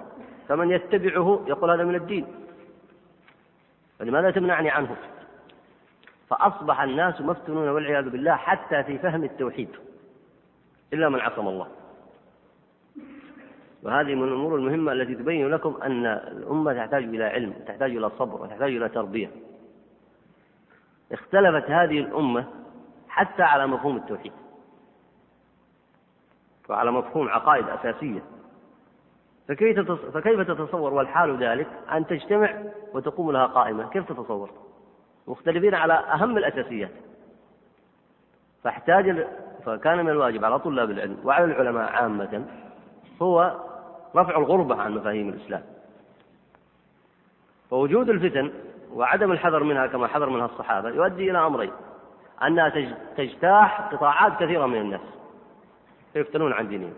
فمن 0.48 0.70
يتبعه 0.70 1.44
يقول 1.46 1.70
هذا 1.70 1.84
من 1.84 1.94
الدين. 1.94 2.26
فلماذا 3.98 4.30
تمنعني 4.30 4.70
عنه؟ 4.70 4.96
فأصبح 6.30 6.80
الناس 6.80 7.20
مفتونون 7.20 7.68
والعياذ 7.68 8.08
بالله 8.08 8.34
حتى 8.34 8.82
في 8.82 8.98
فهم 8.98 9.24
التوحيد. 9.24 9.68
إلا 10.92 11.08
من 11.08 11.20
عصم 11.20 11.48
الله. 11.48 11.68
وهذه 13.82 14.14
من 14.14 14.28
الأمور 14.28 14.56
المهمة 14.56 14.92
التي 14.92 15.14
تبين 15.14 15.48
لكم 15.48 15.82
أن 15.82 16.06
الأمة 16.06 16.72
تحتاج 16.72 17.04
إلى 17.04 17.24
علم 17.24 17.54
تحتاج 17.66 17.96
إلى 17.96 18.10
صبر 18.18 18.42
وتحتاج 18.42 18.76
إلى 18.76 18.88
تربية. 18.88 19.30
اختلفت 21.12 21.70
هذه 21.70 21.98
الأمة 21.98 22.44
حتى 23.08 23.42
على 23.42 23.66
مفهوم 23.66 23.96
التوحيد 23.96 24.32
وعلى 26.68 26.90
مفهوم 26.90 27.28
عقائد 27.28 27.68
أساسية. 27.68 28.22
فكيف 30.12 30.40
تتصور 30.40 30.94
والحال 30.94 31.44
ذلك؟ 31.44 31.66
أن 31.92 32.06
تجتمع 32.06 32.62
وتقوم 32.94 33.30
لها 33.30 33.46
قائمة. 33.46 33.88
كيف 33.88 34.08
تتصور؟ 34.08 34.50
مختلفين 35.26 35.74
على 35.74 35.92
أهم 35.92 36.38
الأساسيات. 36.38 36.90
فاحتاج 38.64 39.26
فكان 39.64 39.98
من 39.98 40.10
الواجب 40.10 40.44
على 40.44 40.58
طلاب 40.58 40.90
العلم 40.90 41.18
وعلى 41.24 41.44
العلماء 41.44 41.92
عامة 41.92 42.46
هو 43.22 43.60
رفع 44.16 44.38
الغربة 44.38 44.82
عن 44.82 44.94
مفاهيم 44.94 45.28
الإسلام. 45.28 45.62
فوجود 47.70 48.08
الفتن 48.08 48.52
وعدم 48.95 49.32
الحذر 49.32 49.64
منها 49.64 49.86
كما 49.86 50.07
حذر 50.07 50.30
منها 50.30 50.47
الصحابة 50.47 50.88
يؤدي 50.88 51.30
إلى 51.30 51.47
أمرين. 51.47 51.70
أنها 52.43 52.93
تجتاح 53.16 53.80
قطاعات 53.80 54.43
كثيرة 54.43 54.66
من 54.66 54.80
الناس 54.80 55.01
فيفتنون 56.12 56.53
عن 56.53 56.68
دينهم. 56.68 56.93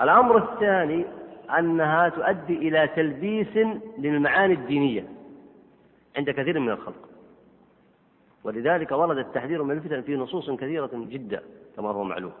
الأمر 0.00 0.36
الثاني 0.36 1.04
أنها 1.58 2.08
تؤدي 2.08 2.68
إلى 2.68 2.88
تلبيس 2.88 3.56
للمعاني 3.98 4.54
الدينية 4.54 5.08
عند 6.16 6.30
كثير 6.30 6.58
من 6.58 6.70
الخلق. 6.70 7.08
ولذلك 8.44 8.92
ورد 8.92 9.18
التحذير 9.18 9.62
من 9.62 9.76
الفتن 9.76 10.02
في 10.02 10.16
نصوص 10.16 10.50
كثيرة 10.50 10.90
جدا 10.94 11.42
كما 11.76 11.88
هو 11.88 12.04
معلوم. 12.04 12.32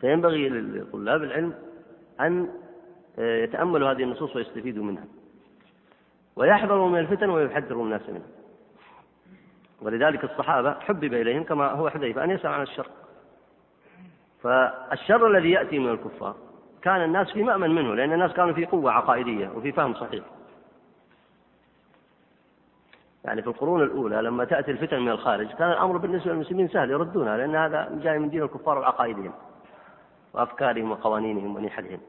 فينبغي 0.00 0.48
لطلاب 0.48 1.22
العلم 1.22 1.54
أن 2.20 2.48
يتأملوا 3.18 3.90
هذه 3.90 4.02
النصوص 4.02 4.36
ويستفيدوا 4.36 4.84
منها. 4.84 5.04
ويحذروا 6.40 6.88
من 6.88 6.98
الفتن 6.98 7.30
ويحذروا 7.30 7.84
الناس 7.84 8.08
منها. 8.08 8.26
ولذلك 9.82 10.24
الصحابة 10.24 10.74
حبب 10.80 11.14
إليهم 11.14 11.44
كما 11.44 11.70
هو 11.70 11.90
حذيفة 11.90 12.24
أن 12.24 12.30
يسأل 12.30 12.52
عن 12.52 12.62
الشر. 12.62 12.86
فالشر 14.42 15.26
الذي 15.26 15.50
يأتي 15.50 15.78
من 15.78 15.90
الكفار 15.90 16.34
كان 16.82 17.04
الناس 17.04 17.32
في 17.32 17.42
مأمن 17.42 17.70
منه 17.74 17.94
لأن 17.94 18.12
الناس 18.12 18.32
كانوا 18.32 18.52
في 18.52 18.66
قوة 18.66 18.92
عقائدية 18.92 19.48
وفي 19.48 19.72
فهم 19.72 19.94
صحيح. 19.94 20.24
يعني 23.24 23.42
في 23.42 23.48
القرون 23.48 23.82
الأولى 23.82 24.22
لما 24.22 24.44
تأتي 24.44 24.70
الفتن 24.70 25.00
من 25.00 25.10
الخارج 25.10 25.46
كان 25.46 25.70
الأمر 25.70 25.96
بالنسبة 25.96 26.32
للمسلمين 26.32 26.68
سهل 26.68 26.90
يردونها 26.90 27.36
لأن 27.36 27.56
هذا 27.56 27.98
جاي 28.02 28.18
من 28.18 28.30
دين 28.30 28.42
الكفار 28.42 28.78
وعقائدهم 28.78 29.32
وأفكارهم 30.34 30.90
وقوانينهم 30.90 31.56
ونحلهم. 31.56 32.00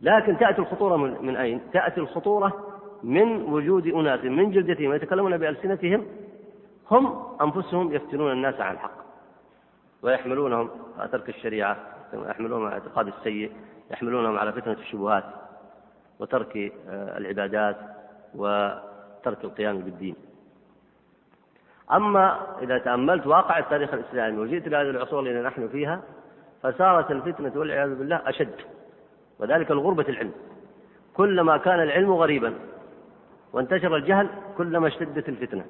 لكن 0.00 0.38
تأتي 0.38 0.58
الخطورة 0.60 0.96
من, 0.96 1.26
من 1.26 1.36
أين؟ 1.36 1.60
تأتي 1.72 2.00
الخطورة 2.00 2.69
من 3.02 3.42
وجود 3.42 3.86
أناس 3.86 4.24
من 4.24 4.50
جلدتهم 4.50 4.90
ويتكلمون 4.90 5.36
بألسنتهم 5.36 6.06
هم 6.90 7.22
أنفسهم 7.40 7.92
يفتنون 7.92 8.32
الناس 8.32 8.60
عن 8.60 8.74
الحق 8.74 9.00
ويحملونهم 10.02 10.70
على 10.98 11.08
ترك 11.08 11.28
الشريعة 11.28 11.76
يحملونهم 12.12 12.66
على 12.66 12.76
الاعتقاد 12.76 13.06
السيء 13.06 13.52
يحملونهم 13.90 14.38
على 14.38 14.52
فتنة 14.52 14.72
الشبهات 14.72 15.24
وترك 16.18 16.72
آه، 16.88 17.18
العبادات 17.18 17.76
وترك 18.34 19.44
القيام 19.44 19.78
بالدين. 19.78 20.14
أما 21.92 22.46
إذا 22.62 22.78
تأملت 22.78 23.26
واقع 23.26 23.58
التاريخ 23.58 23.94
الإسلامي 23.94 24.38
وجئت 24.38 24.66
إلى 24.66 24.76
هذه 24.76 24.90
العصور 24.90 25.20
التي 25.20 25.40
نحن 25.40 25.68
فيها 25.68 26.02
فصارت 26.62 27.10
الفتنة 27.10 27.52
والعياذ 27.56 27.94
بالله 27.94 28.22
أشد 28.26 28.54
وذلك 29.38 29.70
الغربة 29.70 30.08
العلم. 30.08 30.32
كلما 31.14 31.56
كان 31.56 31.82
العلم 31.82 32.12
غريبا 32.12 32.54
وانتشر 33.52 33.96
الجهل 33.96 34.28
كلما 34.56 34.88
اشتدت 34.88 35.28
الفتنة 35.28 35.64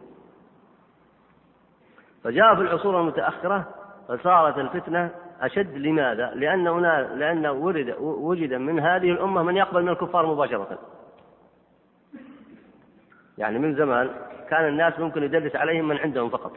فجاء 2.25 2.55
في 2.55 2.61
العصور 2.61 3.01
المتأخرة 3.01 3.69
فصارت 4.09 4.59
الفتنة 4.59 5.11
أشد 5.41 5.77
لماذا؟ 5.77 6.31
لأن 6.35 6.65
لأن 7.19 7.47
ورد 7.47 7.95
وجد 8.01 8.55
من 8.55 8.81
هذه 8.81 9.11
الأمة 9.11 9.43
من 9.43 9.57
يقبل 9.57 9.83
من 9.83 9.89
الكفار 9.89 10.27
مباشرة. 10.27 10.79
يعني 13.39 13.59
من 13.59 13.75
زمان 13.75 14.11
كان 14.51 14.69
الناس 14.69 14.99
ممكن 14.99 15.23
يدلس 15.23 15.57
عليهم 15.57 15.89
من 15.89 15.99
عندهم 15.99 16.29
فقط. 16.29 16.53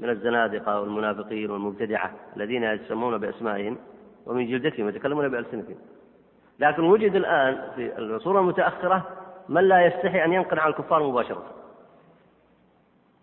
من 0.00 0.10
الزنادقة 0.10 0.80
والمنافقين 0.80 1.50
والمبتدعة 1.50 2.10
الذين 2.36 2.64
يسمون 2.64 3.18
بأسمائهم 3.18 3.78
ومن 4.26 4.46
جلدتهم 4.46 4.88
يتكلمون 4.88 5.28
بألسنتهم 5.28 5.76
لكن 6.58 6.82
وجد 6.82 7.14
الآن 7.14 7.58
في 7.76 7.98
العصور 7.98 8.40
المتأخرة 8.40 9.08
من 9.48 9.68
لا 9.68 9.86
يستحي 9.86 10.24
أن 10.24 10.32
ينقل 10.32 10.58
عن 10.58 10.70
الكفار 10.70 11.02
مباشرة 11.02 11.44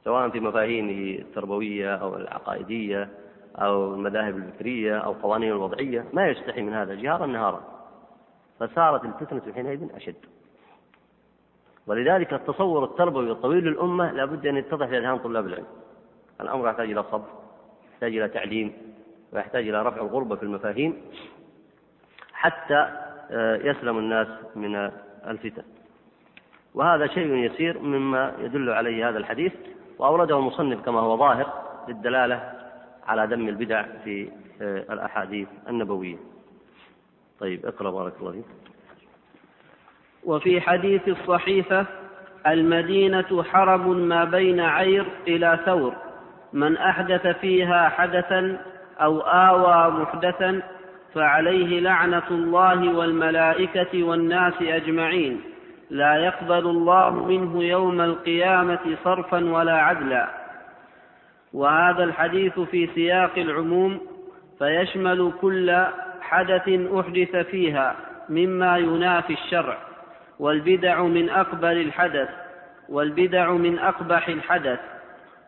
سواء 0.04 0.30
في 0.30 0.40
مفاهيمه 0.40 1.20
التربوية 1.20 1.96
أو 1.96 2.16
العقائدية 2.16 3.10
أو 3.56 3.94
المذاهب 3.94 4.38
الفكرية 4.38 4.98
أو 4.98 5.12
القوانين 5.12 5.52
الوضعية 5.52 6.06
ما 6.14 6.28
يستحي 6.28 6.62
من 6.62 6.74
هذا 6.74 6.96
جهارا 6.96 7.26
نهارا. 7.26 7.64
فصارت 8.60 9.06
الفتنة 9.06 9.54
حينئذ 9.54 9.96
أشد. 9.96 10.16
ولذلك 11.88 12.34
التصور 12.34 12.84
التربوي 12.84 13.32
الطويل 13.32 13.64
للأمة 13.64 14.12
لابد 14.12 14.48
أن 14.48 14.58
يتضح 14.58 14.88
في 14.88 14.98
أذهان 14.98 15.20
طلاب 15.20 15.46
العلم. 15.46 15.68
الأمر 16.42 16.70
يحتاج 16.70 16.92
إلى 16.92 17.04
صبر 17.04 17.28
يحتاج 17.94 18.18
إلى 18.18 18.28
تعليم 18.28 18.74
ويحتاج 19.34 19.68
إلى 19.68 19.82
رفع 19.82 20.02
الغربة 20.02 20.36
في 20.36 20.44
المفاهيم 20.44 21.02
حتى 22.34 23.08
آه، 23.34 23.56
يسلم 23.56 23.98
الناس 23.98 24.28
من 24.56 24.76
الفتن. 25.28 25.64
وهذا 26.76 27.08
شيء 27.08 27.34
يسير 27.34 27.80
مما 27.80 28.34
يدل 28.40 28.70
عليه 28.70 29.10
هذا 29.10 29.18
الحديث 29.18 29.54
وأورده 30.00 30.38
المصنف 30.38 30.86
كما 30.86 31.00
هو 31.00 31.18
ظاهر 31.18 31.54
للدلالة 31.88 32.52
على 33.08 33.36
ذم 33.36 33.48
البدع 33.48 33.86
في 34.04 34.30
آه، 34.62 34.94
الأحاديث 34.94 35.48
النبوية. 35.70 36.18
طيب 37.40 37.66
اقرأ 37.66 37.92
بارك 37.92 38.14
الله 38.20 38.32
فيك. 38.32 38.46
وفي 40.24 40.62
حديث 40.62 41.08
الصحيفة 41.08 41.86
المدينة 42.48 43.44
حرب 43.44 43.88
ما 43.88 44.24
بين 44.24 44.60
عير 44.60 45.06
إلى 45.28 45.60
ثور 45.66 45.96
من 46.54 46.78
أحدث 46.78 47.28
فيها 47.28 47.90
حدثا 47.90 48.62
أو 49.02 49.20
آوى 49.20 50.02
محدثا 50.02 50.62
فعليه 51.14 51.80
لعنة 51.80 52.28
الله 52.32 52.98
والملائكة 52.98 54.04
والناس 54.04 54.54
أجمعين. 54.62 55.42
لا 55.92 56.16
يقبل 56.16 56.66
الله 56.68 57.10
منه 57.10 57.64
يوم 57.64 58.02
القيامة 58.02 58.98
صرفا 59.04 59.52
ولا 59.52 59.78
عدلا. 59.78 60.30
وهذا 61.54 62.04
الحديث 62.04 62.60
في 62.60 62.88
سياق 62.96 63.32
العموم 63.38 64.00
فيشمل 64.60 65.32
كل 65.42 65.86
حدث 66.22 66.70
أحدث 66.70 67.36
فيها 67.36 67.96
مما 68.30 68.78
ينافي 68.78 69.34
الشرع. 69.34 69.78
والبدع 70.40 71.02
من 71.02 71.30
أقبل 71.30 71.78
الحدث 71.82 72.30
والبدع 72.90 73.52
من 73.52 73.80
أقبح 73.80 74.28
الحدث. 74.28 74.80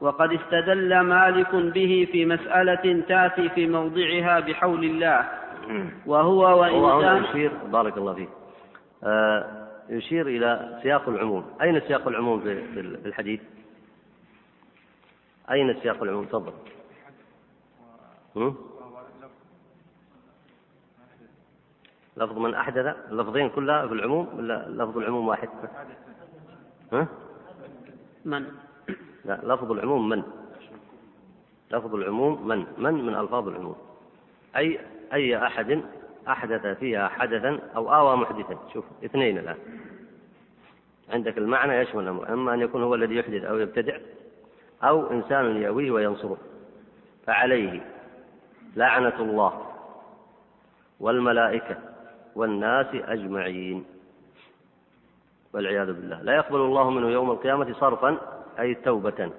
وقد 0.01 0.33
استدل 0.33 0.99
مالك 0.99 1.55
به 1.55 2.07
في 2.11 2.25
مسألة 2.25 3.01
تأتي 3.07 3.49
في 3.49 3.67
موضعها 3.67 4.39
بحول 4.39 4.83
الله. 4.83 5.25
وهو 6.05 6.59
وإن 6.59 7.01
كان 7.01 7.51
بارك 7.71 7.97
الله 7.97 8.13
فيك. 8.13 8.29
آه 9.03 9.62
يشير 9.89 10.27
إلى 10.27 10.79
سياق 10.83 11.09
العموم. 11.09 11.45
أين 11.61 11.79
سياق 11.79 12.07
العموم 12.07 12.41
في 12.41 12.79
الحديث؟ 13.05 13.41
أين 15.51 15.81
سياق 15.81 16.03
العموم؟ 16.03 16.25
تفضل. 16.25 16.53
لفظ 22.17 22.37
من 22.37 22.53
أحدث؟ 22.53 22.95
اللفظين 23.11 23.49
كلها 23.49 23.87
في 23.87 23.93
العموم 23.93 24.27
ولا 24.37 24.69
لفظ 24.69 24.97
العموم 24.97 25.27
واحد؟ 25.27 25.49
ها؟ 26.93 27.07
من؟ 28.25 28.51
لا 29.25 29.39
لفظ 29.43 29.71
العموم 29.71 30.09
من؟ 30.09 30.23
لفظ 31.71 31.95
العموم 31.95 32.47
من؟ 32.47 32.65
من 32.77 32.93
من 32.93 33.15
ألفاظ 33.15 33.47
العموم. 33.47 33.75
أي 34.55 34.79
أي 35.13 35.47
أحد 35.47 35.83
أحدث 36.27 36.65
فيها 36.65 37.07
حدثا 37.07 37.59
أو 37.75 37.93
آوى 37.93 38.17
محدثا. 38.17 38.57
شوف 38.73 38.85
اثنين 39.05 39.37
الآن. 39.37 39.57
عندك 41.09 41.37
المعنى 41.37 41.73
يشمل 41.73 42.03
الأمر 42.03 42.33
أما 42.33 42.53
أن 42.53 42.61
يكون 42.61 42.83
هو 42.83 42.95
الذي 42.95 43.15
يحدث 43.15 43.43
أو 43.43 43.57
يبتدع 43.57 43.97
أو 44.83 45.11
إنسان 45.11 45.61
يأويه 45.61 45.91
وينصره. 45.91 46.37
فعليه 47.25 47.81
لعنة 48.75 49.19
الله 49.19 49.65
والملائكة 50.99 51.77
والناس 52.35 52.87
أجمعين. 52.93 53.85
والعياذ 55.53 55.87
بالله. 55.87 56.21
لا 56.21 56.35
يقبل 56.35 56.59
الله 56.59 56.89
منه 56.89 57.09
يوم 57.09 57.31
القيامة 57.31 57.73
صرفا 57.73 58.17
أي 58.59 58.75
توبة 58.75 59.31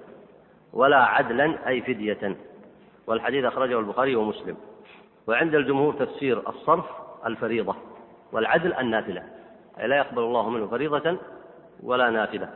ولا 0.73 0.97
عدلا 0.97 1.67
أي 1.67 1.81
فدية. 1.81 2.35
والحديث 3.07 3.45
أخرجه 3.45 3.79
البخاري 3.79 4.15
ومسلم. 4.15 4.57
وعند 5.27 5.55
الجمهور 5.55 5.93
تفسير 5.93 6.49
الصرف 6.49 6.85
الفريضة 7.25 7.75
والعدل 8.31 8.73
النافلة 8.73 9.23
أي 9.79 9.87
لا 9.87 9.97
يقبل 9.97 10.21
الله 10.21 10.49
منه 10.49 10.67
فريضة 10.67 11.17
ولا 11.83 12.09
نافلة. 12.09 12.49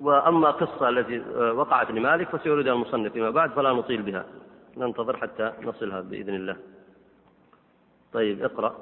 وأما 0.00 0.50
قصة 0.50 0.88
التي 0.88 1.18
وقعت 1.50 1.90
لمالك 1.90 2.36
فسيردها 2.36 2.72
المصنف 2.72 3.12
فيما 3.12 3.30
بعد 3.30 3.50
فلا 3.50 3.72
نطيل 3.72 4.02
بها. 4.02 4.24
ننتظر 4.76 5.16
حتى 5.16 5.52
نصلها 5.62 6.00
بإذن 6.00 6.34
الله. 6.34 6.56
طيب 8.12 8.42
اقرأ. 8.42 8.76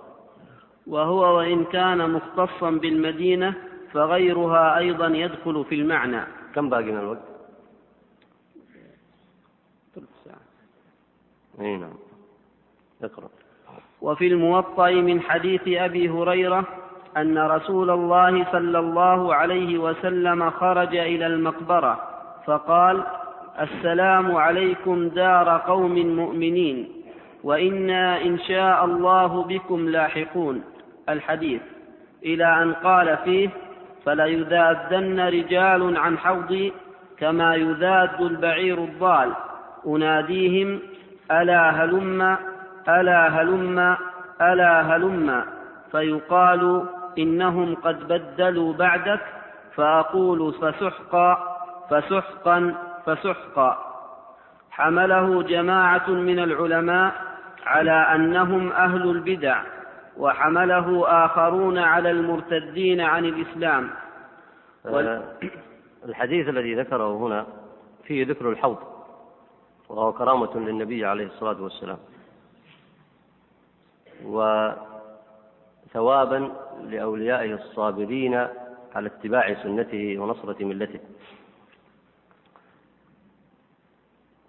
وهو 0.86 1.36
وإن 1.36 1.64
كان 1.64 2.10
مختصا 2.10 2.70
بالمدينة 2.70 3.54
فغيرها 3.92 4.78
أيضا 4.78 5.06
يدخل 5.06 5.64
في 5.64 5.74
المعنى. 5.74 6.24
كم 6.54 6.70
باقي 6.70 6.92
من 6.92 6.98
الوقت؟ 6.98 7.22
ثلث 9.94 10.08
ساعة. 10.24 10.40
أي 11.60 11.76
نعم. 11.76 11.94
اقرأ. 13.04 13.28
وفي 14.02 14.26
الموطأ 14.26 14.90
من 14.90 15.20
حديث 15.20 15.62
أبي 15.68 16.08
هريرة 16.08 16.64
أن 17.16 17.38
رسول 17.38 17.90
الله 17.90 18.46
صلى 18.52 18.78
الله 18.78 19.34
عليه 19.34 19.78
وسلم 19.78 20.50
خرج 20.50 20.96
إلى 20.96 21.26
المقبرة 21.26 22.00
فقال 22.46 23.02
السلام 23.60 24.36
عليكم 24.36 25.08
دار 25.08 25.48
قوم 25.66 26.16
مؤمنين 26.16 26.88
وإنا 27.44 28.22
إن 28.22 28.38
شاء 28.38 28.84
الله 28.84 29.42
بكم 29.42 29.88
لاحقون. 29.88 30.64
الحديث 31.08 31.62
إلى 32.24 32.62
أن 32.62 32.72
قال 32.72 33.16
فيه 33.24 33.48
فليذادن 34.04 35.20
رجال 35.20 35.96
عن 35.96 36.18
حوضي 36.18 36.72
كما 37.18 37.54
يذاد 37.54 38.20
البعير 38.20 38.78
الضال. 38.78 39.32
أناديهم 39.86 40.80
ألا 41.30 41.70
هلم؟ 41.70 42.36
ألا 42.88 43.28
هلم 43.28 43.96
ألا 44.40 44.80
هلم. 44.80 45.44
فيقال 45.92 46.86
إنهم 47.18 47.74
قد 47.74 48.08
بدلوا 48.08 48.72
بعدك 48.72 49.20
فأقول 49.74 50.54
فسحقا 50.54 51.58
فسحقا 51.90 52.74
فسحقا. 53.06 53.78
حمله 54.70 55.42
جماعة 55.42 56.10
من 56.10 56.38
العلماء 56.38 57.12
على 57.66 57.92
أنهم 57.92 58.72
أهل 58.72 59.10
البدع 59.10 59.62
وحمله 60.16 61.04
آخرون 61.24 61.78
على 61.78 62.10
المرتدين 62.10 63.00
عن 63.00 63.24
الإسلام. 63.24 63.90
وال... 64.84 65.22
الحديث 66.04 66.48
الذي 66.48 66.74
ذكره 66.74 67.16
هنا 67.16 67.46
فيه 68.04 68.26
ذكر 68.26 68.50
الحوض 68.50 68.78
وهو 69.88 70.12
كرامة 70.12 70.56
للنبي 70.56 71.06
عليه 71.06 71.26
الصلاة 71.26 71.62
والسلام. 71.62 71.98
وثوابا 75.86 76.52
لأوليائه 76.82 77.54
الصابرين 77.54 78.34
على 78.94 79.06
اتباع 79.06 79.62
سنته 79.62 80.18
ونصرة 80.18 80.64
ملته. 80.64 81.00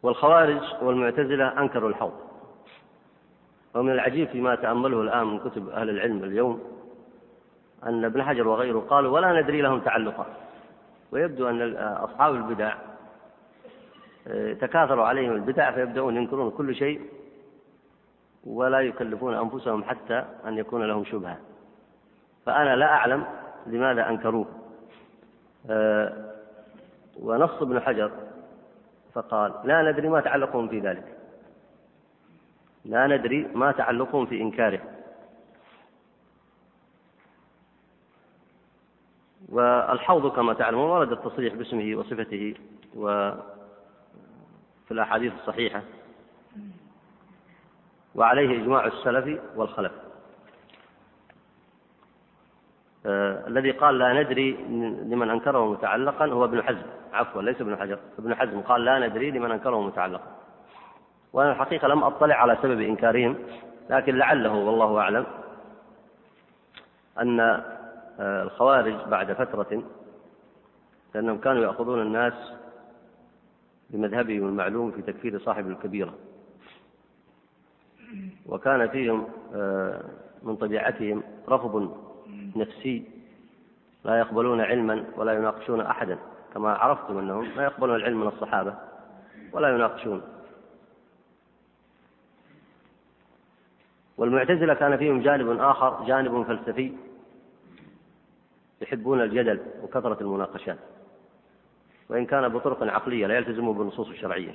والخوارج 0.03 0.61
والمعتزلة 0.82 1.59
أنكروا 1.61 1.89
الحوض. 1.89 2.13
ومن 3.76 3.91
العجيب 3.91 4.28
فيما 4.28 4.55
تأمله 4.55 5.01
الآن 5.01 5.28
من 5.28 5.39
كتب 5.39 5.69
أهل 5.69 5.89
العلم 5.89 6.24
اليوم 6.24 6.63
أن 7.86 8.05
ابن 8.05 8.24
حجر 8.24 8.47
وغيره 8.47 8.80
قالوا 8.80 9.11
ولا 9.13 9.41
ندري 9.41 9.61
لهم 9.61 9.80
تعلقا. 9.80 10.26
ويبدو 11.11 11.49
أن 11.49 11.76
أصحاب 11.78 12.36
البدع 12.36 12.76
آه، 14.28 14.53
تكاثروا 14.53 15.05
عليهم 15.05 15.32
البدع 15.32 15.71
فيبدأون 15.71 16.17
ينكرون 16.17 16.51
كل 16.51 16.76
شيء 16.76 17.01
ولا 18.44 18.80
يكلفون 18.80 19.34
أنفسهم 19.34 19.84
حتى 19.84 20.26
أن 20.46 20.58
يكون 20.58 20.84
لهم 20.84 21.06
شبهة. 21.06 21.38
فأنا 22.46 22.76
لا 22.76 22.86
أعلم 22.86 23.26
لماذا 23.68 24.10
أنكروه. 24.10 24.48
آه، 25.70 26.34
ونص 27.20 27.62
ابن 27.62 27.80
حجر 27.80 28.12
فقال 29.14 29.54
لا 29.64 29.91
ندري 29.91 30.10
ما 30.10 30.22
تعلقهم 30.22 30.68
في 30.68 30.80
ذلك. 30.80 31.18
لا 32.86 33.08
ندري 33.08 33.48
ما 33.54 33.72
تعلقهم 33.72 34.26
في 34.26 34.41
إنكاره. 34.41 34.82
والحوض 39.50 40.32
كما 40.32 40.54
تعلمون 40.54 40.89
ورد 40.89 41.12
التصريح 41.12 41.54
باسمه 41.54 41.96
وصفته 41.96 42.56
في 44.86 44.91
الأحاديث 44.91 45.34
الصحيحة. 45.34 45.82
وعليه 48.16 48.64
إجماع 48.64 48.86
السلف 48.86 49.41
والخلف. 49.55 49.91
آه 53.05 53.47
الذي 53.47 53.72
قال 53.72 53.97
لا 53.97 54.24
ندري 54.24 54.51
لمن 55.03 55.30
أنكره 55.30 55.72
متعلقا 55.72 56.26
هو 56.26 56.45
ابن 56.45 56.64
حزم. 56.64 56.86
عفوا 57.14 57.41
ليس 57.41 57.61
ابن 57.61 57.78
حجر 57.78 57.99
ابن 58.20 58.36
حزم 58.36 58.61
قال 58.61 58.86
لا 58.86 59.07
ندري 59.07 59.32
لمن 59.32 59.51
أنكره 59.51 59.82
متعلقا. 59.82 60.28
وأنا 61.34 61.51
الحقيقة 61.51 61.88
لم 61.88 62.03
أطلع 62.03 62.36
على 62.36 62.57
سبب 62.61 62.82
إنكارهم 62.82 63.36
لكن 63.89 64.16
لعله 64.16 64.53
والله 64.53 64.99
أعلم 64.99 65.26
أن 67.22 67.39
آه، 68.20 68.43
الخوارج 68.43 68.95
بعد 69.07 69.34
فترة 69.34 69.84
لأنهم 71.16 71.38
كانوا 71.38 71.64
يأخذون 71.64 72.01
الناس 72.01 72.34
بمذهبهم 73.89 74.47
المعلوم 74.47 74.91
في 74.91 75.01
تكفير 75.01 75.39
صاحب 75.39 75.68
الكبيرة. 75.70 76.14
وكان 78.45 78.88
فيهم 78.88 79.28
آه، 79.55 80.03
من 80.43 80.55
طبيعتهم 80.55 81.24
رفض 81.49 81.97
نفسي 82.55 83.03
لا 84.05 84.20
يقبلون 84.20 84.61
علما 84.61 85.05
ولا 85.18 85.34
يناقشون 85.34 85.82
أحدا. 85.82 86.18
كما 86.53 86.74
عرفتم 86.74 87.18
أنهم 87.18 87.43
لا 87.43 87.64
يقبلون 87.64 87.95
العلم 87.95 88.22
من 88.22 88.28
الصحابة 88.28 88.76
ولا 89.53 89.76
يناقشون. 89.76 90.22
والمعتزلة 94.18 94.74
كان 94.74 94.97
فيهم 94.97 95.22
جانب 95.22 95.59
آخر 95.59 96.03
جانب 96.07 96.43
فلسفي 96.43 96.91
يحبون 98.82 99.22
الجدل 99.22 99.59
وكثرة 99.84 100.18
المناقشات. 100.22 100.78
وإن 102.09 102.26
كان 102.26 102.49
بطرق 102.49 102.84
عقلية 102.84 103.28
لا 103.28 103.38
يلتزموا 103.38 103.74
بالنصوص 103.74 104.09
الشرعية. 104.09 104.51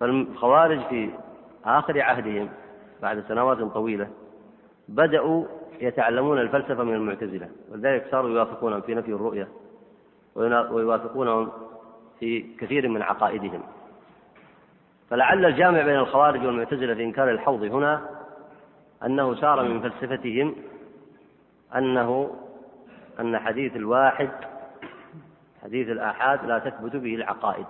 فالخوارج 0.00 0.80
في 0.88 1.10
آخر 1.64 2.00
عهدهم 2.00 2.48
بعد 3.02 3.24
سنوات 3.28 3.58
طويلة 3.58 4.08
بدأوا 4.88 5.44
يتعلمون 5.80 6.38
الفلسفة 6.38 6.84
من 6.84 6.94
المعتزلة 6.94 7.48
ولذلك 7.70 8.06
صاروا 8.10 8.30
يوافقونهم 8.30 8.80
في 8.80 8.94
نفي 8.94 9.08
الرؤية 9.08 9.48
ويوافقونهم 10.34 11.52
في 12.20 12.56
كثير 12.60 12.88
من 12.88 13.02
عقائدهم. 13.02 13.62
فلعل 15.10 15.44
الجامع 15.44 15.82
بين 15.82 15.96
الخوارج 15.96 16.46
والمعتزلة 16.46 16.94
في 16.94 17.04
إنكار 17.04 17.30
الحوض 17.30 17.62
هنا 17.62 18.08
أنه 19.04 19.34
سار 19.34 19.68
من 19.68 19.80
فلسفتهم 19.80 20.56
أنه 21.74 22.36
أن 23.20 23.38
حديث 23.38 23.76
الواحد 23.76 24.30
حديث 25.62 25.88
الآحاد 25.88 26.44
لا 26.44 26.58
تثبت 26.58 26.96
به 26.96 27.14
العقائد. 27.14 27.66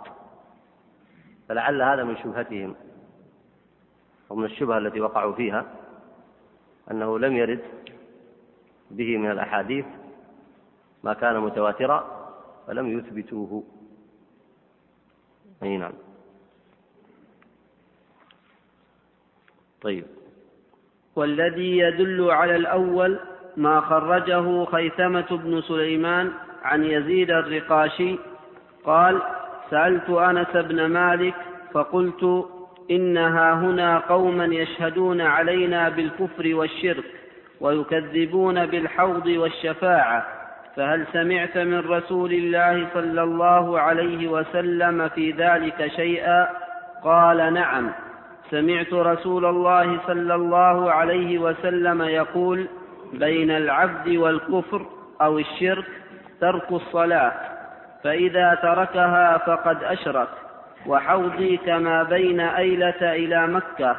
فلعل 1.49 1.83
هذا 1.83 2.05
من 2.05 2.17
شبهتهم. 2.17 2.75
ومن 4.31 4.45
الشبهة 4.45 4.79
التي 4.79 5.01
وقعوا 5.01 5.33
فيها 5.33 5.67
أنه 6.91 7.19
لم 7.19 7.37
يرد 7.37 7.65
به 8.91 9.17
من 9.17 9.31
الأحاديث 9.31 9.85
ما 11.05 11.13
كان 11.13 11.41
متواترا 11.41 12.25
فلم 12.67 12.99
يثبتوه. 12.99 13.65
أي 15.63 15.77
نعم. 15.77 15.93
طيب. 19.83 20.05
والذي 21.17 21.79
يدل 21.79 22.31
على 22.31 22.57
الأول 22.57 23.19
ما 23.57 23.81
خرجه 23.81 24.65
خيثمة 24.65 25.27
بن 25.31 25.61
سليمان 25.61 26.33
عن 26.63 26.85
يزيد 26.85 27.31
الرقاشي 27.31 28.19
قال 28.85 29.23
سألت 29.71 30.11
أنس 30.11 30.57
بن 30.57 30.87
مالك 30.87 31.35
فقلت 31.73 32.47
إنها 32.91 33.55
هنا 33.55 33.99
قوما 33.99 34.45
يشهدون 34.45 35.21
علينا 35.21 35.89
بالكفر 35.89 36.55
والشرك 36.55 37.05
ويكذبون 37.61 38.67
بالحوض 38.67 39.27
والشفاعة. 39.27 40.27
فهل 40.77 41.07
سمعت 41.13 41.59
من 41.59 41.79
رسول 41.79 42.33
الله 42.33 42.87
صلى 42.95 43.23
الله 43.23 43.81
عليه 43.81 44.29
وسلم 44.29 45.09
في 45.09 45.31
ذلك 45.31 45.87
شيئا؟ 45.97 46.49
قال 47.05 47.55
نعم. 47.55 47.91
سمعت 48.51 48.93
رسول 48.93 49.45
الله 49.45 50.01
صلى 50.07 50.35
الله 50.35 50.93
عليه 50.93 51.39
وسلم 51.39 52.03
يقول 52.03 52.67
بين 53.13 53.51
العبد 53.51 54.09
والكفر 54.09 54.87
أو 55.23 55.39
الشرك 55.39 55.87
ترك 56.41 56.73
الصلاة 56.73 57.33
فإذا 58.05 58.59
تركها 58.63 59.39
فقد 59.39 59.85
أشرك. 59.85 60.29
وحوضي 60.87 61.57
كما 61.57 62.03
بين 62.03 62.41
أيلة 62.41 63.03
إلى 63.03 63.47
مكة 63.47 63.97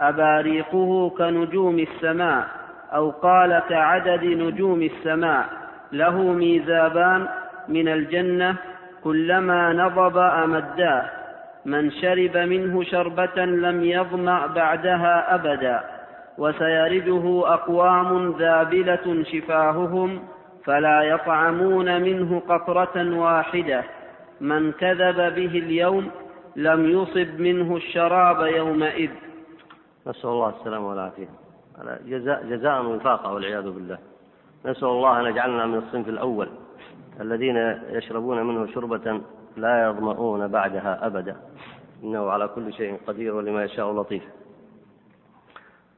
أباريقه 0.00 1.10
كنجوم 1.18 1.78
السماء 1.78 2.46
أو 2.94 3.10
قال 3.10 3.62
كعدد 3.68 4.24
نجوم 4.24 4.82
السماء. 4.82 5.44
له 5.92 6.16
ميزابان 6.16 7.28
من 7.68 7.88
الجنة 7.88 8.56
كلما 9.04 9.72
نضب 9.72 10.18
أمداه 10.18 11.04
من 11.66 11.90
شرب 11.90 12.36
منه 12.36 12.82
شربة 12.82 13.44
لم 13.44 13.84
يظمأ 13.84 14.46
بعدها 14.46 15.34
أبدا. 15.34 15.80
وسيرده 16.38 17.42
أقوام 17.46 18.34
ذابلة 18.38 19.24
شفاههم 19.32 20.22
فلا 20.64 21.02
يطعمون 21.02 22.02
منه 22.02 22.42
قطرة 22.48 23.18
واحدة. 23.18 23.82
من 24.40 24.72
كذب 24.72 25.16
به 25.16 25.58
اليوم 25.58 26.10
لم 26.56 26.90
يصب 26.90 27.40
منه 27.40 27.76
الشراب 27.76 28.46
يومئذ. 28.46 29.10
نسأل 30.06 30.30
الله 30.30 30.48
السلامة 30.48 30.88
والعافية. 30.88 31.28
جزاء 32.06 32.44
جزاء 32.46 32.86
وفاقة 32.86 33.32
والعياذ 33.32 33.70
بالله. 33.70 33.98
نسأل 34.66 34.88
الله 34.88 35.20
أن 35.20 35.26
يجعلنا 35.26 35.66
من 35.66 35.78
الصنف 35.78 36.08
الأول. 36.08 36.48
الذين 37.20 37.56
يشربون 37.90 38.42
منه 38.42 38.66
شربة 38.66 39.20
لا 39.56 39.88
يظمؤون 39.88 40.48
بعدها 40.48 41.06
أبدا. 41.06 41.36
إنه 42.02 42.30
على 42.30 42.48
كل 42.48 42.72
شيء 42.72 43.00
قدير 43.06 43.34
ولما 43.34 43.64
يشاء 43.64 43.92
لطيف. 43.92 44.22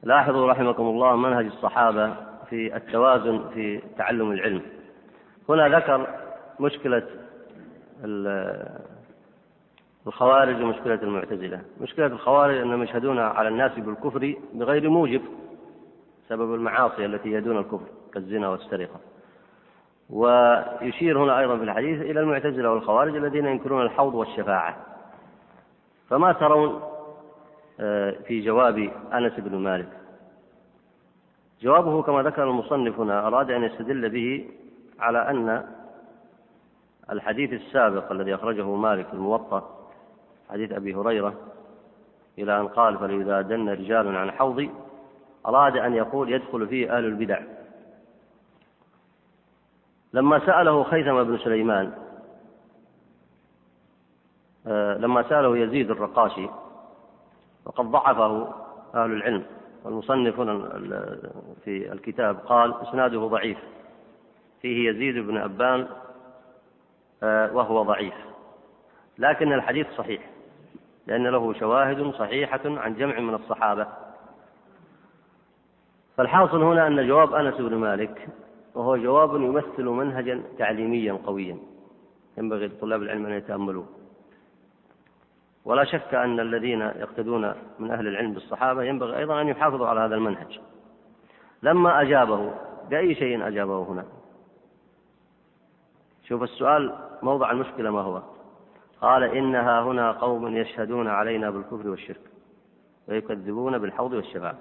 لاحظوا 0.03 0.51
رحمكم 0.51 0.83
الله 0.83 1.15
منهج 1.15 1.45
الصحابة 1.45 2.13
في 2.49 2.75
التوازن 2.75 3.41
في 3.53 3.81
تعلم 3.97 4.31
العلم. 4.31 4.61
هنا 5.49 5.77
ذكر 5.77 6.07
مشكلة 6.59 7.03
الخوارج 10.07 10.61
ومشكلة 10.61 10.99
المعتزلة. 11.03 11.61
مشكلة 11.81 12.05
الخوارج 12.05 12.57
أنهم 12.57 12.83
يشهدون 12.83 13.19
على 13.19 13.47
الناس 13.47 13.71
بالكفر 13.79 14.35
بغير 14.53 14.89
موجب 14.89 15.21
سبب 16.29 16.53
المعاصي 16.53 17.05
التي 17.05 17.31
يدون 17.31 17.57
الكفر 17.57 17.87
كالزنا 18.13 18.49
والسرقة. 18.49 18.99
ويشير 20.09 21.23
هنا 21.23 21.39
أيضا 21.39 21.57
في 21.57 21.63
الحديث 21.63 22.01
إلى 22.01 22.19
المعتزلة 22.19 22.71
والخوارج 22.71 23.15
الذين 23.15 23.45
ينكرون 23.45 23.81
الحوض 23.81 24.15
والشفاعة. 24.15 24.77
فما 26.09 26.31
ترون 26.31 26.81
آه، 27.79 28.11
في 28.27 28.41
جواب 28.41 28.91
أنس 29.13 29.33
بن 29.37 29.57
مالك؟ 29.57 29.89
جوابه 31.61 32.01
كما 32.01 32.23
ذكر 32.23 32.43
المصنف 32.43 32.99
هنا 32.99 33.27
أراد 33.27 33.51
أن 33.51 33.63
يستدل 33.63 34.09
به 34.09 34.49
على 34.99 35.29
أن 35.29 35.65
الحديث 37.11 37.53
السابق 37.53 38.11
الذي 38.11 38.35
أخرجه 38.35 38.75
مالك 38.75 39.07
الموطأ 39.13 39.84
حديث 40.49 40.71
أبي 40.71 40.95
هريرة 40.95 41.33
إلى 42.37 42.59
أن 42.59 42.67
قال 42.67 42.97
فليذادن 42.97 43.69
رجال 43.69 44.15
عن 44.15 44.31
حوضي 44.31 44.71
أراد 45.45 45.77
أن 45.77 45.93
يقول 45.93 46.31
يدخل 46.31 46.67
فيه 46.67 46.97
أهل 46.97 47.05
البدع. 47.05 47.39
لما 50.13 50.45
سأله 50.45 50.83
خيثم 50.83 51.23
بن 51.23 51.37
سليمان 51.37 51.93
آه، 54.67 54.97
لما 54.97 55.29
سأله 55.29 55.57
يزيد 55.57 55.91
الرقاشي 55.91 56.47
وقد 57.65 57.85
ضعفه 57.85 58.53
أهل 58.95 59.11
العلم 59.11 59.43
والمصنف 59.83 60.35
في 61.63 61.91
الكتاب 61.91 62.35
قال 62.35 62.81
إسناده 62.81 63.27
ضعيف. 63.27 63.57
فيه 64.61 64.89
يزيد 64.89 65.27
بن 65.27 65.37
أبان 65.37 65.87
آه، 67.23 67.55
وهو 67.55 67.83
ضعيف. 67.83 68.13
لكن 69.17 69.53
الحديث 69.53 69.87
صحيح. 69.97 70.34
لأن 71.07 71.27
له 71.27 71.53
شواهد 71.53 72.11
صحيحة 72.11 72.61
عن 72.65 72.95
جمع 72.95 73.19
من 73.19 73.33
الصحابة. 73.33 73.87
فالحاصل 76.17 76.63
هنا 76.63 76.87
أن 76.87 77.07
جواب 77.07 77.33
أنس 77.33 77.55
بن 77.55 77.75
مالك 77.75 78.27
وهو 78.75 78.97
جواب 78.97 79.35
يمثل 79.35 79.83
منهجا 79.83 80.43
تعليميا 80.57 81.13
قويا. 81.13 81.57
ينبغي 82.37 82.67
لطلاب 82.67 83.01
العلم 83.01 83.25
أن 83.25 83.31
يتأملوه. 83.31 83.85
ولا 85.65 85.83
شك 85.83 86.13
أن 86.13 86.39
الذين 86.39 86.81
يقتدون 86.81 87.53
من 87.79 87.91
أهل 87.91 88.07
العلم 88.07 88.33
بالصحابة 88.33 88.83
ينبغي 88.83 89.17
أيضا 89.17 89.41
أن 89.41 89.47
يحافظوا 89.47 89.87
على 89.87 89.99
هذا 89.99 90.15
المنهج. 90.15 90.59
لما 91.63 92.01
أجابه 92.01 92.53
بأي 92.89 93.15
شيء 93.15 93.47
أجابه 93.47 93.83
هنا؟ 93.83 94.05
شوف 96.27 96.43
السؤال 96.43 96.95
موضع 97.21 97.51
المشكلة 97.51 97.91
ما 97.91 98.01
هو؟ 98.01 98.21
قال 99.05 99.23
إنها 99.23 99.81
هنا 99.81 100.11
قوم 100.11 100.57
يشهدون 100.57 101.07
علينا 101.07 101.49
بالكفر 101.49 101.89
والشرك 101.89 102.21
ويكذبون 103.07 103.77
بالحوض 103.77 104.13
والشفاعة. 104.13 104.57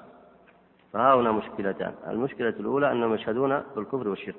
فها 0.92 1.14
هنا 1.14 1.32
مشكلتان. 1.32 1.94
المشكلة 2.06 2.48
الأولى 2.48 2.92
أنهم 2.92 3.14
يشهدون 3.14 3.62
بالكفر 3.76 4.08
والشرك 4.08 4.36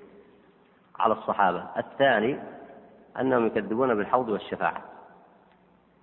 على 1.00 1.14
الصحابة. 1.14 1.66
الثاني 1.78 2.40
أنهم 3.20 3.46
يكذبون 3.46 3.96
بالحوض 3.96 4.30
والشفاعة. 4.30 4.82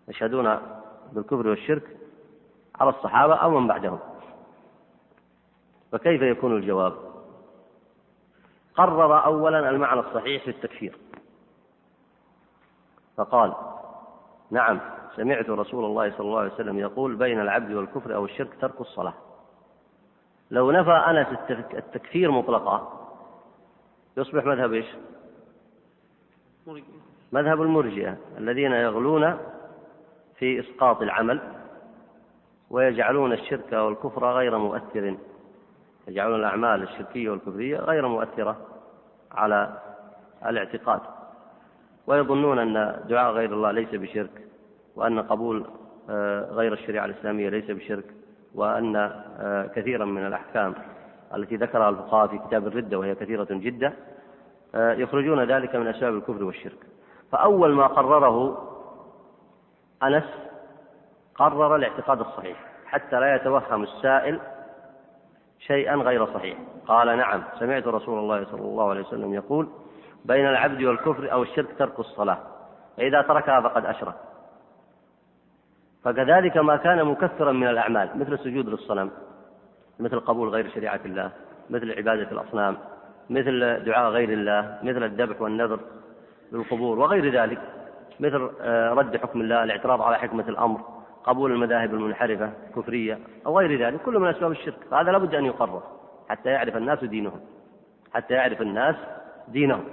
يشهدون 0.09 0.59
بالكفر 1.13 1.49
والشرك 1.49 1.97
على 2.81 2.91
الصحابة 2.91 3.35
أو 3.35 3.61
من 3.61 3.67
بعدهم. 3.67 3.99
فكيف 5.93 6.23
يكون 6.23 6.57
الجواب؟ 6.57 6.93
قرر 8.75 9.25
أولا 9.25 9.71
المعنى 9.71 10.01
الصحيح 10.01 10.45
في 10.45 10.51
التكفير 10.51 10.99
فقال 13.17 13.55
نعم 14.53 14.81
سمعت 15.17 15.51
رسول 15.51 15.85
الله 15.85 16.11
صلى 16.11 16.21
الله 16.21 16.39
عليه 16.39 16.53
وسلم 16.53 16.79
يقول 16.79 17.17
بين 17.17 17.41
العبد 17.41 17.73
والكفر 17.73 18.15
أو 18.15 18.25
الشرك 18.25 18.49
ترك 18.61 18.81
الصلاة. 18.81 19.15
لو 20.51 20.71
نفى 20.71 20.91
أنس 20.91 21.27
التكفير 21.75 22.31
مطلقا 22.31 23.09
يصبح 24.17 24.45
مذهب 24.45 24.73
إيش؟ 24.73 24.87
مذهب 27.33 27.63
المرجئة 27.63 28.17
الذين 28.39 28.73
يغلون 28.73 29.39
في 30.39 30.61
إسقاط 30.61 31.03
العمل 31.03 31.41
ويجعلون 32.71 33.33
الشرك 33.33 33.73
والكفر 33.73 34.33
غير 34.33 34.59
مؤثر. 34.59 35.17
يجعلون 36.09 36.41
الأعمال 36.41 36.83
الشركية 36.83 37.31
والكفرية 37.31 37.77
غير 37.77 38.09
مؤثرة 38.09 38.57
على 39.33 39.79
الاعتقاد. 40.47 41.01
ويظنون 42.07 42.59
أن 42.59 43.01
دعاء 43.09 43.33
غير 43.33 43.53
الله 43.53 43.71
ليس 43.71 43.95
بشرك 43.95 44.47
وأن 44.97 45.19
قبول 45.19 45.67
آه، 46.11 46.51
غير 46.51 46.73
الشريعة 46.73 47.05
الإسلامية 47.05 47.49
ليس 47.49 47.71
بشرك 47.71 48.05
وأن 48.55 48.97
آه، 48.97 49.67
كثيرا 49.67 50.05
من 50.05 50.27
الأحكام 50.27 50.75
التي 51.35 51.57
ذكرها 51.57 51.89
الفقهاء 51.89 52.27
في 52.27 52.39
كتاب 52.39 52.67
الردة 52.67 52.99
وهي 52.99 53.15
كثيرة 53.15 53.47
جدا 53.51 53.93
آه، 54.75 54.93
يخرجون 54.93 55.45
ذلك 55.45 55.77
من 55.77 55.87
أسباب 55.87 56.15
الكفر 56.15 56.45
والشرك. 56.45 56.79
فأول 57.33 57.73
ما 57.73 57.87
قرره 57.87 58.69
أنس 60.03 60.25
قرر 61.35 61.77
الاعتقاد 61.77 62.21
الصحيح 62.21 62.57
حتى 62.87 63.21
لا 63.21 63.35
يتوهم 63.35 63.83
السائل 63.83 64.41
شيئا 65.59 65.97
غير 65.97 66.27
صحيح. 66.35 66.59
قال 66.87 67.19
نعم 67.19 67.43
سمعت 67.59 67.87
رسول 67.87 68.19
الله 68.19 68.45
صلى 68.45 68.61
الله 68.61 68.91
عليه 68.91 69.01
وسلم 69.01 69.35
يقول 69.35 69.69
بين 70.25 70.47
العبد 70.47 70.83
والكفر 70.83 71.33
أو 71.33 71.43
الشرك 71.43 71.69
ترك 71.79 72.01
الصلاة. 72.01 72.39
فإذا 72.97 73.23
تركها 73.23 73.61
فقد 73.61 73.87
أشرك. 73.87 74.15
فكذلك 76.05 76.57
ما 76.57 76.77
كان 76.77 77.05
مكثرا 77.05 77.53
من 77.53 77.69
الأعمال 77.69 78.11
مثل 78.15 78.33
السجود 78.33 78.69
للصنم 78.69 79.11
مثل 80.01 80.21
قبول 80.21 80.49
غير 80.49 80.71
شريعة 80.71 81.01
الله 81.05 81.31
مثل 81.71 81.93
عبادة 81.93 82.33
الأصنام 82.33 82.77
مثل 83.31 83.85
دعاء 83.85 84.11
غير 84.11 84.33
الله 84.33 84.79
مثل 84.83 85.03
الذبح 85.05 85.41
والنذر 85.41 85.81
للقبور 86.53 86.99
وغير 86.99 87.43
ذلك 87.43 87.59
مثل 88.21 88.51
آه، 88.61 88.91
رد 88.91 89.17
حكم 89.17 89.41
الله 89.41 89.65
الاعتراض 89.65 90.03
على 90.03 90.19
حكمة 90.19 90.49
الأمر 90.49 90.81
قبول 91.25 91.53
المذاهب 91.53 91.95
المنحرفة 91.95 92.53
كفرية 92.77 93.19
أو 93.47 93.59
غير 93.59 93.87
ذلك 93.87 94.01
كل 94.03 94.19
من 94.19 94.29
أسباب 94.29 94.51
الشرك. 94.51 94.79
فهذا 94.91 95.13
لابد 95.13 95.35
أن 95.35 95.45
يقرر 95.45 95.83
حتى 96.29 96.49
يعرف 96.49 96.77
الناس 96.77 97.05
دينهم 97.05 97.41
حتى 98.15 98.35
يعرف 98.35 98.63
الناس 98.63 98.97
دينهم. 99.49 99.85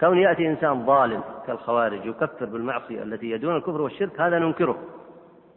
كون 0.00 0.18
يأتي 0.18 0.48
إنسان 0.48 0.86
ظالم 0.86 1.22
كالخوارج 1.46 2.06
يكفر 2.06 2.44
بالمعصية 2.44 3.02
التي 3.02 3.30
يدون 3.30 3.56
الكفر 3.56 3.80
والشرك 3.80 4.20
هذا 4.20 4.38
ننكره. 4.38 4.78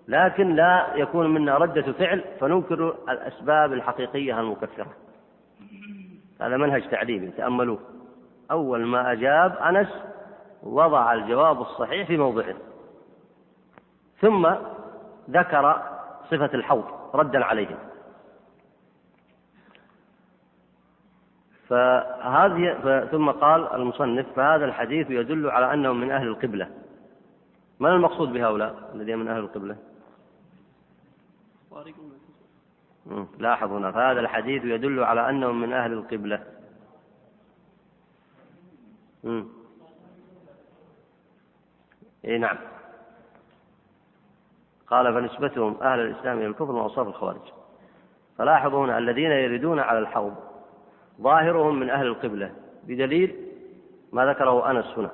لكن 0.07 0.55
لا 0.55 0.95
يكون 0.95 1.33
منا 1.33 1.57
ردة 1.57 1.91
فعل 1.91 2.23
فننكر 2.39 2.95
الأسباب 3.09 3.73
الحقيقية 3.73 4.39
المكفرة. 4.39 4.87
هذا 6.41 6.57
منهج 6.57 6.89
تعليمي 6.89 7.27
تأملوه. 7.27 7.79
أول 8.51 8.85
ما 8.85 9.11
أجاب 9.11 9.57
أنس 9.57 10.03
وضع 10.63 11.13
الجواب 11.13 11.61
الصحيح 11.61 12.07
في 12.07 12.17
موضعه. 12.17 12.55
ثم 14.19 14.47
ذكر 15.29 15.81
صفة 16.31 16.49
الحوض 16.53 16.85
ردا 17.13 17.45
عليهم. 17.45 17.77
فهذه 21.69 23.07
ثم 23.11 23.31
قال 23.31 23.73
المصنف 23.73 24.25
فهذا 24.35 24.65
الحديث 24.65 25.09
يدل 25.09 25.49
على 25.49 25.73
أنهم 25.73 25.99
من 25.99 26.11
أهل 26.11 26.27
القبلة. 26.27 26.69
من 27.79 27.89
المقصود 27.89 28.33
بهؤلاء 28.33 28.91
الذين 28.95 29.17
من 29.17 29.27
أهل 29.27 29.39
القبلة؟ 29.39 29.77
لاحظ 33.39 33.71
هنا 33.71 33.91
فهذا 33.91 34.19
الحديث 34.19 34.65
يدل 34.65 35.03
على 35.03 35.29
أنهم 35.29 35.61
من 35.61 35.73
أهل 35.73 35.93
القبلة. 35.93 36.43
إي 42.25 42.37
نعم. 42.37 42.57
قال 44.87 45.13
فنسبتهم 45.13 45.77
أهل 45.81 45.99
الإسلام 45.99 46.37
إلى 46.37 46.47
الكفر 46.47 46.71
من 46.71 46.79
أوصاف 46.79 47.07
الخوارج 47.07 47.41
فلاحظوا 48.37 48.85
هنا 48.85 48.97
الذين 48.97 49.31
يردون 49.31 49.79
على 49.79 49.99
الحوض 49.99 50.35
ظاهرهم 51.21 51.79
من 51.79 51.89
أهل 51.89 52.07
القبلة 52.07 52.51
بدليل 52.83 53.35
ما 54.13 54.25
ذكره 54.25 54.71
أنس 54.71 54.85
هنا. 54.97 55.11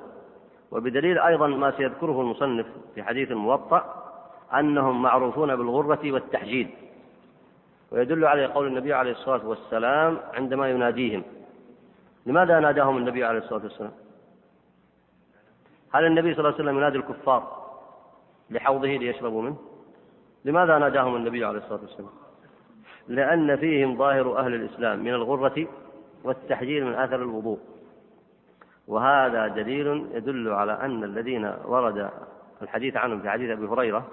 وبدليل 0.70 1.18
أيضا 1.18 1.46
ما 1.46 1.70
سيذكره 1.70 2.20
المصنف 2.20 2.66
في 2.94 3.02
حديث 3.02 3.30
الموطأ 3.30 4.02
أنهم 4.54 5.02
معروفون 5.02 5.56
بالغرة 5.56 6.12
والتحجيد. 6.12 6.68
ويدل 7.90 8.24
عليه 8.24 8.46
قول 8.46 8.66
النبي 8.66 8.92
عليه 8.92 9.12
الصلاة 9.12 9.46
والسلام 9.46 10.18
عندما 10.34 10.70
يناديهم. 10.70 11.22
لماذا 12.26 12.60
ناداهم 12.60 12.96
النبي 12.96 13.24
عليه 13.24 13.38
الصلاة 13.38 13.62
والسلام؟ 13.62 13.92
هل 15.92 16.06
النبي 16.06 16.34
صلى 16.34 16.38
الله 16.40 16.52
عليه 16.52 16.64
وسلم 16.64 16.76
ينادي 16.78 16.98
الكفار 16.98 17.62
لحوضه 18.50 18.88
ليشربوا 18.88 19.42
منه؟ 19.42 19.56
لماذا 20.44 20.78
ناداهم 20.78 21.16
النبي 21.16 21.44
عليه 21.44 21.58
الصلاة 21.58 21.80
والسلام؟ 21.80 22.10
لأن 23.08 23.56
فيهم 23.56 23.98
ظاهر 23.98 24.38
أهل 24.38 24.54
الإسلام 24.54 24.98
من 24.98 25.14
الغرة 25.14 25.66
والتحجير 26.24 26.84
من 26.84 26.94
أثر 26.94 27.16
الوضوء. 27.16 27.58
وهذا 28.88 29.46
دليل 29.46 30.06
يدل 30.12 30.48
على 30.48 30.72
أن 30.72 31.04
الذين 31.04 31.52
ورد 31.64 32.10
الحديث 32.62 32.96
عنهم 32.96 33.20
في 33.20 33.30
حديث 33.30 33.50
أبي 33.50 33.66
هريرة 33.66 34.06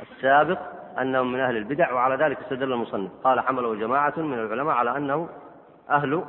السابق 0.00 0.58
أنهم 1.00 1.32
من 1.32 1.40
أهل 1.40 1.56
البدع 1.56 1.92
وعلى 1.92 2.24
ذلك 2.24 2.38
استدل 2.38 2.72
المصنف. 2.72 3.10
قال 3.24 3.40
حمله 3.40 3.74
جماعة 3.74 4.14
من 4.16 4.38
العلماء 4.38 4.74
على 4.74 4.96
أنه 4.96 5.28
أهل 5.90 6.24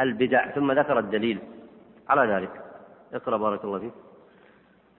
البدع. 0.00 0.50
ثم 0.50 0.72
ذكر 0.72 0.98
الدليل 0.98 1.38
على 2.08 2.32
ذلك. 2.32 2.50
اقرأ 3.14 3.36
بارك 3.36 3.64
الله 3.64 3.78
فيك. 3.78 3.92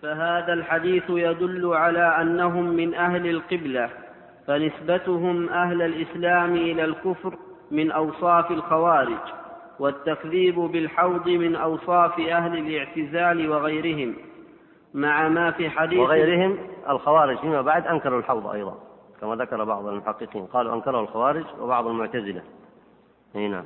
فهذا 0.01 0.53
الحديث 0.53 1.03
يدل 1.09 1.73
على 1.73 2.21
أنهم 2.21 2.69
من 2.69 2.93
أهل 2.93 3.27
القبلة 3.27 3.89
فنسبتهم 4.47 5.49
أهل 5.49 5.81
الإسلام 5.81 6.55
إلى 6.55 6.85
الكفر 6.85 7.37
من 7.71 7.91
أوصاف 7.91 8.51
الخوارج 8.51 9.17
والتكذيب 9.79 10.55
بالحوض 10.55 11.29
من 11.29 11.55
أوصاف 11.55 12.19
أهل 12.19 12.57
الاعتزال 12.57 13.49
وغيرهم 13.49 14.15
مع 14.93 15.29
ما 15.29 15.51
في 15.51 15.69
حديث 15.69 15.99
وغيرهم 15.99 16.57
الخوارج 16.89 17.37
فيما 17.37 17.61
بعد 17.61 17.87
أنكروا 17.87 18.19
الحوض 18.19 18.47
أيضا 18.47 18.77
كما 19.21 19.35
ذكر 19.35 19.63
بعض 19.63 19.87
المحققين 19.87 20.45
قالوا 20.45 20.75
أنكره 20.75 20.99
الخوارج 20.99 21.45
وبعض 21.59 21.87
المعتزلة. 21.87 22.41
نعم. 23.35 23.65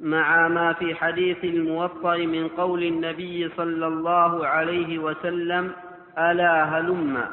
مع 0.00 0.48
ما 0.48 0.72
في 0.72 0.94
حديث 0.94 1.44
الموطأ 1.44 2.16
من 2.16 2.48
قول 2.48 2.82
النبي 2.82 3.48
صلى 3.56 3.86
الله 3.86 4.46
عليه 4.46 4.98
وسلم 4.98 5.72
ألا 6.18 6.64
هلم؟ 6.64 7.24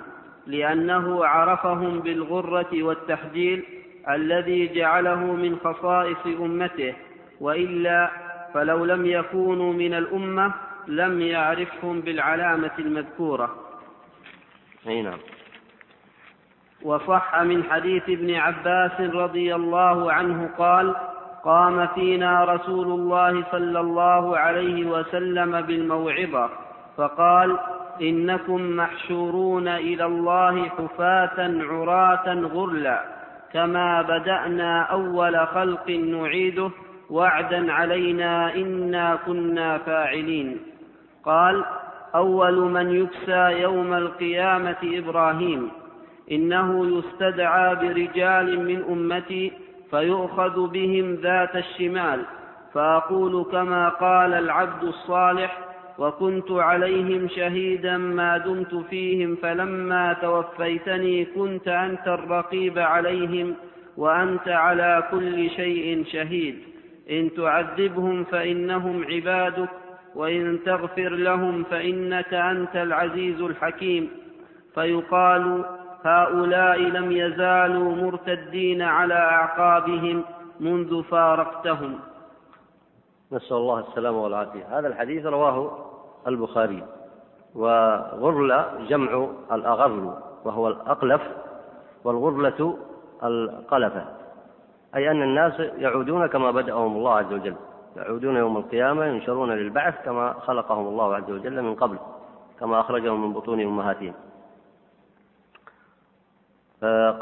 لأنه 0.47 1.25
عرفهم 1.25 1.99
بالغرة 1.99 2.83
والتحجيل 2.83 3.65
الذي 4.09 4.67
جعله 4.67 5.19
من 5.19 5.57
خصائص 5.63 6.25
أمته 6.25 6.95
وإلا 7.41 8.09
فلو 8.53 8.85
لم 8.85 9.05
يكونوا 9.05 9.73
من 9.73 9.93
الأمة 9.93 10.53
لم 10.87 11.21
يعرفهم 11.21 12.01
بالعلامة 12.01 12.71
المذكورة. 12.79 13.55
أي 14.87 15.01
نعم. 15.01 15.19
وصح 16.81 17.41
من 17.41 17.63
حديث 17.63 18.03
ابن 18.09 18.35
عباس 18.35 19.01
رضي 19.01 19.55
الله 19.55 20.11
عنه 20.13 20.49
قال 20.57 20.95
قام 21.43 21.87
فينا 21.87 22.43
رسول 22.43 22.87
الله 22.87 23.43
صلى 23.51 23.79
الله 23.79 24.37
عليه 24.37 24.85
وسلم 24.85 25.61
بالموعظة 25.61 26.49
فقال 26.97 27.57
إنكم 28.01 28.75
محشورون 28.75 29.67
إلى 29.67 30.05
الله 30.05 30.69
حفاة 30.69 31.63
عراة 31.69 32.33
غرلا. 32.33 33.18
كما 33.53 34.01
بدأنا 34.01 34.81
أول 34.81 35.47
خلق 35.47 35.89
نعيده 35.89 36.69
وعدا 37.09 37.73
علينا 37.73 38.55
إنا 38.55 39.19
كنا 39.25 39.77
فاعلين. 39.77 40.57
قال 41.25 41.65
أول 42.15 42.59
من 42.59 42.95
يكسى 42.95 43.61
يوم 43.61 43.93
القيامة 43.93 44.81
إبراهيم. 44.83 45.71
إنه 46.31 46.97
يستدعى 46.97 47.75
برجال 47.75 48.65
من 48.65 48.83
أمتي 48.89 49.51
فيؤخذ 49.91 50.67
بهم 50.67 51.13
ذات 51.13 51.55
الشمال. 51.55 52.25
فأقول 52.73 53.45
كما 53.51 53.89
قال 53.89 54.33
العبد 54.33 54.83
الصالح 54.83 55.57
وكنت 55.99 56.51
عليهم 56.51 57.27
شهيدا 57.27 57.97
ما 57.97 58.37
دمت 58.37 58.75
فيهم 58.75 59.35
فلما 59.35 60.13
توفيتني 60.13 61.25
كنت 61.25 61.67
أنت 61.67 62.07
الرقيب 62.07 62.79
عليهم 62.79 63.55
وأنت 63.97 64.47
على 64.47 65.03
كل 65.11 65.49
شيء 65.49 66.05
شهيد. 66.05 66.59
إن 67.11 67.29
تعذبهم 67.33 68.23
فإنهم 68.23 69.03
عبادك 69.03 69.69
وإن 70.15 70.59
تغفر 70.65 71.09
لهم 71.09 71.63
فإنك 71.63 72.33
أنت 72.33 72.75
العزيز 72.75 73.41
الحكيم. 73.41 74.09
فيقال 74.75 75.65
هؤلاء 76.03 76.79
لم 76.79 77.11
يزالوا 77.11 77.95
مرتدين 77.95 78.81
على 78.81 79.13
أعقابهم 79.13 80.23
منذ 80.59 81.03
فارقتهم. 81.03 81.99
نسأل 83.31 83.57
الله 83.57 83.79
السلامة 83.79 84.23
والعافية. 84.23 84.79
هذا 84.79 84.87
الحديث 84.87 85.25
رواه 85.25 85.88
البخاري. 86.27 86.83
وغرل 87.55 88.63
جمع 88.87 89.27
الأغرل 89.51 90.13
وهو 90.45 90.67
الأقلف 90.67 91.21
والغرلة 92.03 92.77
القلفة. 93.23 94.05
أي 94.95 95.11
أن 95.11 95.21
الناس 95.21 95.59
يعودون 95.59 96.27
كما 96.27 96.51
بدأهم 96.51 96.97
الله 96.97 97.15
عز 97.15 97.33
وجل. 97.33 97.55
يعودون 97.95 98.35
يوم 98.35 98.57
القيامة 98.57 99.05
ينشرون 99.05 99.51
للبعث 99.51 100.05
كما 100.05 100.33
خلقهم 100.33 100.87
الله 100.87 101.15
عز 101.15 101.31
وجل 101.31 101.61
من 101.61 101.75
قبل 101.75 101.97
كما 102.59 102.79
أخرجهم 102.79 103.27
من 103.27 103.33
بطون 103.33 103.61
أمهاتهم. 103.61 104.13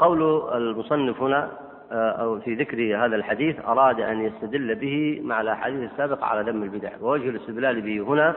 قول 0.00 0.52
المصنف 0.56 1.22
هنا 1.22 1.50
أو 1.92 2.40
في 2.40 2.54
ذكر 2.54 3.04
هذا 3.04 3.16
الحديث 3.16 3.64
أراد 3.64 4.00
أن 4.00 4.20
يستدل 4.20 4.74
به 4.74 5.20
مع 5.24 5.40
الأحاديث 5.40 5.92
السابقة 5.92 6.26
على 6.26 6.50
ذم 6.50 6.62
البدع. 6.62 6.90
ووجه 7.00 7.28
الاستدلال 7.28 7.80
به 7.80 8.00
هنا 8.00 8.36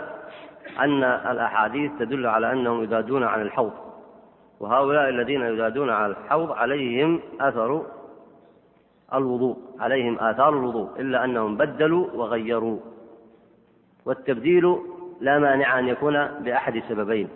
أن 0.80 1.04
الأحاديث 1.04 1.92
تدل 2.00 2.28
على 2.28 2.52
أنهم 2.52 2.84
يذادون 2.84 3.24
عن 3.24 3.42
الحوض 3.42 3.74
وهؤلاء 4.60 5.10
الذين 5.10 5.42
يذادون 5.42 5.90
عن 5.90 6.10
الحوض 6.10 6.52
عليهم 6.52 7.20
أثر 7.42 7.86
الوضوء 9.14 9.58
عليهم 9.80 10.20
آثار 10.20 10.50
الوضوء 10.50 10.90
إلا 11.00 11.26
أنهم 11.26 11.58
بدلوا 11.58 12.08
وغيروا. 12.14 12.80
والتبديل 14.06 14.78
لا 15.22 15.40
مانع 15.40 15.80
أن 15.80 15.88
يكون 15.88 16.28
بأحد 16.28 16.84
سببين 16.90 17.30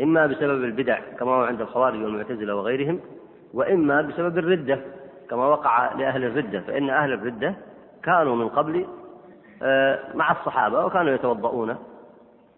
إما 0.00 0.26
بسبب 0.26 0.64
البدع 0.64 0.98
كما 1.18 1.30
هو 1.30 1.42
عند 1.42 1.60
الخوارج 1.60 2.02
والمعتزلة 2.02 2.54
وغيرهم 2.54 3.00
وإما 3.54 4.02
بسبب 4.02 4.38
الردة 4.38 4.80
كما 5.30 5.46
وقع 5.46 5.94
لأهل 5.94 6.24
الردة 6.24 6.60
فإن 6.60 6.90
أهل 6.90 7.12
الردة 7.12 7.54
كانوا 8.02 8.36
من 8.36 8.48
قبل 8.48 8.86
آه، 9.62 9.98
مع 10.14 10.32
الصحابة 10.32 10.84
وكانوا 10.84 11.12
يتوضؤون. 11.12 11.76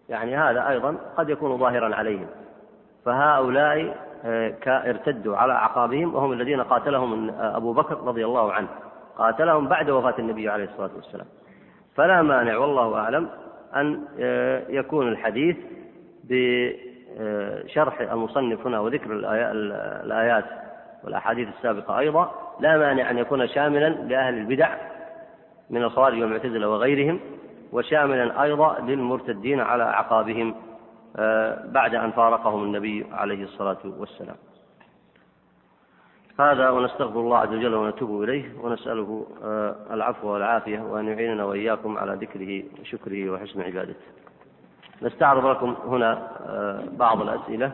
يعني 0.09 0.37
هذا 0.37 0.69
أيضا 0.69 0.97
قد 1.17 1.29
يكون 1.29 1.57
ظاهرا 1.57 1.95
عليهم. 1.95 2.27
فهؤلاء 3.05 4.05
آه، 4.25 4.53
ارتدوا 4.67 5.37
على 5.37 5.53
أعقابهم 5.53 6.15
وهم 6.15 6.31
الذين 6.31 6.61
قاتلهم 6.61 7.29
آه، 7.29 7.57
أبو 7.57 7.73
بكر 7.73 7.97
رضي 8.03 8.25
الله 8.25 8.53
عنه. 8.53 8.67
قاتلهم 9.17 9.67
بعد 9.67 9.89
وفاة 9.89 10.15
النبي 10.19 10.49
عليه 10.49 10.63
الصلاة 10.63 10.89
والسلام. 10.95 11.27
فلا 11.95 12.21
مانع 12.21 12.57
والله 12.57 12.95
أعلم 12.95 13.29
أن 13.75 14.01
يكون 14.69 15.07
الحديث 15.07 15.57
بشرح 16.23 18.01
المصنف 18.01 18.67
هنا 18.67 18.79
وذكر 18.79 19.11
الآيات 20.03 20.45
والأحاديث 21.03 21.47
السابقة 21.57 21.99
أيضا 21.99 22.31
لا 22.59 22.77
مانع 22.77 23.11
أن 23.11 23.17
يكون 23.17 23.47
شاملا 23.47 23.89
لأهل 23.89 24.37
البدع 24.37 24.69
من 25.69 25.83
الخوارج 25.83 26.21
والمعتزلة 26.21 26.69
وغيرهم. 26.69 27.19
وشاملا 27.75 28.43
أيضا 28.43 28.79
للمرتدين 28.79 29.59
على 29.59 29.83
أعقابهم 29.83 30.55
آه، 31.17 31.65
بعد 31.65 31.95
أن 31.95 32.11
فارقهم 32.11 32.63
النبي 32.63 33.05
عليه 33.11 33.43
الصلاة 33.43 33.77
والسلام. 33.85 34.35
هذا 36.39 36.69
ونستغفر 36.69 37.19
الله 37.19 37.37
عز 37.37 37.49
وجل 37.49 37.75
ونتوب 37.75 38.23
إليه 38.23 38.45
ونسأله 38.61 39.25
آه، 39.43 39.75
العفو 39.91 40.27
والعافية 40.27 40.79
وأن 40.79 41.07
يعيننا 41.07 41.45
وإياكم 41.45 41.97
على 41.97 42.13
ذكره 42.13 42.63
وشكره 42.81 43.29
وحسن 43.29 43.61
عبادته. 43.61 44.05
نستعرض 45.01 45.45
لكم 45.45 45.75
هنا 45.85 46.31
آه، 46.45 46.83
بعض 46.91 47.21
الأسئلة. 47.21 47.71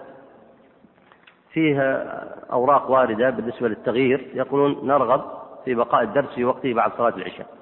فيها 1.54 2.04
أوراق 2.52 2.92
واردة 2.92 3.30
بالنسبة 3.30 3.68
للتغيير. 3.68 4.32
يقولون 4.34 4.88
نرغب 4.88 5.22
في 5.66 5.76
بقاء 5.76 6.04
الدرس 6.04 6.36
في 6.36 6.46
وقته 6.46 6.74
بعد 6.74 6.92
صلاة 6.98 7.16
العشاء. 7.16 7.61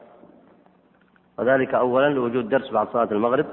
وذلك 1.40 1.74
أولا 1.74 2.10
لوجود 2.10 2.50
درس 2.50 2.72
بعد 2.72 2.88
صلاة 2.88 3.08
المغرب 3.12 3.46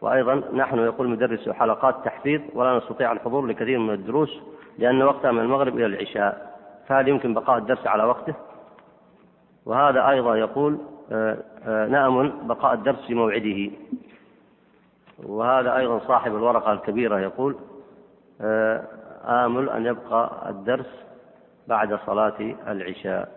وأيضا 0.00 0.34
نحن 0.34 0.78
يقول 0.78 1.08
مدرس 1.08 1.48
حلقات 1.48 2.04
تحفيظ 2.04 2.40
ولا 2.54 2.76
نستطيع 2.76 3.12
الحضور 3.12 3.46
لكثير 3.46 3.78
من 3.78 3.94
الدروس 3.94 4.40
لأن 4.78 5.02
وقتها 5.02 5.32
من 5.32 5.40
المغرب 5.40 5.76
إلى 5.76 5.86
العشاء 5.86 6.56
فهل 6.86 7.08
يمكن 7.08 7.34
بقاء 7.34 7.58
الدرس 7.58 7.86
على 7.86 8.04
وقته؟ 8.04 8.34
وهذا 9.66 10.08
أيضا 10.08 10.36
يقول 10.36 10.78
آه، 11.12 11.36
آه، 11.66 11.86
نأمل 11.86 12.32
بقاء 12.42 12.74
الدرس 12.74 13.06
في 13.06 13.14
موعده. 13.14 13.70
وهذا 15.26 15.76
أيضا 15.76 15.98
صاحب 15.98 16.36
الورقة 16.36 16.72
الكبيرة 16.72 17.18
يقول 17.20 17.56
آه، 18.40 18.84
آمل 19.24 19.70
أن 19.70 19.86
يبقى 19.86 20.50
الدرس 20.50 21.04
بعد 21.68 21.98
صلاة 22.06 22.54
العشاء. 22.68 23.28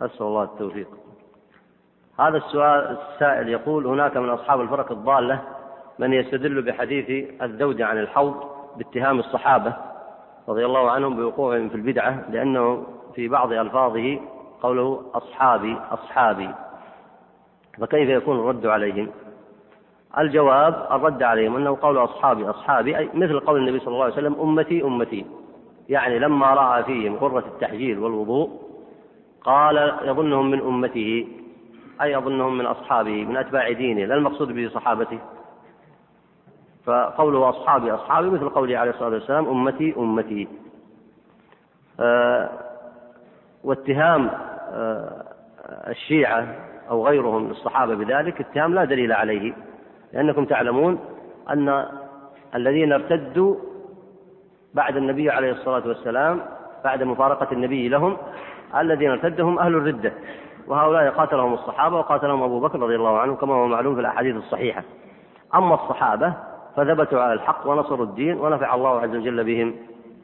أسأل 0.00 0.26
الله 0.26 0.42
التوفيق. 0.42 0.88
هذا 2.18 2.36
السؤال 2.36 2.98
السائل 2.98 3.48
يقول 3.48 3.86
هناك 3.86 4.16
من 4.16 4.28
أصحاب 4.28 4.60
الفرق 4.60 4.92
الضالة 4.92 5.40
من 5.98 6.12
يستدل 6.12 6.62
بحديث 6.62 7.30
الزوج 7.42 7.82
عن 7.82 7.98
الحوض 7.98 8.34
باتهام 8.76 9.18
الصحابة 9.18 9.76
رضي 10.48 10.66
الله 10.66 10.90
عنهم 10.90 11.16
بوقوعهم 11.16 11.68
في 11.68 11.74
البدعة 11.74 12.24
لأنه 12.30 12.86
في 13.14 13.28
بعض 13.28 13.52
ألفاظه 13.52 14.20
قوله 14.62 15.02
أصحابي 15.14 15.76
أصحابي. 15.90 16.50
فكيف 17.78 18.08
يكون 18.08 18.38
الرد 18.38 18.66
عليهم؟ 18.66 19.08
الجواب 20.18 20.86
الرد 20.90 21.22
عليهم 21.22 21.56
أنه 21.56 21.78
قول 21.82 21.98
أصحابي 21.98 22.50
أصحابي 22.50 22.98
أي 22.98 23.10
مثل 23.14 23.40
قول 23.40 23.60
النبي 23.60 23.78
صلى 23.78 23.88
الله 23.88 24.04
عليه 24.04 24.14
وسلم 24.14 24.36
أمتي 24.40 24.84
أمتي. 24.84 25.26
يعني 25.88 26.18
لما 26.18 26.54
رأى 26.54 26.84
فيهم 26.84 27.14
غرة 27.14 27.44
التحجيل 27.46 27.98
والوضوء 27.98 28.50
قال 29.42 29.94
يظنهم 30.02 30.50
من 30.50 30.60
أمته. 30.60 31.28
أي 32.02 32.12
يظنهم 32.12 32.58
من 32.58 32.66
أصحابه 32.66 33.24
من 33.24 33.36
أتباع 33.36 33.72
دينه 33.72 34.04
لا 34.04 34.14
المقصود 34.14 34.52
به 34.52 34.68
صحابته. 34.68 35.18
فقوله 36.84 37.48
أصحابي 37.48 37.92
أصحابي 37.92 38.30
مثل 38.30 38.48
قوله 38.48 38.78
عليه 38.78 38.90
الصلاة 38.90 39.08
والسلام 39.08 39.48
أمتي 39.48 39.94
أمتي. 39.98 40.48
آه 42.00 42.50
واتهام 43.64 44.30
آه 44.72 45.24
الشيعة 45.88 46.54
أو 46.90 47.06
غيرهم 47.06 47.50
الصحابة 47.50 47.94
بذلك 47.94 48.40
اتهام 48.40 48.74
لا 48.74 48.84
دليل 48.84 49.12
عليه. 49.12 49.52
لأنكم 50.12 50.44
تعلمون 50.44 50.98
أن 51.50 51.86
الذين 52.54 52.92
ارتدوا 52.92 53.56
بعد 54.74 54.96
النبي 54.96 55.30
عليه 55.30 55.52
الصلاة 55.52 55.88
والسلام 55.88 56.40
بعد 56.84 57.02
مفارقة 57.02 57.52
النبي 57.52 57.88
لهم 57.88 58.16
الذين 58.76 59.10
ارتدوا 59.10 59.48
هم 59.48 59.58
أهل 59.58 59.74
الردة. 59.74 60.12
وهؤلاء 60.70 61.10
قاتلهم 61.10 61.54
الصحابة 61.54 61.96
وقاتلهم 61.96 62.42
أبو 62.42 62.60
بكر 62.60 62.80
رضي 62.80 62.96
الله 62.96 63.18
عنه 63.18 63.36
كما 63.36 63.54
هو 63.54 63.66
معلوم 63.66 63.94
في 63.94 64.00
الأحاديث 64.00 64.36
الصحيحة. 64.36 64.82
أما 65.54 65.74
الصحابة 65.74 66.34
فثبتوا 66.76 67.22
على 67.22 67.32
الحق 67.32 67.66
ونصروا 67.66 68.06
الدين 68.06 68.40
ونفع 68.40 68.74
الله 68.74 69.00
عز 69.00 69.16
وجل 69.16 69.44
بهم. 69.44 69.74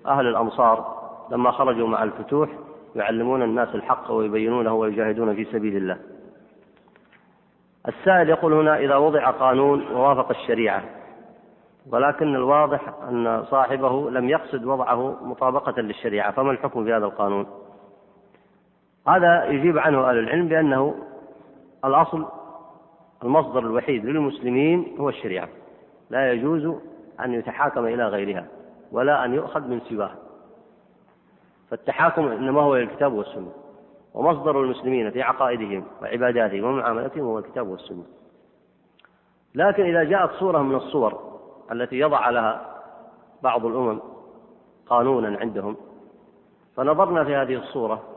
أهل 0.07 0.27
الأمصار 0.27 0.97
لما 1.31 1.51
خرجوا 1.51 1.89
مع 1.89 2.03
الفتوح 2.03 2.49
يعلمون 2.97 3.43
الناس 3.43 3.75
الحق 3.75 4.11
ويبينونه 4.11 4.75
ويجاهدون 4.75 5.35
في 5.35 5.45
سبيل 5.45 5.77
الله. 5.77 5.99
السائل 7.89 8.29
يقول 8.29 8.53
هنا 8.53 8.79
إذا 8.79 8.97
وضع 8.97 9.31
قانون 9.31 9.87
ووافق 9.95 10.31
الشريعة 10.31 10.83
ولكن 11.93 12.35
الواضح 12.35 12.81
أن 13.09 13.45
صاحبه 13.51 14.11
لم 14.11 14.29
يقصد 14.29 14.65
وضعه 14.65 15.17
مطابقة 15.23 15.81
للشريعة 15.81 16.33
فما 16.33 16.51
الحكم 16.51 16.85
في 16.85 16.93
هذا 16.93 17.05
القانون؟ 17.05 17.47
هذا 19.09 19.45
يجيب 19.45 19.79
عنه 19.79 20.11
أهل 20.11 20.19
العلم 20.19 20.49
بأنه 20.49 20.95
الأصل 21.85 22.27
المصدر 23.25 23.59
الوحيد 23.59 24.05
للمسلمين 24.05 24.97
هو 25.01 25.09
الشريعة. 25.09 25.49
لا 26.11 26.33
يجوز 26.33 26.77
أن 27.21 27.35
يتحاكم 27.35 27.87
إلى 27.87 28.09
غيرها 28.09 28.47
ولا 28.93 29.25
أن 29.25 29.35
يؤخذ 29.35 29.61
من 29.61 29.81
سواه. 29.81 30.11
فالتحاكم 31.71 32.29
إنما 32.29 32.63
هو 32.63 32.77
الكتاب 32.77 33.13
والسنة 33.13 33.53
ومصدر 34.15 34.63
المسلمين 34.63 35.11
في 35.11 35.23
عقائدهم 35.23 35.85
وعباداتهم 36.03 36.65
ومعاملتهم 36.65 37.25
هو 37.25 37.39
الكتاب 37.39 37.69
والسنة. 37.69 38.05
لكن 39.55 39.83
إذا 39.83 40.05
جاءت 40.05 40.31
صورة 40.31 40.59
من 40.59 40.75
الصور 40.75 41.39
التي 41.73 41.99
يضع 41.99 42.31
لها 42.31 42.77
بعض 43.43 43.67
الأمم 43.67 44.01
قانونا 44.87 45.39
عندهم 45.39 45.77
فنظرنا 46.77 47.25
في 47.25 47.37
هذه 47.37 47.55
الصورة 47.55 48.16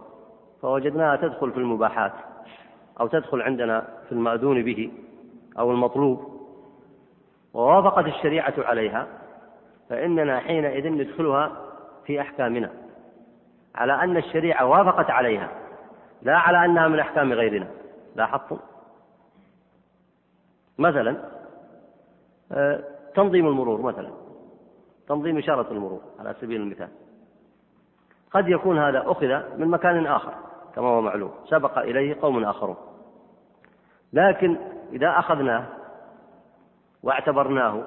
فوجدناها 0.62 1.16
تدخل 1.16 1.52
في 1.52 1.58
المباحات 1.58 2.14
أو 3.00 3.08
تدخل 3.08 3.42
عندنا 3.42 3.88
في 4.06 4.12
المأذون 4.12 4.64
به 4.64 4.92
أو 5.60 5.72
المطلوب. 5.72 6.40
ووافقت 7.54 8.06
الشريعة 8.06 8.54
عليها 8.58 9.08
فإننا 9.90 10.40
حينئذ 10.40 10.90
ندخلها 10.90 11.52
في 12.06 12.22
أحكامنا. 12.22 12.72
على 13.76 13.94
أن 13.94 14.18
الشريعة 14.18 14.66
وافقت 14.66 15.10
عليها 15.10 15.50
لا 16.22 16.38
على 16.38 16.66
أنها 16.66 16.88
من 16.88 17.00
أحكام 17.00 17.34
غيرنا. 17.34 17.68
لاحظتم؟ 18.16 18.58
مثلا 20.78 21.18
آه، 22.52 22.84
تنظيم 23.16 23.48
المرور 23.48 23.82
مثلا. 23.82 24.10
تنظيم 25.08 25.38
إشارة 25.38 25.72
المرور 25.72 26.02
على 26.20 26.36
سبيل 26.42 26.62
المثال. 26.62 26.90
قد 28.32 28.48
يكون 28.48 28.80
هذا 28.80 29.04
أخذ 29.12 29.58
من 29.58 29.68
مكان 29.68 30.08
آخر. 30.08 30.49
كما 30.80 30.88
هو 30.88 31.02
معلوم. 31.02 31.32
سبق 31.50 31.78
إليه 31.78 32.22
قوم 32.22 32.44
آخرون. 32.44 32.76
لكن 34.14 34.58
إذا 34.94 35.20
أخذناه 35.20 35.66
واعتبرناه 37.04 37.84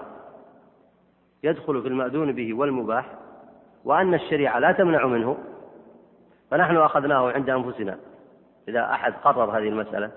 يدخل 1.42 1.82
في 1.82 1.88
المأذون 1.88 2.32
به 2.32 2.54
والمباح 2.54 3.06
وأن 3.84 4.14
الشريعة 4.14 4.58
لا 4.58 4.72
تمنع 4.72 5.06
منه 5.06 5.38
فنحن 6.50 6.76
أخذناه 6.76 7.32
عند 7.32 7.50
أنفسنا. 7.50 7.98
إذا 8.68 8.90
أحد 8.92 9.14
قرر 9.24 9.58
هذه 9.58 9.68
المسألة 9.68 10.10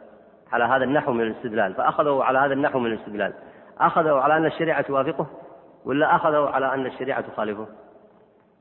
على 0.51 0.63
هذا 0.63 0.83
النحو 0.83 1.11
من 1.13 1.21
الاستدلال 1.21 1.73
فأخذه 1.73 2.23
على 2.23 2.39
هذا 2.39 2.53
النحو 2.53 2.79
من 2.79 2.91
الاستدلال. 2.91 3.33
أخذه 3.79 4.13
على 4.13 4.37
أن 4.37 4.45
الشريعة 4.45 4.81
توافقه 4.81 5.27
ولا 5.85 6.15
أخذه 6.15 6.49
على 6.49 6.73
أن 6.73 6.85
الشريعة 6.85 7.21
تخالفه؟ 7.21 7.67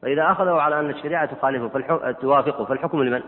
فإذا 0.03 0.31
أخذه 0.31 0.53
على 0.53 0.81
أن 0.81 0.91
الشريعة 0.91 1.35
تخالفه 1.35 2.13
توافقه 2.13 2.65
فالحكم 2.65 3.03
لمن؟ 3.03 3.23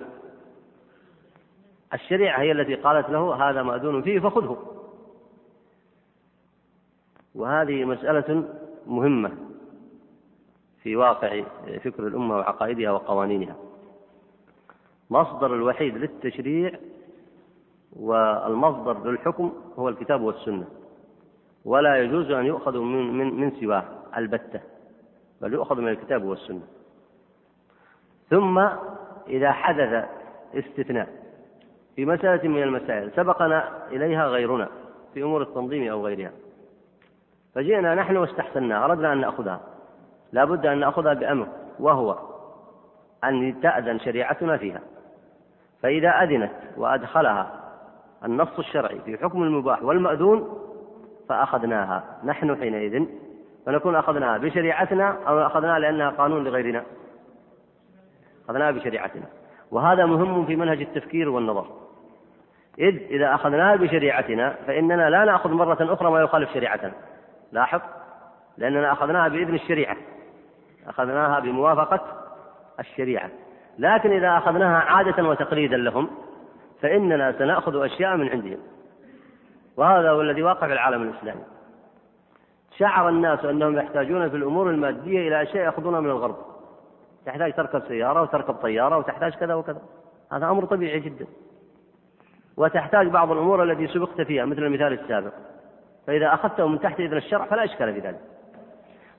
الشريعة 1.96 2.40
هي 2.40 2.52
التي 2.52 2.74
قالت 2.74 3.10
له 3.10 3.50
هذا 3.50 3.62
مأذون 3.62 4.02
فيه 4.02 4.20
فخذه. 4.20 4.56
وهذه 7.34 7.84
مسألة 7.84 8.48
مهمة 8.86 9.32
في 10.82 10.96
واقع 10.96 11.42
فكر 11.84 12.06
الأمة 12.06 12.36
وعقائدها 12.36 12.90
وقوانينها. 12.90 13.56
مصدر 15.10 15.54
الوحيد 15.54 15.96
للتشريع 15.96 16.72
والمصدر 17.92 19.10
للحكم 19.10 19.52
هو 19.78 19.88
الكتاب 19.88 20.22
والسنة. 20.22 20.66
ولا 21.64 21.96
يجوز 21.96 22.30
أن 22.30 22.46
يؤخذ 22.46 22.78
من, 22.78 23.18
من, 23.18 23.40
من 23.40 23.50
سواه 23.60 23.84
البتة 24.16 24.60
بل 25.40 25.52
يؤخذ 25.52 25.80
من 25.80 25.88
الكتاب 25.88 26.24
والسنة. 26.24 26.66
ثم 28.30 28.58
إذا 29.28 29.52
حدث 29.52 30.08
استثناء 30.54 31.25
في 31.96 32.04
مسألة 32.04 32.48
من 32.48 32.62
المسائل 32.62 33.10
سبقنا 33.16 33.68
إليها 33.92 34.26
غيرنا 34.26 34.68
في 35.14 35.22
أمور 35.22 35.42
التنظيم 35.42 35.90
أو 35.90 36.06
غيرها. 36.06 36.30
فجئنا 37.54 37.94
نحن 37.94 38.16
واستحسناها 38.16 38.84
أردنا 38.84 39.12
أن 39.12 39.20
نأخذها. 39.20 39.60
لا 40.32 40.44
بد 40.44 40.66
أن 40.66 40.78
نأخذها 40.78 41.14
بأمر 41.14 41.46
وهو 41.80 42.18
أن 43.24 43.60
تأذن 43.60 43.98
شريعتنا 43.98 44.56
فيها. 44.56 44.80
فإذا 45.82 46.08
أذنت 46.08 46.52
وأدخلها 46.76 47.50
النص 48.24 48.58
الشرعي 48.58 48.98
في 48.98 49.18
حكم 49.18 49.42
المباح 49.42 49.82
والمأذون 49.82 50.58
فأخذناها. 51.28 52.04
نحن 52.24 52.56
حينئذ 52.56 53.06
فنكون 53.66 53.96
أخذناها 53.96 54.38
بشريعتنا 54.38 55.18
أو 55.28 55.38
أخذناها 55.38 55.78
لأنها 55.78 56.10
قانون 56.10 56.44
لغيرنا. 56.44 56.82
أخذناها 58.48 58.70
بشريعتنا. 58.70 59.26
وهذا 59.70 60.06
مهم 60.06 60.46
في 60.46 60.56
منهج 60.56 60.80
التفكير 60.80 61.28
والنظر. 61.28 61.85
إذ 62.78 63.02
إذا 63.10 63.34
أخذناها 63.34 63.76
بشريعتنا 63.76 64.54
فإننا 64.66 65.10
لا 65.10 65.24
نأخذ 65.24 65.50
مرة 65.50 65.78
أخرى 65.80 66.10
ما 66.10 66.20
يخالف 66.20 66.52
شريعتنا. 66.54 66.92
لاحظ؟ 67.52 67.80
لأننا 68.58 68.92
أخذناها 68.92 69.28
بإذن 69.28 69.54
الشريعة. 69.54 69.96
أخذناها 70.86 71.40
بموافقة 71.40 72.00
الشريعة. 72.80 73.30
لكن 73.78 74.12
إذا 74.12 74.38
أخذناها 74.38 74.78
عادة 74.78 75.28
وتقليدا 75.28 75.76
لهم 75.76 76.10
فإننا 76.82 77.32
سنأخذ 77.32 77.84
أشياء 77.84 78.16
من 78.16 78.28
عندهم. 78.28 78.58
وهذا 79.76 80.10
هو 80.10 80.20
الذي 80.20 80.42
واقع 80.42 80.66
في 80.66 80.72
العالم 80.72 81.02
الإسلامي. 81.02 81.42
شعر 82.78 83.08
الناس 83.08 83.44
أنهم 83.44 83.78
يحتاجون 83.78 84.28
في 84.28 84.36
الأمور 84.36 84.70
المادية 84.70 85.28
إلى 85.28 85.42
أشياء 85.42 85.64
يأخذونها 85.64 86.00
من 86.00 86.10
الغرب. 86.10 86.36
تحتاج 87.26 87.52
تركب 87.52 87.82
سيارة 87.88 88.22
وتركب 88.22 88.54
طيارة 88.54 88.98
وتحتاج 88.98 89.34
كذا 89.34 89.54
وكذا. 89.54 89.82
هذا 90.32 90.46
أمر 90.46 90.64
طبيعي 90.64 91.00
جدا. 91.00 91.26
وتحتاج 92.56 93.08
بعض 93.08 93.32
الأمور 93.32 93.62
التي 93.62 93.86
سبقت 93.86 94.20
فيها 94.20 94.44
مثل 94.44 94.62
المثال 94.62 94.92
السابق. 94.92 95.32
فإذا 96.06 96.34
أخذته 96.34 96.66
من 96.66 96.80
تحت 96.80 97.00
إذن 97.00 97.16
الشرع 97.16 97.44
فلا 97.44 97.64
إشكال 97.64 97.94
في 97.94 98.00
ذلك. 98.00 98.20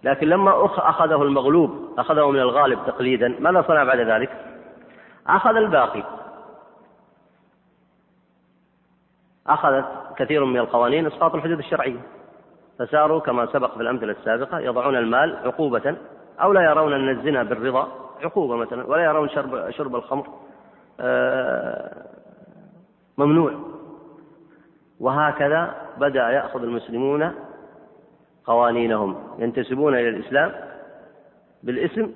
لكن 0.03 0.27
لما 0.27 0.65
أخذه 0.65 1.21
المغلوب 1.21 1.95
أخذه 1.97 2.31
من 2.31 2.39
الغالب 2.39 2.79
تقليدا 2.87 3.35
ماذا 3.39 3.61
صنع 3.61 3.83
بعد 3.83 3.99
ذلك؟ 3.99 4.29
أخذ 5.27 5.55
الباقي. 5.55 6.03
أخذت 9.47 9.85
كثير 10.17 10.45
من 10.45 10.57
القوانين 10.57 11.07
إسقاط 11.07 11.35
الحدود 11.35 11.57
الشرعية. 11.57 11.99
فساروا 12.79 13.19
كما 13.19 13.45
سبق 13.45 13.75
في 13.75 13.81
الأمثلة 13.81 14.11
السابقة 14.11 14.59
يضعون 14.59 14.95
المال 14.95 15.37
عقوبة 15.45 15.95
أو 16.41 16.53
لا 16.53 16.61
يرون 16.61 16.93
أن 16.93 17.09
الزنا 17.09 17.43
بالرضا 17.43 17.87
عقوبة 18.23 18.55
مثلا 18.55 18.85
ولا 18.85 19.03
يرون 19.03 19.29
شرب 19.29 19.69
شرب 19.69 19.95
الخمر. 19.95 20.27
آه، 20.99 22.06
ممنوع. 23.17 23.53
وهكذا 24.99 25.75
بدأ 25.97 26.29
يأخذ 26.29 26.63
المسلمون 26.63 27.33
قوانينهم 28.45 29.15
ينتسبون 29.39 29.93
إلى 29.93 30.09
الإسلام 30.09 30.51
بالاسم 31.63 32.11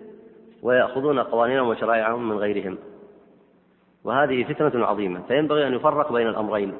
ويأخذون 0.61 1.19
قوانينهم 1.19 1.67
وشرائعهم 1.67 2.29
من 2.29 2.37
غيرهم. 2.37 2.77
وهذه 4.03 4.43
فتنة 4.43 4.85
عظيمة 4.85 5.21
فينبغي 5.27 5.67
أن 5.67 5.73
يفرق 5.73 6.13
بين 6.13 6.27
الأمرين. 6.27 6.73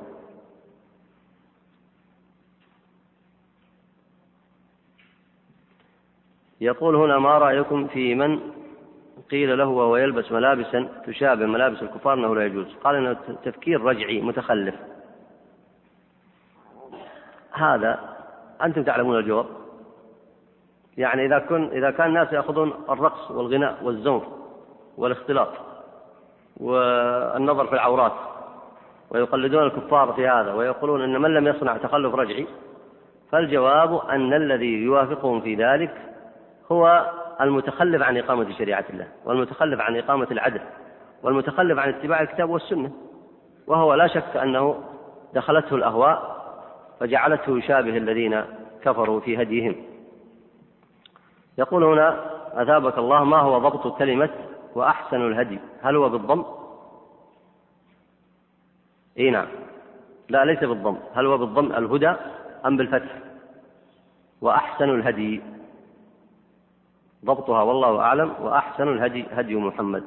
يقول 6.61 6.95
هنا 6.95 7.19
ما 7.19 7.37
رأيكم 7.37 7.87
في 7.87 8.15
من 8.15 8.39
قيل 9.31 9.57
له 9.57 9.67
وهو 9.67 9.97
يلبس 9.97 10.31
ملابسا 10.31 10.87
تشابه 11.07 11.45
ملابس 11.45 11.81
الكفار 11.81 12.13
أنه 12.13 12.35
لا 12.35 12.45
يجوز. 12.45 12.75
قال 12.83 12.95
أنه 12.95 13.17
تفكير 13.43 13.81
رجعي 13.81 14.21
متخلف. 14.21 14.75
هذا 17.51 17.99
أنتم 18.63 18.83
تعلمون 18.83 19.17
الجواب؟ 19.17 19.45
يعني 20.97 21.25
إذا 21.25 21.39
كن 21.39 21.63
إذا 21.63 21.91
كان 21.91 22.07
الناس 22.07 22.33
يأخذون 22.33 22.73
الرقص 22.89 23.31
والغناء 23.31 23.77
والزوم 23.83 24.23
والاختلاط 24.97 25.49
والنظر 26.57 27.67
في 27.67 27.73
العورات 27.73 28.13
ويقلدون 29.09 29.63
الكفار 29.63 30.13
في 30.13 30.27
هذا 30.27 30.53
ويقولون 30.53 31.01
أن 31.01 31.21
من 31.21 31.33
لم 31.33 31.47
يصنع 31.47 31.77
تخلف 31.77 32.15
رجعي 32.15 32.47
فالجواب 33.31 34.09
أن 34.09 34.33
الذي 34.33 34.83
يوافقهم 34.83 35.41
في 35.41 35.55
ذلك 35.55 35.93
هو 36.71 37.11
المتخلف 37.41 38.01
عن 38.01 38.17
إقامة 38.17 38.57
شريعة 38.57 38.85
الله 38.89 39.07
والمتخلف 39.25 39.81
عن 39.81 39.97
إقامة 39.97 40.27
العدل 40.31 40.61
والمتخلف 41.23 41.79
عن 41.79 41.89
اتباع 41.89 42.21
الكتاب 42.21 42.49
والسنة. 42.49 42.91
وهو 43.67 43.93
لا 43.93 44.07
شك 44.07 44.37
أنه 44.37 44.83
دخلته 45.33 45.75
الأهواء 45.75 46.41
فجعلته 46.99 47.57
يشابه 47.57 47.97
الذين 47.97 48.43
كفروا 48.83 49.19
في 49.19 49.41
هديهم. 49.41 49.75
يقول 51.57 51.83
هنا 51.83 52.25
أثابك 52.53 52.97
الله 52.97 53.23
ما 53.23 53.37
هو 53.37 53.57
ضبط 53.57 53.97
كلمة 53.97 54.29
وأحسن 54.75 55.21
الهدي. 55.21 55.59
هل 55.81 55.95
هو 55.95 56.09
بالضم؟ 56.09 56.45
إي 59.17 59.29
نعم. 59.29 59.47
لا 60.29 60.45
ليس 60.45 60.59
بالضم. 60.59 60.97
هل 61.13 61.25
هو 61.25 61.37
بالضم 61.37 61.71
الهدى 61.71 62.13
أم 62.65 62.77
بالفتح؟ 62.77 63.15
وأحسن 64.41 64.89
الهدي. 64.89 65.41
ضبطها 67.25 67.61
والله 67.63 67.99
أعلم 67.99 68.33
وأحسن 68.41 68.87
الهدي 68.87 69.25
هدي 69.31 69.55
محمد 69.55 70.03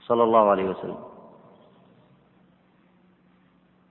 صلى 0.00 0.22
الله 0.22 0.50
عليه 0.50 0.64
وسلم. 0.64 0.98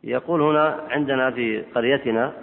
يقول 0.03 0.41
هنا 0.41 0.87
عندنا 0.89 1.31
في 1.31 1.61
قريتنا 1.61 2.33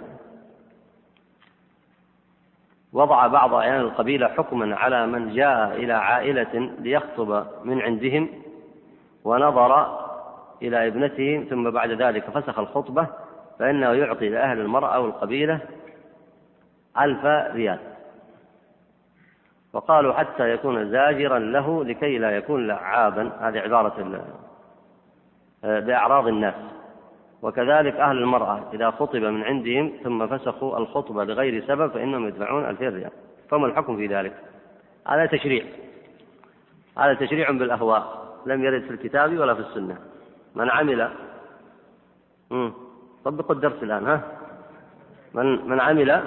وضع 2.93 3.27
بعض 3.27 3.53
أعيان 3.53 3.81
القبيلة 3.81 4.27
حكما 4.27 4.75
على 4.75 5.07
من 5.07 5.33
جاء 5.33 5.75
إلى 5.75 5.93
عائلة 5.93 6.71
ليخطب 6.79 7.47
من 7.63 7.81
عندهم 7.81 8.29
ونظر 9.23 9.97
إلى 10.61 10.87
ابنته 10.87 11.47
ثم 11.49 11.69
بعد 11.71 11.89
ذلك 11.91 12.29
فسخ 12.29 12.59
الخطبة 12.59 13.07
فإنه 13.59 13.93
يعطي 13.93 14.29
لأهل 14.29 14.59
المرأة 14.59 14.95
أو 14.95 15.05
القبيلة 15.05 15.59
ألف 16.99 17.25
ريال. 17.55 17.79
وقالوا 19.77 20.13
حتى 20.13 20.49
يكون 20.49 20.91
زاجرا 20.91 21.39
له 21.39 21.83
لكي 21.83 22.17
لا 22.17 22.31
يكون 22.31 22.67
لعابا 22.67 23.31
هذه 23.39 23.59
عبارة 23.59 24.23
بأعراض 25.63 26.27
الناس 26.27 26.53
وكذلك 27.41 27.95
أهل 27.95 28.17
المرأة 28.17 28.63
إذا 28.73 28.91
خطب 28.91 29.15
من 29.15 29.43
عندهم 29.43 29.93
ثم 30.03 30.27
فسخوا 30.27 30.77
الخطبة 30.77 31.23
لغير 31.23 31.63
سبب 31.67 31.91
فإنهم 31.91 32.27
يدفعون 32.27 32.65
ألفين 32.65 32.95
ريال. 32.95 33.11
فما 33.49 33.67
الحكم 33.67 33.97
في 33.97 34.07
ذلك؟ 34.07 34.33
هذا 35.07 35.25
تشريع. 35.25 35.63
هذا 36.97 37.13
تشريع 37.13 37.51
بالأهواء. 37.51 38.27
لم 38.45 38.63
يرد 38.63 38.81
في 38.81 38.91
الكتاب 38.91 39.37
ولا 39.37 39.53
في 39.53 39.59
السنة. 39.59 39.97
من 40.55 40.69
عمل 40.69 41.09
طبقوا 43.25 43.55
الدرس 43.55 43.83
الآن 43.83 44.07
ها؟ 44.07 44.21
من 45.33 45.69
من 45.69 45.79
عمل 45.79 46.23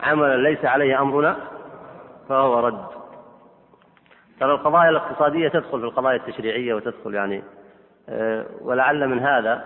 عملا 0.00 0.36
ليس 0.36 0.64
عليه 0.64 1.02
أمرنا 1.02 1.53
فهو 2.28 2.60
رد. 2.60 2.84
ترى 4.40 4.52
القضايا 4.52 4.90
الاقتصادية 4.90 5.48
تدخل 5.48 5.80
في 5.80 5.86
القضايا 5.86 6.16
التشريعية 6.16 6.74
وتدخل 6.74 7.14
يعني 7.14 7.42
آه، 8.08 8.46
ولعل 8.60 9.08
من 9.08 9.18
هذا 9.18 9.64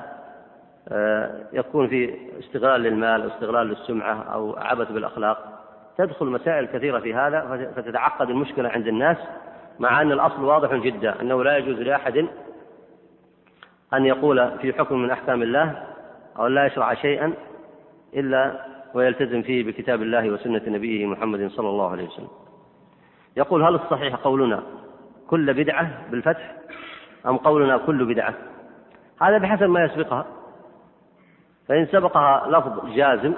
آه، 0.88 1.46
يكون 1.52 1.88
في 1.88 2.14
استغلال 2.38 2.80
للمال 2.80 3.22
أو 3.22 3.28
استغلال 3.28 3.66
للسمعة 3.66 4.22
أو 4.22 4.56
عبث 4.56 4.92
بالأخلاق. 4.92 5.58
تدخل 5.98 6.26
مسائل 6.26 6.66
كثيرة 6.66 6.98
في 6.98 7.14
هذا 7.14 7.72
فتتعقد 7.76 8.30
المشكلة 8.30 8.68
عند 8.68 8.86
الناس 8.86 9.16
مع 9.78 10.02
أن 10.02 10.12
الأصل 10.12 10.44
واضح 10.44 10.74
جدا 10.74 11.20
أنه 11.20 11.44
لا 11.44 11.56
يجوز 11.56 11.78
لأحد 11.78 12.26
أن 13.94 14.06
يقول 14.06 14.50
في 14.58 14.72
حكم 14.72 15.02
من 15.02 15.10
أحكام 15.10 15.42
الله 15.42 15.82
أو 16.38 16.46
لا 16.46 16.66
يشرع 16.66 16.94
شيئا 16.94 17.32
إلا 18.14 18.64
ويلتزم 18.94 19.42
فيه 19.42 19.64
بكتاب 19.64 20.02
الله 20.02 20.30
وسنة 20.30 20.62
نبيه 20.66 21.06
محمد 21.06 21.50
صلى 21.50 21.68
الله 21.68 21.90
عليه 21.90 22.08
وسلم. 22.08 22.28
يقول 23.36 23.62
هل 23.62 23.74
الصحيح 23.74 24.14
قولنا 24.14 24.62
كل 25.26 25.54
بدعة 25.54 26.10
بالفتح 26.10 26.56
أم 27.26 27.36
قولنا 27.36 27.76
كل 27.78 28.04
بدعة؟ 28.04 28.34
هذا 29.22 29.38
بحسب 29.38 29.62
ما 29.66 29.84
يسبقها. 29.84 30.26
فإن 31.68 31.86
سبقها 31.86 32.46
لفظ 32.48 32.86
جازم 32.94 33.34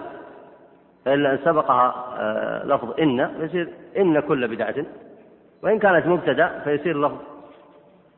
فإن 1.05 1.39
سبقها 1.45 1.95
آه، 2.19 2.67
لفظ 2.67 3.01
إن 3.01 3.29
فيصير 3.39 3.73
إن 3.97 4.21
كل 4.21 4.49
بدعة. 4.49 4.75
وإن 5.63 5.79
كانت 5.79 6.07
مبتدأ 6.07 6.59
فيصير 6.59 7.01
لفظ 7.07 7.19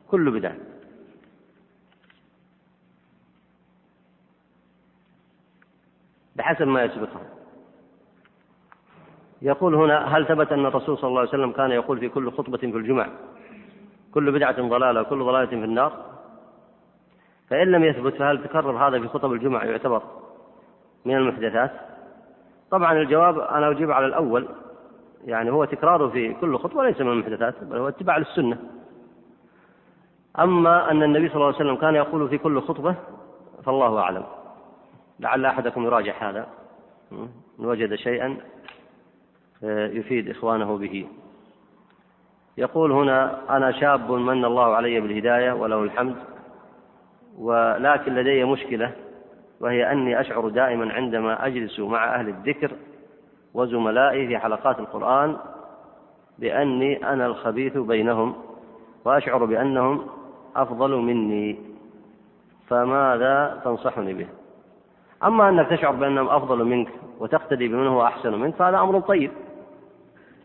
كل 0.07 0.31
بدعة. 0.31 0.55
بحسب 6.35 6.67
ما 6.67 6.83
يسبقها. 6.83 7.32
يقول 9.43 9.75
هنا 9.75 10.17
هل 10.17 10.27
ثبت 10.27 10.51
أن 10.51 10.65
الرسول 10.65 10.97
صلى 10.97 11.07
الله 11.07 11.19
عليه 11.19 11.29
وسلم 11.29 11.51
كان 11.51 11.71
يقول 11.71 11.99
في 11.99 12.09
كل 12.09 12.31
خطبة 12.31 12.57
في 12.57 12.65
الجمعة 12.65 13.09
كل 14.13 14.31
بدعة 14.31 14.61
ضلالة 14.69 15.01
وكل 15.01 15.23
ضلالة 15.23 15.45
في 15.45 15.55
النار؟ 15.55 15.93
فإن 17.49 17.67
لم 17.67 17.83
يثبت 17.83 18.15
فهل 18.15 18.43
تكرر 18.43 18.87
هذا 18.87 18.99
في 18.99 19.07
خطب 19.07 19.33
الجمعة 19.33 19.63
يعتبر 19.63 20.01
من 21.05 21.15
المحدثات؟ 21.15 21.71
طبعا 22.71 22.93
الجواب 22.93 23.39
أنا 23.39 23.71
أجيب 23.71 23.91
على 23.91 24.05
الأول 24.05 24.47
يعني 25.25 25.51
هو 25.51 25.65
تكراره 25.65 26.07
في 26.07 26.33
كل 26.33 26.57
خطبة 26.57 26.83
ليس 26.83 27.01
من 27.01 27.11
المحدثات 27.11 27.63
بل 27.63 27.77
هو 27.77 27.87
اتباع 27.87 28.17
للسنة. 28.17 28.57
أما 30.39 30.91
أن 30.91 31.03
النبي 31.03 31.27
صلى 31.27 31.35
الله 31.35 31.45
عليه 31.45 31.55
وسلم 31.55 31.75
كان 31.75 31.95
يقول 31.95 32.29
في 32.29 32.37
كل 32.37 32.61
خطبة 32.61 32.95
فالله 33.65 33.99
أعلم. 33.99 34.23
لعل 35.19 35.45
أحدكم 35.45 35.83
يراجع 35.83 36.29
هذا. 36.29 36.47
إن 37.11 37.29
وجد 37.59 37.95
شيئا 37.95 38.37
يفيد 39.69 40.29
إخوانه 40.29 40.77
به. 40.77 41.05
يقول 42.57 42.91
هنا 42.91 43.39
أنا 43.57 43.71
شاب 43.71 44.11
من 44.11 44.45
الله 44.45 44.75
علي 44.75 44.99
بالهداية 44.99 45.51
وله 45.51 45.83
الحمد 45.83 46.15
ولكن 47.37 48.15
لدي 48.15 48.43
مشكلة 48.43 48.91
وهي 49.59 49.91
أني 49.91 50.19
أشعر 50.19 50.49
دائما 50.49 50.93
عندما 50.93 51.47
أجلس 51.47 51.79
مع 51.79 52.15
أهل 52.15 52.29
الذكر 52.29 52.71
وزملائي 53.53 54.27
في 54.27 54.37
حلقات 54.37 54.79
القرآن 54.79 55.37
بأني 56.39 57.13
أنا 57.13 57.25
الخبيث 57.25 57.77
بينهم 57.77 58.35
وأشعر 59.05 59.45
بأنهم 59.45 60.07
أفضل 60.55 60.95
مني 60.95 61.59
فماذا 62.67 63.61
تنصحني 63.63 64.13
به؟ 64.13 64.27
أما 65.23 65.49
أنك 65.49 65.69
تشعر 65.69 65.91
بأنهم 65.91 66.29
أفضل 66.29 66.65
منك 66.65 66.89
وتقتدي 67.19 67.67
بمن 67.67 67.87
هو 67.87 68.03
أحسن 68.03 68.39
منك 68.39 68.55
فهذا 68.55 68.79
أمر 68.79 68.99
طيب. 68.99 69.31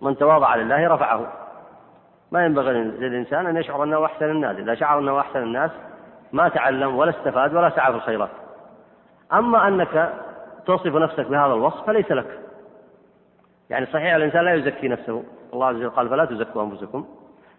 من 0.02 0.16
تواضع 0.16 0.54
لله 0.54 0.88
رفعه. 0.88 1.32
ما 2.32 2.44
ينبغي 2.44 2.72
للإنسان 2.72 3.46
أن 3.46 3.56
يشعر 3.56 3.82
أنه 3.82 4.04
أحسن 4.04 4.30
الناس. 4.30 4.56
إذا 4.56 4.74
شعر 4.74 4.98
أنه 4.98 5.20
أحسن 5.20 5.42
الناس 5.42 5.70
ما 6.32 6.48
تعلم 6.48 6.96
ولا 6.96 7.10
استفاد 7.10 7.54
ولا 7.54 7.70
سعى 7.70 7.92
في 7.92 7.98
الخيرات. 7.98 8.30
أما 9.32 9.68
أنك 9.68 10.12
توصف 10.66 10.94
نفسك 10.94 11.26
بهذا 11.26 11.52
الوصف 11.52 11.86
فليس 11.86 12.12
لك. 12.12 12.38
يعني 13.70 13.86
صحيح 13.86 14.14
الإنسان 14.14 14.44
لا 14.44 14.54
يزكي 14.54 14.88
نفسه. 14.88 15.24
الله 15.52 15.66
عز 15.66 15.76
وجل 15.76 15.90
قال 15.90 16.08
فلا 16.08 16.24
تزكوا 16.24 16.62
أنفسكم. 16.62 17.06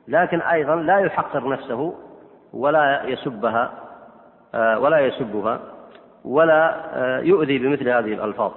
لكن 0.08 0.42
أيضا 0.42 0.76
لا 0.76 1.00
يحقر 1.00 1.50
نفسه 1.50 1.96
ولا 2.54 3.04
يسبها 3.04 3.72
آه، 4.56 4.80
ولا 4.80 5.00
يسبها 5.00 5.60
ولا 6.26 6.76
آه، 6.94 7.20
يؤذي 7.20 7.58
بمثل 7.58 7.90
هذه 7.90 8.14
الألفاظ. 8.14 8.52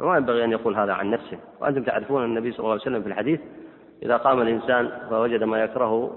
وما 0.00 0.16
ينبغي 0.16 0.44
أن 0.44 0.52
يقول 0.52 0.76
هذا 0.76 0.92
عن 0.92 1.10
نفسه. 1.10 1.38
وأنتم 1.60 1.82
تعرفون 1.82 2.24
النبي 2.24 2.52
صلى 2.52 2.60
الله 2.60 2.70
عليه 2.70 2.82
وسلم 2.82 3.02
في 3.02 3.08
الحديث 3.08 3.40
إذا 4.02 4.16
قام 4.16 4.40
الإنسان 4.42 4.90
فوجد 5.10 5.42
ما 5.42 5.62
يكرهه 5.62 6.10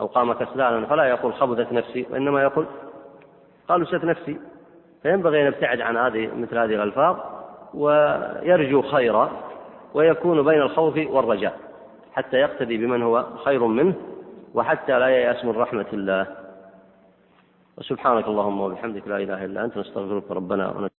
أو 0.00 0.06
قام 0.06 0.32
كسلانا 0.32 0.86
فلا 0.86 1.04
يقول 1.04 1.34
خبثت 1.34 1.72
نفسي 1.72 2.06
وإنما 2.10 2.42
يقول 2.42 2.66
قالوا 3.68 3.86
ست 3.86 4.04
نفسي. 4.04 4.40
فينبغي 5.02 5.42
أن 5.42 5.46
يبتعد 5.46 5.80
عن 5.80 5.96
هذه 5.96 6.30
مثل 6.36 6.58
هذه 6.58 6.74
الألفاظ 6.74 7.16
ويرجو 7.74 8.82
خيرا 8.82 9.30
ويكون 9.94 10.42
بين 10.44 10.62
الخوف 10.62 10.96
والرجاء 11.10 11.58
حتى 12.12 12.36
يقتدي 12.36 12.76
بمن 12.76 13.02
هو 13.02 13.24
خير 13.44 13.66
منه 13.66 13.94
وحتى 14.54 14.98
لا 14.98 15.08
ييأس 15.08 15.44
من 15.44 15.50
رحمة 15.50 15.86
الله. 15.92 16.26
وسبحانك 17.78 18.26
اللهم 18.26 18.60
وبحمدك 18.60 19.08
لا 19.08 19.16
إله 19.16 19.44
إلا 19.44 19.64
أنت 19.64 19.78
نستغفرك 19.78 20.30
ربنا 20.30 20.90